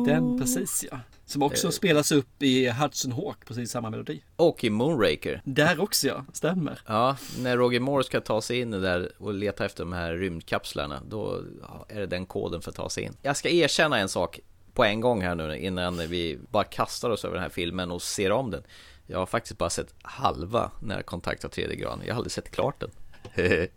Den 0.06 0.38
precis 0.38 0.84
ja. 0.90 1.00
Som 1.26 1.42
också 1.42 1.66
Eh. 1.66 1.70
spelas 1.70 2.12
upp 2.12 2.42
i 2.42 2.68
Hudson 2.70 3.12
Hawk, 3.12 3.46
precis 3.46 3.70
samma 3.70 3.90
melodi. 3.90 4.22
Och 4.36 4.64
i 4.64 4.70
Moonraker. 4.70 5.42
Där 5.44 5.80
också 5.80 6.08
ja, 6.08 6.24
stämmer. 6.32 6.80
Ja, 6.86 7.16
när 7.38 7.56
Roger 7.56 7.80
Moore 7.80 8.04
ska 8.04 8.20
ta 8.20 8.42
sig 8.42 8.60
in 8.60 8.70
där 8.70 9.12
och 9.18 9.34
leta 9.34 9.64
efter 9.64 9.84
de 9.84 9.92
här 9.92 10.12
rymdkapslarna, 10.14 11.02
då 11.08 11.42
är 11.88 12.00
det 12.00 12.06
den 12.06 12.26
koden 12.26 12.62
för 12.62 12.70
att 12.70 12.76
ta 12.76 12.88
sig 12.88 13.04
in. 13.04 13.16
Jag 13.22 13.36
ska 13.36 13.48
erkänna 13.48 13.98
en 13.98 14.08
sak 14.08 14.40
på 14.74 14.84
en 14.84 15.00
gång 15.00 15.22
här 15.22 15.34
nu 15.34 15.58
innan 15.58 15.98
vi 16.08 16.38
bara 16.50 16.64
kastar 16.64 17.10
oss 17.10 17.24
över 17.24 17.34
den 17.34 17.42
här 17.42 17.50
filmen 17.50 17.90
och 17.90 18.02
ser 18.02 18.32
om 18.32 18.50
den. 18.50 18.62
Jag 19.06 19.18
har 19.18 19.26
faktiskt 19.26 19.58
bara 19.58 19.70
sett 19.70 19.94
halva 20.02 20.70
när 20.82 21.02
kontakt 21.02 21.44
av 21.44 21.48
tredje 21.48 21.76
graden. 21.76 22.00
Jag 22.06 22.14
har 22.14 22.18
aldrig 22.18 22.32
sett 22.32 22.50
klart 22.50 22.80
den. 22.80 22.90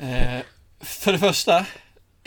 Eh, 0.00 0.42
för 0.80 1.12
det 1.12 1.18
första, 1.18 1.66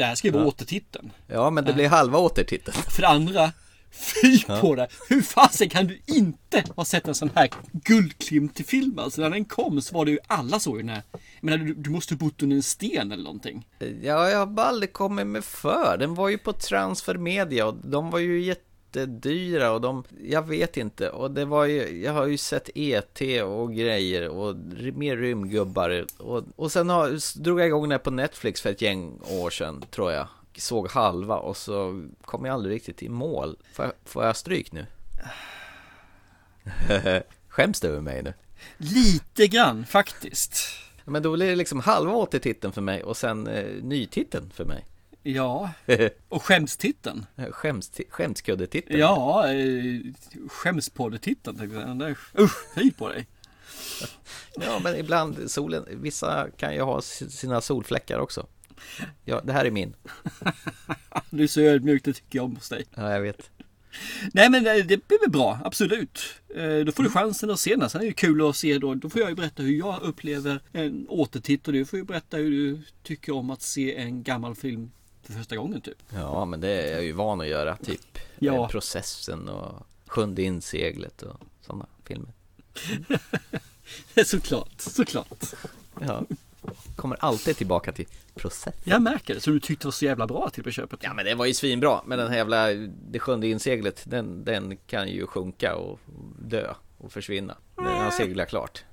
det 0.03 0.05
här 0.05 0.15
ska 0.15 0.31
vara 0.31 0.43
Ja. 0.43 0.47
återtiteln. 0.47 1.11
ja, 1.27 1.49
men 1.49 1.65
det 1.65 1.73
blir 1.73 1.87
halva 1.89 2.19
återtiteln. 2.19 2.77
För 2.89 3.01
det 3.01 3.07
andra, 3.07 3.51
fy 3.91 4.39
Ja. 4.47 4.59
på 4.61 4.75
det. 4.75 4.87
Hur 5.09 5.21
fasen 5.21 5.69
kan 5.69 5.87
du 5.87 6.01
inte 6.05 6.63
ha 6.75 6.85
sett 6.85 7.07
en 7.07 7.15
sån 7.15 7.29
här 7.35 7.49
guldklimp 7.71 8.55
till 8.55 8.65
film? 8.65 8.99
Alltså 8.99 9.21
när 9.21 9.29
den 9.29 9.45
kom 9.45 9.81
så 9.81 9.95
var 9.95 10.05
det 10.05 10.11
ju 10.11 10.19
alla 10.27 10.59
såg 10.59 10.77
den 10.77 10.89
här. 10.89 11.03
Menar, 11.41 11.57
du, 11.57 11.73
du 11.73 11.89
måste 11.89 12.13
ha 12.13 12.19
bott 12.19 12.43
under 12.43 12.55
en 12.55 12.63
sten 12.63 13.11
eller 13.11 13.23
någonting. 13.23 13.67
Ja, 13.79 14.29
jag 14.29 14.39
har 14.39 14.45
bara 14.45 14.65
aldrig 14.67 14.93
kommit 14.93 15.27
med 15.27 15.43
för. 15.43 15.97
Den 15.99 16.15
var 16.15 16.29
ju 16.29 16.37
på 16.37 16.53
Transfer 16.53 17.15
Media 17.15 17.65
och 17.67 17.75
de 17.83 18.09
var 18.09 18.19
ju 18.19 18.43
jättedyra 18.95 19.71
och 19.71 19.81
de, 19.81 20.03
jag 20.23 20.47
vet 20.47 20.77
inte. 20.77 21.09
Och 21.09 21.31
det 21.31 21.45
var 21.45 21.65
ju, 21.65 22.03
jag 22.03 22.13
har 22.13 22.25
ju 22.25 22.37
sett 22.37 22.69
ET 22.75 23.21
och 23.43 23.73
grejer 23.73 24.29
och 24.29 24.55
mer 24.93 25.17
rymdgubbar. 25.17 26.05
Och, 26.17 26.43
och 26.55 26.71
sen 26.71 26.89
har, 26.89 27.39
drog 27.41 27.59
jag 27.59 27.67
igång 27.67 27.91
här 27.91 27.97
på 27.97 28.11
Netflix 28.11 28.61
för 28.61 28.69
ett 28.69 28.81
gäng 28.81 29.19
år 29.29 29.49
sedan, 29.49 29.83
tror 29.91 30.11
jag. 30.11 30.27
Såg 30.57 30.89
halva 30.89 31.35
och 31.35 31.57
så 31.57 32.07
kom 32.21 32.45
jag 32.45 32.53
aldrig 32.53 32.75
riktigt 32.75 33.03
i 33.03 33.09
mål. 33.09 33.57
Får 33.73 33.85
jag, 33.85 33.93
får 34.05 34.25
jag 34.25 34.35
stryk 34.35 34.71
nu? 34.71 34.85
Skäms 37.47 37.79
du 37.79 37.87
över 37.87 38.01
mig 38.01 38.23
nu? 38.23 38.33
Lite 38.77 39.47
grann 39.47 39.85
faktiskt. 39.85 40.57
Men 41.05 41.23
då 41.23 41.33
blir 41.33 41.47
det 41.47 41.55
liksom 41.55 41.79
halva 41.79 42.13
återtiteln 42.13 42.73
för 42.73 42.81
mig 42.81 43.03
och 43.03 43.17
sen 43.17 43.47
eh, 43.47 43.83
nytiteln 43.83 44.49
för 44.53 44.65
mig. 44.65 44.85
Ja, 45.35 45.71
och 46.29 46.43
skämstiteln. 46.43 47.25
Skäms, 47.51 47.91
skämskuddetiteln. 48.09 48.99
Ja, 48.99 49.51
eh, 49.53 50.01
skämspoddetiteln 50.49 51.57
tänkte 51.57 51.77
jag. 51.79 51.99
Där- 51.99 52.17
Usch, 52.39 52.57
hej 52.75 52.91
på 52.91 53.09
dig. 53.09 53.27
Ja, 54.61 54.79
men 54.83 54.95
ibland 54.95 55.51
solen, 55.51 55.85
vissa 55.91 56.47
kan 56.57 56.73
ju 56.73 56.81
ha 56.81 57.01
sina 57.01 57.61
solfläckar 57.61 58.19
också. 58.19 58.47
Ja, 59.25 59.41
det 59.43 59.53
här 59.53 59.65
är 59.65 59.71
min. 59.71 59.95
Du 61.29 61.43
är 61.43 61.47
så 61.47 61.61
ödmjuk, 61.61 62.03
det 62.03 62.13
tycker 62.13 62.37
jag 62.39 62.45
om 62.45 62.55
hos 62.55 62.69
dig. 62.69 62.85
Ja, 62.95 63.11
jag 63.13 63.21
vet. 63.21 63.49
Nej 64.33 64.49
men 64.49 64.63
det, 64.63 64.83
det 64.83 65.07
blir 65.07 65.19
väl 65.19 65.29
bra, 65.31 65.59
absolut. 65.63 66.19
Eh, 66.55 66.77
Då 66.79 66.91
får 66.91 67.03
du 67.03 67.09
chansen 67.09 67.49
att 67.51 67.59
se 67.59 67.75
den. 67.75 67.89
Sen 67.89 68.01
är 68.01 68.05
det 68.05 68.13
kul 68.13 68.49
att 68.49 68.55
se 68.55 68.77
då. 68.77 68.95
Då 68.95 69.09
får 69.09 69.21
jag 69.21 69.29
ju 69.29 69.35
berätta 69.35 69.63
hur 69.63 69.77
jag 69.77 70.01
upplever 70.01 70.61
en 70.71 71.05
återtitt 71.09 71.67
och 71.67 71.73
du 71.73 71.85
får 71.85 71.99
ju 71.99 72.05
berätta 72.05 72.37
hur 72.37 72.51
du 72.51 72.81
tycker 73.03 73.33
om 73.35 73.49
att 73.49 73.61
se 73.61 73.95
en 73.95 74.23
gammal 74.23 74.55
film 74.55 74.91
för 75.29 75.39
första 75.39 75.55
gången 75.55 75.81
typ. 75.81 75.97
Ja, 76.13 76.45
men 76.45 76.61
det 76.61 76.69
är 76.69 76.91
jag 76.91 77.03
ju 77.03 77.11
van 77.11 77.41
att 77.41 77.47
göra, 77.47 77.77
typ. 77.77 78.19
Ja. 78.39 78.53
Eh, 78.53 78.67
Processen 78.67 79.49
och 79.49 79.85
Sjunde 80.07 80.41
inseglet 80.41 81.21
och 81.21 81.39
sådana 81.61 81.85
filmer. 82.03 82.33
såklart, 84.25 84.81
såklart. 84.81 85.43
Ja. 86.01 86.23
Kommer 86.95 87.17
alltid 87.19 87.57
tillbaka 87.57 87.91
till 87.91 88.05
process. 88.35 88.75
Jag 88.83 89.01
märker 89.01 89.35
det, 89.35 89.41
så 89.41 89.49
du 89.51 89.59
tyckte 89.59 89.83
det 89.83 89.87
var 89.87 89.91
så 89.91 90.05
jävla 90.05 90.27
bra 90.27 90.49
till 90.49 90.63
på 90.63 90.71
köpet. 90.71 90.99
Ja 91.03 91.13
men 91.13 91.25
det 91.25 91.35
var 91.35 91.45
ju 91.45 91.53
svinbra, 91.53 92.01
men 92.05 92.17
den 92.19 92.27
här 92.27 92.37
jävla 92.37 92.67
Det 93.11 93.19
sjunde 93.19 93.47
inseglet, 93.47 94.03
den, 94.05 94.43
den 94.43 94.77
kan 94.77 95.09
ju 95.09 95.27
sjunka 95.27 95.75
och 95.75 95.99
dö 96.39 96.73
och 96.97 97.11
försvinna. 97.11 97.57
Den 97.75 97.85
har 97.85 98.11
seglat 98.11 98.49
klart. 98.49 98.83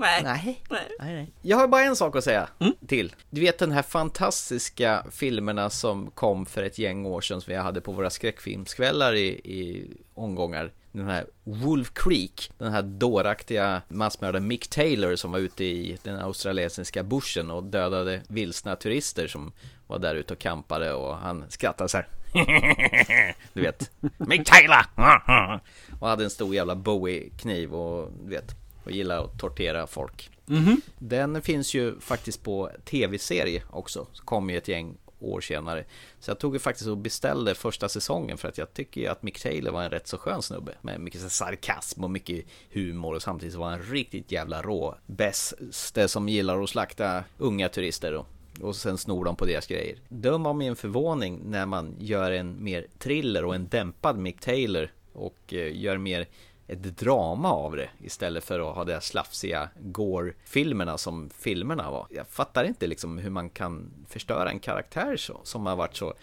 Nej. 0.00 0.62
Nej. 0.70 0.88
nej. 1.00 1.32
Jag 1.42 1.56
har 1.56 1.68
bara 1.68 1.82
en 1.82 1.96
sak 1.96 2.16
att 2.16 2.24
säga 2.24 2.48
till. 2.86 3.14
Du 3.30 3.40
vet 3.40 3.58
den 3.58 3.72
här 3.72 3.82
fantastiska 3.82 5.04
filmerna 5.10 5.70
som 5.70 6.10
kom 6.10 6.46
för 6.46 6.62
ett 6.62 6.78
gäng 6.78 7.06
år 7.06 7.20
sedan 7.20 7.40
som 7.40 7.52
vi 7.52 7.56
hade 7.56 7.80
på 7.80 7.92
våra 7.92 8.10
skräckfilmskvällar 8.10 9.14
i, 9.14 9.28
i 9.28 9.90
omgångar. 10.14 10.72
Den 10.92 11.06
här 11.06 11.26
Wolf 11.44 11.92
Creek, 11.94 12.50
den 12.58 12.72
här 12.72 12.82
dåraktiga 12.82 13.82
massmördaren 13.88 14.46
Mick 14.46 14.68
Taylor 14.68 15.16
som 15.16 15.32
var 15.32 15.38
ute 15.38 15.64
i 15.64 15.98
den 16.02 16.20
australiensiska 16.20 17.02
bushen 17.02 17.50
och 17.50 17.62
dödade 17.62 18.20
vilsna 18.28 18.76
turister 18.76 19.28
som 19.28 19.52
var 19.86 19.98
där 19.98 20.14
ute 20.14 20.32
och 20.32 20.38
kampade 20.38 20.94
och 20.94 21.16
han 21.16 21.44
skrattade 21.48 21.88
så 21.88 21.96
här. 21.96 22.08
Du 23.52 23.60
vet, 23.62 23.90
Mick 24.16 24.46
Taylor! 24.46 24.84
och 26.00 26.08
hade 26.08 26.24
en 26.24 26.30
stor 26.30 26.54
jävla 26.54 26.74
Bowie-kniv 26.74 27.74
och 27.74 28.12
du 28.22 28.30
vet, 28.30 28.54
och 28.84 28.90
gillade 28.90 29.20
att 29.20 29.38
tortera 29.38 29.86
folk. 29.86 30.30
Mhm. 30.46 30.80
Den 30.98 31.42
finns 31.42 31.74
ju 31.74 32.00
faktiskt 32.00 32.42
på 32.42 32.70
tv-serie 32.84 33.62
också. 33.70 34.06
Så 34.12 34.24
kom 34.24 34.50
ju 34.50 34.56
ett 34.56 34.68
gäng 34.68 34.96
år 35.20 35.40
senare. 35.40 35.84
Så 36.20 36.30
jag 36.30 36.38
tog 36.38 36.54
ju 36.54 36.58
faktiskt 36.58 36.88
och 36.88 36.96
beställde 36.96 37.54
första 37.54 37.88
säsongen 37.88 38.38
för 38.38 38.48
att 38.48 38.58
jag 38.58 38.74
tycker 38.74 39.00
ju 39.00 39.06
att 39.06 39.22
Mick 39.22 39.42
Taylor 39.42 39.72
var 39.72 39.82
en 39.82 39.90
rätt 39.90 40.08
så 40.08 40.18
skön 40.18 40.42
snubbe. 40.42 40.74
Med 40.82 41.00
mycket 41.00 41.32
sarkasm 41.32 42.04
och 42.04 42.10
mycket 42.10 42.44
humor 42.70 43.14
och 43.14 43.22
samtidigt 43.22 43.54
var 43.54 43.70
han 43.70 43.82
riktigt 43.82 44.32
jävla 44.32 44.62
rå. 44.62 44.98
Bäste 45.06 46.08
som 46.08 46.28
gillar 46.28 46.62
att 46.62 46.70
slakta 46.70 47.24
unga 47.38 47.68
turister 47.68 48.12
då. 48.12 48.26
Och 48.66 48.76
sen 48.76 48.98
snor 48.98 49.24
de 49.24 49.36
på 49.36 49.44
deras 49.44 49.66
grejer. 49.66 49.96
Döm 50.08 50.46
av 50.46 50.56
min 50.56 50.76
förvåning 50.76 51.40
när 51.44 51.66
man 51.66 51.96
gör 51.98 52.30
en 52.30 52.64
mer 52.64 52.86
thriller 52.98 53.44
och 53.44 53.54
en 53.54 53.68
dämpad 53.68 54.18
Mick 54.18 54.40
Taylor 54.40 54.90
och 55.12 55.54
eh, 55.54 55.76
gör 55.76 55.98
mer 55.98 56.26
ett 56.72 56.82
drama 56.98 57.52
av 57.52 57.76
det 57.76 57.88
istället 58.02 58.44
för 58.44 58.70
att 58.70 58.76
ha 58.76 58.84
de 58.84 58.92
här 58.92 59.00
slafsiga 59.00 59.68
gore-filmerna 59.80 60.98
som 60.98 61.30
filmerna 61.38 61.90
var. 61.90 62.06
Jag 62.10 62.26
fattar 62.26 62.64
inte 62.64 62.86
liksom 62.86 63.18
hur 63.18 63.30
man 63.30 63.50
kan 63.50 63.90
förstöra 64.08 64.50
en 64.50 64.58
karaktär 64.58 65.16
så, 65.16 65.40
som 65.44 65.66
har 65.66 65.76
varit 65.76 65.96
så 65.96 66.14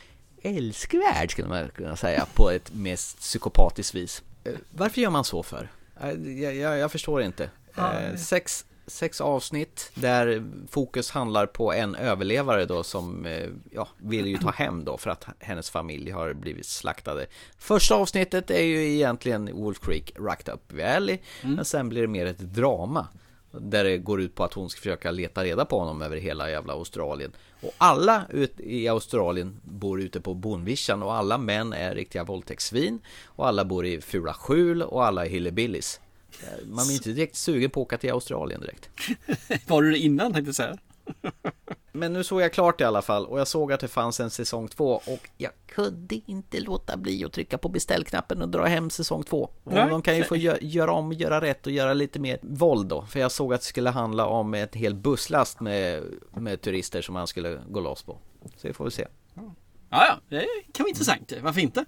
älskvärd 0.42 1.32
skulle 1.32 1.48
man 1.48 1.70
kunna 1.70 1.96
säga 1.96 2.26
på 2.36 2.50
ett 2.52 2.74
mest 2.74 3.20
psykopatiskt 3.20 3.96
vis. 3.96 4.24
Eh, 4.44 4.54
Varför 4.72 5.02
gör 5.02 5.10
man 5.10 5.24
så 5.24 5.44
för? 5.44 5.70
Eh, 6.02 6.10
Jag, 6.42 6.56
jag, 6.56 6.78
jag 6.78 6.92
förstår 6.92 7.22
inte. 7.22 7.50
Eh, 7.78 8.16
sex, 8.16 8.66
sex 8.88 9.22
avsnitt 9.22 9.92
där 9.94 10.44
fokus 10.70 11.12
handlar 11.12 11.46
på 11.46 11.74
en 11.74 11.96
överlevare 11.96 12.66
då 12.66 12.84
som 12.84 13.26
eh, 13.26 13.50
ja, 13.72 13.88
vill 13.98 14.28
ju 14.28 14.38
ta 14.38 14.52
hem 14.52 14.86
då 14.86 14.98
för 14.98 15.10
att 15.10 15.26
hennes 15.40 15.70
familj 15.70 16.12
har 16.12 16.34
blivit 16.34 16.66
slaktade. 16.66 17.26
Första 17.58 17.96
avsnittet 17.96 18.52
är 18.52 18.64
ju 18.64 18.94
egentligen 18.94 19.50
Wolf 19.54 19.80
Creek 19.80 20.12
Rocked 20.16 20.54
Up 20.54 20.74
Valley 20.74 21.18
men 21.42 21.66
sen 21.66 21.90
blir 21.90 22.02
det 22.02 22.08
mer 22.08 22.26
ett 22.26 22.40
drama. 22.40 23.08
Där 23.52 23.84
det 23.84 23.98
går 23.98 24.22
ut 24.22 24.36
på 24.36 24.44
att 24.44 24.54
hon 24.54 24.70
ska 24.70 24.80
försöka 24.80 25.12
leta 25.12 25.44
reda 25.44 25.66
på 25.66 25.80
honom 25.80 26.02
över 26.02 26.18
hela 26.18 26.50
jävla 26.50 26.74
Australien. 26.74 27.32
Och 27.62 27.74
alla 27.78 28.24
ut 28.30 28.60
i 28.60 28.88
Australien 28.88 29.60
bor 29.64 30.02
ute 30.02 30.22
på 30.22 30.34
bondvischan 30.34 31.04
och 31.04 31.14
alla 31.14 31.38
män 31.38 31.74
är 31.74 31.96
riktiga 31.96 32.24
våldtäktssvin. 32.24 33.00
Och 33.26 33.48
alla 33.48 33.66
bor 33.66 33.86
i 33.86 34.02
fula 34.02 34.34
skjul 34.34 34.82
och 34.82 35.06
alla 35.06 35.26
är 35.26 35.30
hillebillys. 35.30 36.00
Eh, 36.44 36.66
Man 36.68 36.90
är 36.90 36.94
inte 36.94 37.10
direkt 37.12 37.36
sugen 37.36 37.70
på 37.70 37.82
att 37.82 37.86
åka 37.86 37.98
till 37.98 38.12
Australien 38.12 38.62
direkt. 38.62 38.90
Var 39.68 39.82
du 39.82 39.92
det 39.92 39.98
innan 39.98 40.34
tänkte 40.34 40.48
jag 40.50 40.56
säga? 40.56 40.78
Men 41.92 42.14
nu 42.14 42.24
såg 42.24 42.42
jag 42.42 42.54
klart 42.54 42.82
i 42.82 42.84
alla 42.84 43.02
fall 43.02 43.26
och 43.26 43.40
jag 43.40 43.48
såg 43.48 43.74
att 43.74 43.80
det 43.80 43.88
fanns 43.88 44.20
en 44.20 44.30
säsong 44.30 44.68
två 44.68 44.92
och 44.94 45.30
jag 45.38 45.52
kunde 45.68 46.22
inte 46.26 46.60
låta 46.60 46.98
bli 46.98 47.26
att 47.26 47.34
trycka 47.34 47.58
på 47.58 47.70
beställknappen 47.70 48.42
och 48.42 48.50
dra 48.50 48.66
hem 48.66 48.90
säsong 48.90 49.24
två. 49.24 49.50
De 49.90 50.02
kan 50.02 50.18
ju 50.18 50.24
få 50.24 50.36
gö- 50.36 50.58
göra 50.62 50.92
om, 50.92 51.14
göra 51.14 51.42
rätt 51.42 51.66
och 51.66 51.72
göra 51.72 51.94
lite 51.94 52.20
mer 52.20 52.40
våld 52.42 52.88
då. 52.88 53.06
För 53.06 53.20
jag 53.20 53.32
såg 53.32 53.54
att 53.54 53.62
det 53.62 53.68
skulle 53.68 53.90
handla 53.90 54.26
om 54.26 54.54
ett 54.54 54.76
hel 54.76 54.96
busslast 54.96 55.60
med, 55.60 56.04
med 56.36 56.62
turister 56.62 57.02
som 57.02 57.14
man 57.14 57.28
skulle 57.28 57.62
gå 57.70 57.80
loss 57.80 58.04
på. 58.04 58.18
Så 58.58 58.68
det 58.68 58.74
får 58.74 58.86
vi 58.86 58.92
se. 58.92 59.08
Ja, 59.36 59.54
ja, 59.90 60.20
det 60.30 60.46
kan 60.74 60.84
vara 60.84 60.90
intressant. 60.90 61.34
Varför 61.42 61.62
inte? 61.62 61.86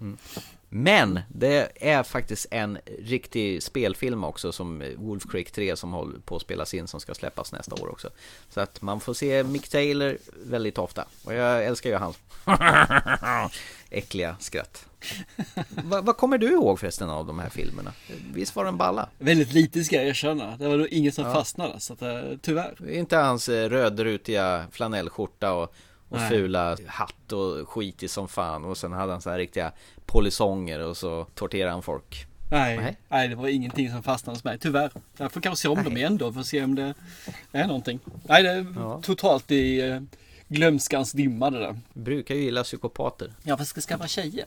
Men 0.70 1.20
det 1.30 1.70
är 1.76 2.04
faktiskt 2.04 2.46
en 2.52 2.78
riktig 3.00 3.64
spelfilm 3.64 4.24
också 4.24 4.52
som 4.52 4.84
Wolf 4.98 5.24
Creek 5.32 5.52
3 5.52 5.76
som 5.76 5.94
håller 5.94 6.20
på 6.20 6.36
att 6.36 6.42
spelas 6.42 6.74
in 6.74 6.88
som 6.88 7.00
ska 7.00 7.14
släppas 7.14 7.52
nästa 7.52 7.76
år 7.76 7.92
också. 7.92 8.10
Så 8.50 8.62
att 8.62 8.82
man 8.82 9.00
får 9.00 9.14
se 9.14 9.44
Mick 9.44 9.70
Taylor 9.70 10.18
väldigt 10.46 10.78
ofta. 10.78 11.06
Och 11.24 11.34
jag 11.34 11.66
älskar 11.66 11.90
ju 11.90 11.96
hans 11.96 12.18
äckliga 13.90 14.36
skratt. 14.40 14.86
Va, 15.84 16.02
vad 16.02 16.18
kommer 16.18 16.38
du 16.38 16.48
ihåg 16.52 16.80
förresten 16.80 17.10
av 17.10 17.26
de 17.28 17.40
här 17.40 17.50
filmerna? 17.50 17.94
Visst 18.34 18.56
var 18.56 18.66
den 18.66 18.78
balla? 18.78 19.10
Väldigt 19.18 19.54
lite 19.54 19.84
ska 19.84 19.96
jag 19.96 20.06
erkänna. 20.06 20.58
Det 20.58 20.68
var 20.68 20.78
nog 20.78 20.88
ingen 20.88 21.12
som 21.12 21.26
Ja. 21.26 21.34
fastnade. 21.34 21.80
Så 21.80 21.94
att, 21.94 22.02
eh, 22.02 22.22
tyvärr. 22.42 22.90
Inte 22.92 23.18
hans 23.18 23.50
eh, 23.50 23.70
rödrutiga 23.70 24.66
flanellskjorta 24.72 25.54
och, 25.54 25.74
och 26.10 26.18
Nej. 26.18 26.30
fula 26.30 26.78
hatt 26.88 27.32
och 27.32 27.70
skitig 27.70 28.10
som 28.10 28.28
fan. 28.28 28.66
Och 28.66 28.78
sen 28.78 28.92
hade 28.92 29.12
han 29.12 29.22
så 29.22 29.30
här 29.30 29.38
riktiga 29.38 29.72
polisonger 30.06 30.80
och 30.80 30.98
så 30.98 31.26
torterade 31.36 31.72
han 31.72 31.82
folk. 31.84 32.26
Nej, 32.52 32.78
Nej. 32.78 32.98
nej, 33.10 33.28
det 33.28 33.36
var 33.36 33.48
ingenting 33.48 33.92
som 33.92 34.04
fastnade 34.04 34.36
hos 34.38 34.44
mig. 34.44 34.60
Tyvärr. 34.60 34.92
Jag 35.18 35.32
får 35.32 35.42
kanske 35.42 35.62
se 35.62 35.68
om 35.68 35.84
dem 35.84 35.98
igen 35.98 36.18
då 36.18 36.34
för 36.34 36.40
att 36.40 36.46
se 36.46 36.64
om 36.64 36.76
det 36.76 36.94
är 37.52 37.68
någonting. 37.68 38.00
Nej, 38.24 38.44
det 38.44 38.50
är 38.50 38.66
Ja. 38.76 39.02
totalt 39.04 39.52
i 39.52 39.82
eh, 39.90 40.02
glömskans 40.48 41.12
dimma 41.12 41.50
det 41.50 41.60
där. 41.60 41.80
Brukar 41.94 42.36
ju 42.36 42.42
gilla 42.42 42.64
psykopater. 42.64 43.34
Ja, 43.44 43.58
fast 43.58 43.76
det 43.76 43.82
ska 43.82 43.98
vara 43.98 44.08
tjejer. 44.08 44.46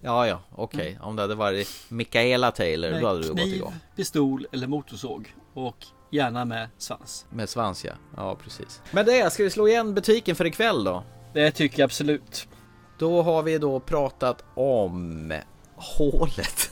Ja, 0.00 0.26
ja, 0.26 0.40
okej. 0.54 0.98
Om 1.02 1.16
det 1.16 1.22
hade 1.22 1.34
varit 1.34 1.68
Michaela 1.88 2.50
Taylor, 2.50 3.00
då 3.00 3.06
hade 3.06 3.22
du 3.22 3.28
gått 3.28 3.38
kniv, 3.38 3.54
igång. 3.54 3.74
pistol 3.96 4.46
eller 4.52 4.66
motorsåg. 4.66 5.34
Och 5.54 5.86
gärna 6.10 6.44
med 6.44 6.68
svans. 6.78 7.26
Med 7.30 7.48
svans, 7.48 7.84
ja. 7.84 7.92
Ja, 8.16 8.36
precis. 8.44 8.82
Men 8.90 9.06
det, 9.06 9.32
ska 9.32 9.42
vi 9.42 9.50
slå 9.50 9.68
igen 9.68 9.94
butiken 9.94 10.36
för 10.36 10.44
ikväll 10.44 10.84
då? 10.84 11.04
Det 11.32 11.50
tycker 11.50 11.80
jag 11.80 11.84
absolut. 11.84 12.48
Då 12.98 13.22
har 13.22 13.42
vi 13.42 13.58
då 13.58 13.80
pratat 13.80 14.44
om 14.54 15.32
hålet. 15.76 16.70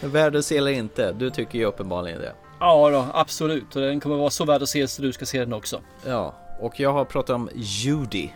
Värd 0.00 0.36
att 0.36 0.44
se 0.44 0.56
eller 0.56 0.70
inte? 0.70 1.12
Du 1.12 1.30
tycker 1.30 1.58
ju 1.58 1.64
uppenbarligen 1.64 2.20
det. 2.20 2.32
Ja 2.60 2.90
då, 2.90 3.06
absolut. 3.12 3.76
Och 3.76 3.82
den 3.82 4.00
kommer 4.00 4.16
vara 4.16 4.30
så 4.30 4.44
värd 4.44 4.62
att 4.62 4.68
se 4.68 4.88
så 4.88 5.02
du 5.02 5.12
ska 5.12 5.26
se 5.26 5.38
den 5.40 5.52
också. 5.52 5.80
Ja, 6.06 6.34
och 6.60 6.80
jag 6.80 6.92
har 6.92 7.04
pratat 7.04 7.34
om 7.34 7.50
Judy. 7.54 8.28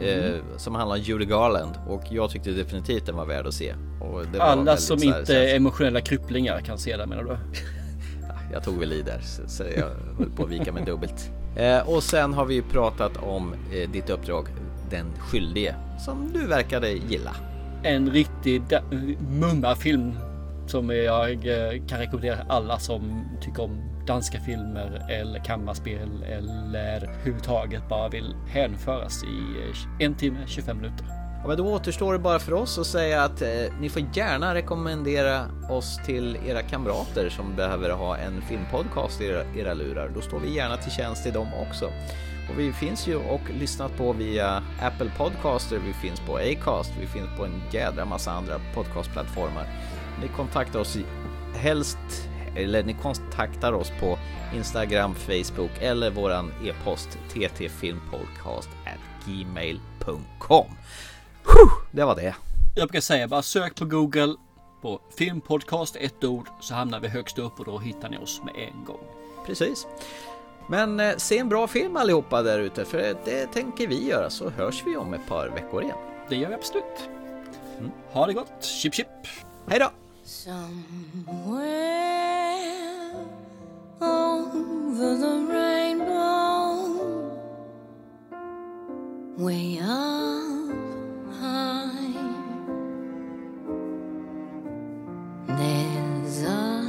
Eh, 0.00 0.34
som 0.56 0.74
handlar 0.74 0.96
om 0.96 1.02
Judy 1.02 1.24
Garland 1.24 1.74
och 1.88 2.02
jag 2.10 2.30
tyckte 2.30 2.50
definitivt 2.50 3.06
den 3.06 3.16
var 3.16 3.26
värd 3.26 3.46
att 3.46 3.54
se. 3.54 3.74
Och 4.00 4.26
det 4.26 4.38
var 4.38 4.46
Alla 4.46 4.76
som 4.76 5.02
inte 5.02 5.36
är 5.36 5.56
emotionella 5.56 6.00
krypplingar 6.00 6.60
kan 6.60 6.78
se 6.78 6.96
den 6.96 7.08
menar 7.08 7.22
du? 7.22 7.36
Jag 8.52 8.62
tog 8.62 8.78
väl 8.78 8.92
i 8.92 9.02
där, 9.02 9.20
så, 9.20 9.42
så 9.48 9.62
jag 9.76 9.88
höll 10.18 10.30
på 10.36 10.42
att 10.42 10.50
vika 10.50 10.72
mig 10.72 10.84
dubbelt. 10.84 11.30
Eh, 11.56 11.88
och 11.88 12.02
sen 12.02 12.32
har 12.34 12.44
vi 12.44 12.54
ju 12.54 12.62
pratat 12.62 13.16
om 13.16 13.54
eh, 13.72 13.90
ditt 13.90 14.10
uppdrag, 14.10 14.48
Den 14.90 15.06
skyldige, 15.18 15.74
som 16.04 16.30
du 16.32 16.46
verkade 16.46 16.90
gilla. 16.90 17.36
En 17.82 18.10
riktig 18.10 18.62
mumma-film 19.18 20.14
som 20.66 20.90
jag 20.90 21.30
eh, 21.30 21.86
kan 21.86 21.98
rekommendera 21.98 22.38
alla 22.48 22.78
som 22.78 23.24
tycker 23.40 23.62
om 23.62 23.82
danska 24.06 24.40
filmer 24.40 25.06
eller 25.10 25.44
kammarspel 25.44 26.22
eller 26.22 26.96
överhuvudtaget 26.96 27.88
bara 27.88 28.08
vill 28.08 28.34
hänföras 28.48 29.24
i 29.24 29.68
eh, 29.68 30.06
en 30.06 30.14
timme 30.14 30.38
25 30.46 30.76
minuter. 30.76 31.06
Ja, 31.42 31.48
men 31.48 31.56
då 31.56 31.66
återstår 31.66 32.12
det 32.12 32.18
bara 32.18 32.38
för 32.38 32.52
oss 32.52 32.78
att 32.78 32.86
säga 32.86 33.22
att 33.22 33.42
eh, 33.42 33.48
ni 33.80 33.88
får 33.88 34.02
gärna 34.12 34.54
rekommendera 34.54 35.46
oss 35.70 36.00
till 36.06 36.38
era 36.46 36.62
kamrater 36.62 37.28
som 37.28 37.56
behöver 37.56 37.90
ha 37.90 38.16
en 38.16 38.42
filmpodcast 38.42 39.20
i 39.20 39.26
era, 39.26 39.44
era 39.56 39.74
lurar. 39.74 40.10
Då 40.14 40.20
står 40.20 40.40
vi 40.40 40.54
gärna 40.54 40.76
till 40.76 40.92
tjänst 40.92 41.26
i 41.26 41.30
dem 41.30 41.48
också. 41.54 41.86
Och 42.50 42.58
vi 42.58 42.72
finns 42.72 43.06
ju 43.06 43.16
och 43.16 43.40
lyssnat 43.60 43.96
på 43.96 44.12
via 44.12 44.62
Apple 44.82 45.10
Podcaster, 45.16 45.80
vi 45.86 45.92
finns 45.92 46.20
på 46.20 46.36
Acast, 46.36 46.92
vi 47.00 47.06
finns 47.06 47.28
på 47.36 47.44
en 47.44 47.62
jädra 47.70 48.04
massa 48.04 48.32
andra 48.32 48.60
podcastplattformar. 48.74 49.66
Ni 50.22 50.28
kontaktar 50.28 50.80
oss 50.80 50.98
helst, 51.54 51.98
eller 52.56 52.82
ni 52.82 52.94
kontaktar 53.02 53.72
oss 53.72 53.92
på 54.00 54.18
Instagram, 54.54 55.14
Facebook 55.14 55.70
eller 55.80 56.10
våran 56.10 56.52
e-post 56.64 57.18
ttfilmpodcast 57.28 58.68
gmail.com. 59.26 60.66
Det 61.90 62.04
var 62.04 62.16
det. 62.16 62.34
Jag 62.76 62.88
brukar 62.88 63.00
säga 63.00 63.28
bara 63.28 63.42
sök 63.42 63.74
på 63.74 63.84
Google 63.84 64.34
på 64.82 65.00
filmpodcast 65.16 65.96
ett 65.96 66.24
ord 66.24 66.48
så 66.60 66.74
hamnar 66.74 67.00
vi 67.00 67.08
högst 67.08 67.38
upp 67.38 67.58
och 67.58 67.64
då 67.64 67.78
hittar 67.78 68.08
ni 68.08 68.18
oss 68.18 68.40
med 68.44 68.54
en 68.56 68.84
gång. 68.84 69.00
Precis. 69.46 69.86
Men 70.68 71.00
eh, 71.00 71.16
se 71.16 71.38
en 71.38 71.48
bra 71.48 71.66
film 71.66 71.96
allihopa 71.96 72.42
där 72.42 72.58
ute, 72.58 72.84
för 72.84 72.98
det 73.24 73.46
tänker 73.46 73.88
vi 73.88 74.08
göra, 74.08 74.30
så 74.30 74.50
hörs 74.50 74.82
vi 74.86 74.96
om 74.96 75.14
ett 75.14 75.26
par 75.28 75.48
veckor 75.48 75.82
igen. 75.82 75.96
Det 76.28 76.36
gör 76.36 76.48
vi 76.48 76.54
absolut. 76.54 77.08
Ha 78.12 78.26
det 78.26 78.32
gott. 78.32 78.64
Chip 78.64 78.94
chip. 78.94 79.06
Hej 79.66 79.78
då! 79.78 79.90
Somewhere 80.24 81.78
over 84.00 85.16
the 85.16 85.52
rainbow, 85.52 86.98
way 89.38 89.78
up 89.80 90.57
there's 95.58 96.42
a 96.42 96.82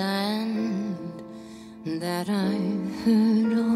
land 0.00 1.22
that 1.84 2.28
I've 2.30 3.04
heard 3.04 3.52
of 3.52 3.75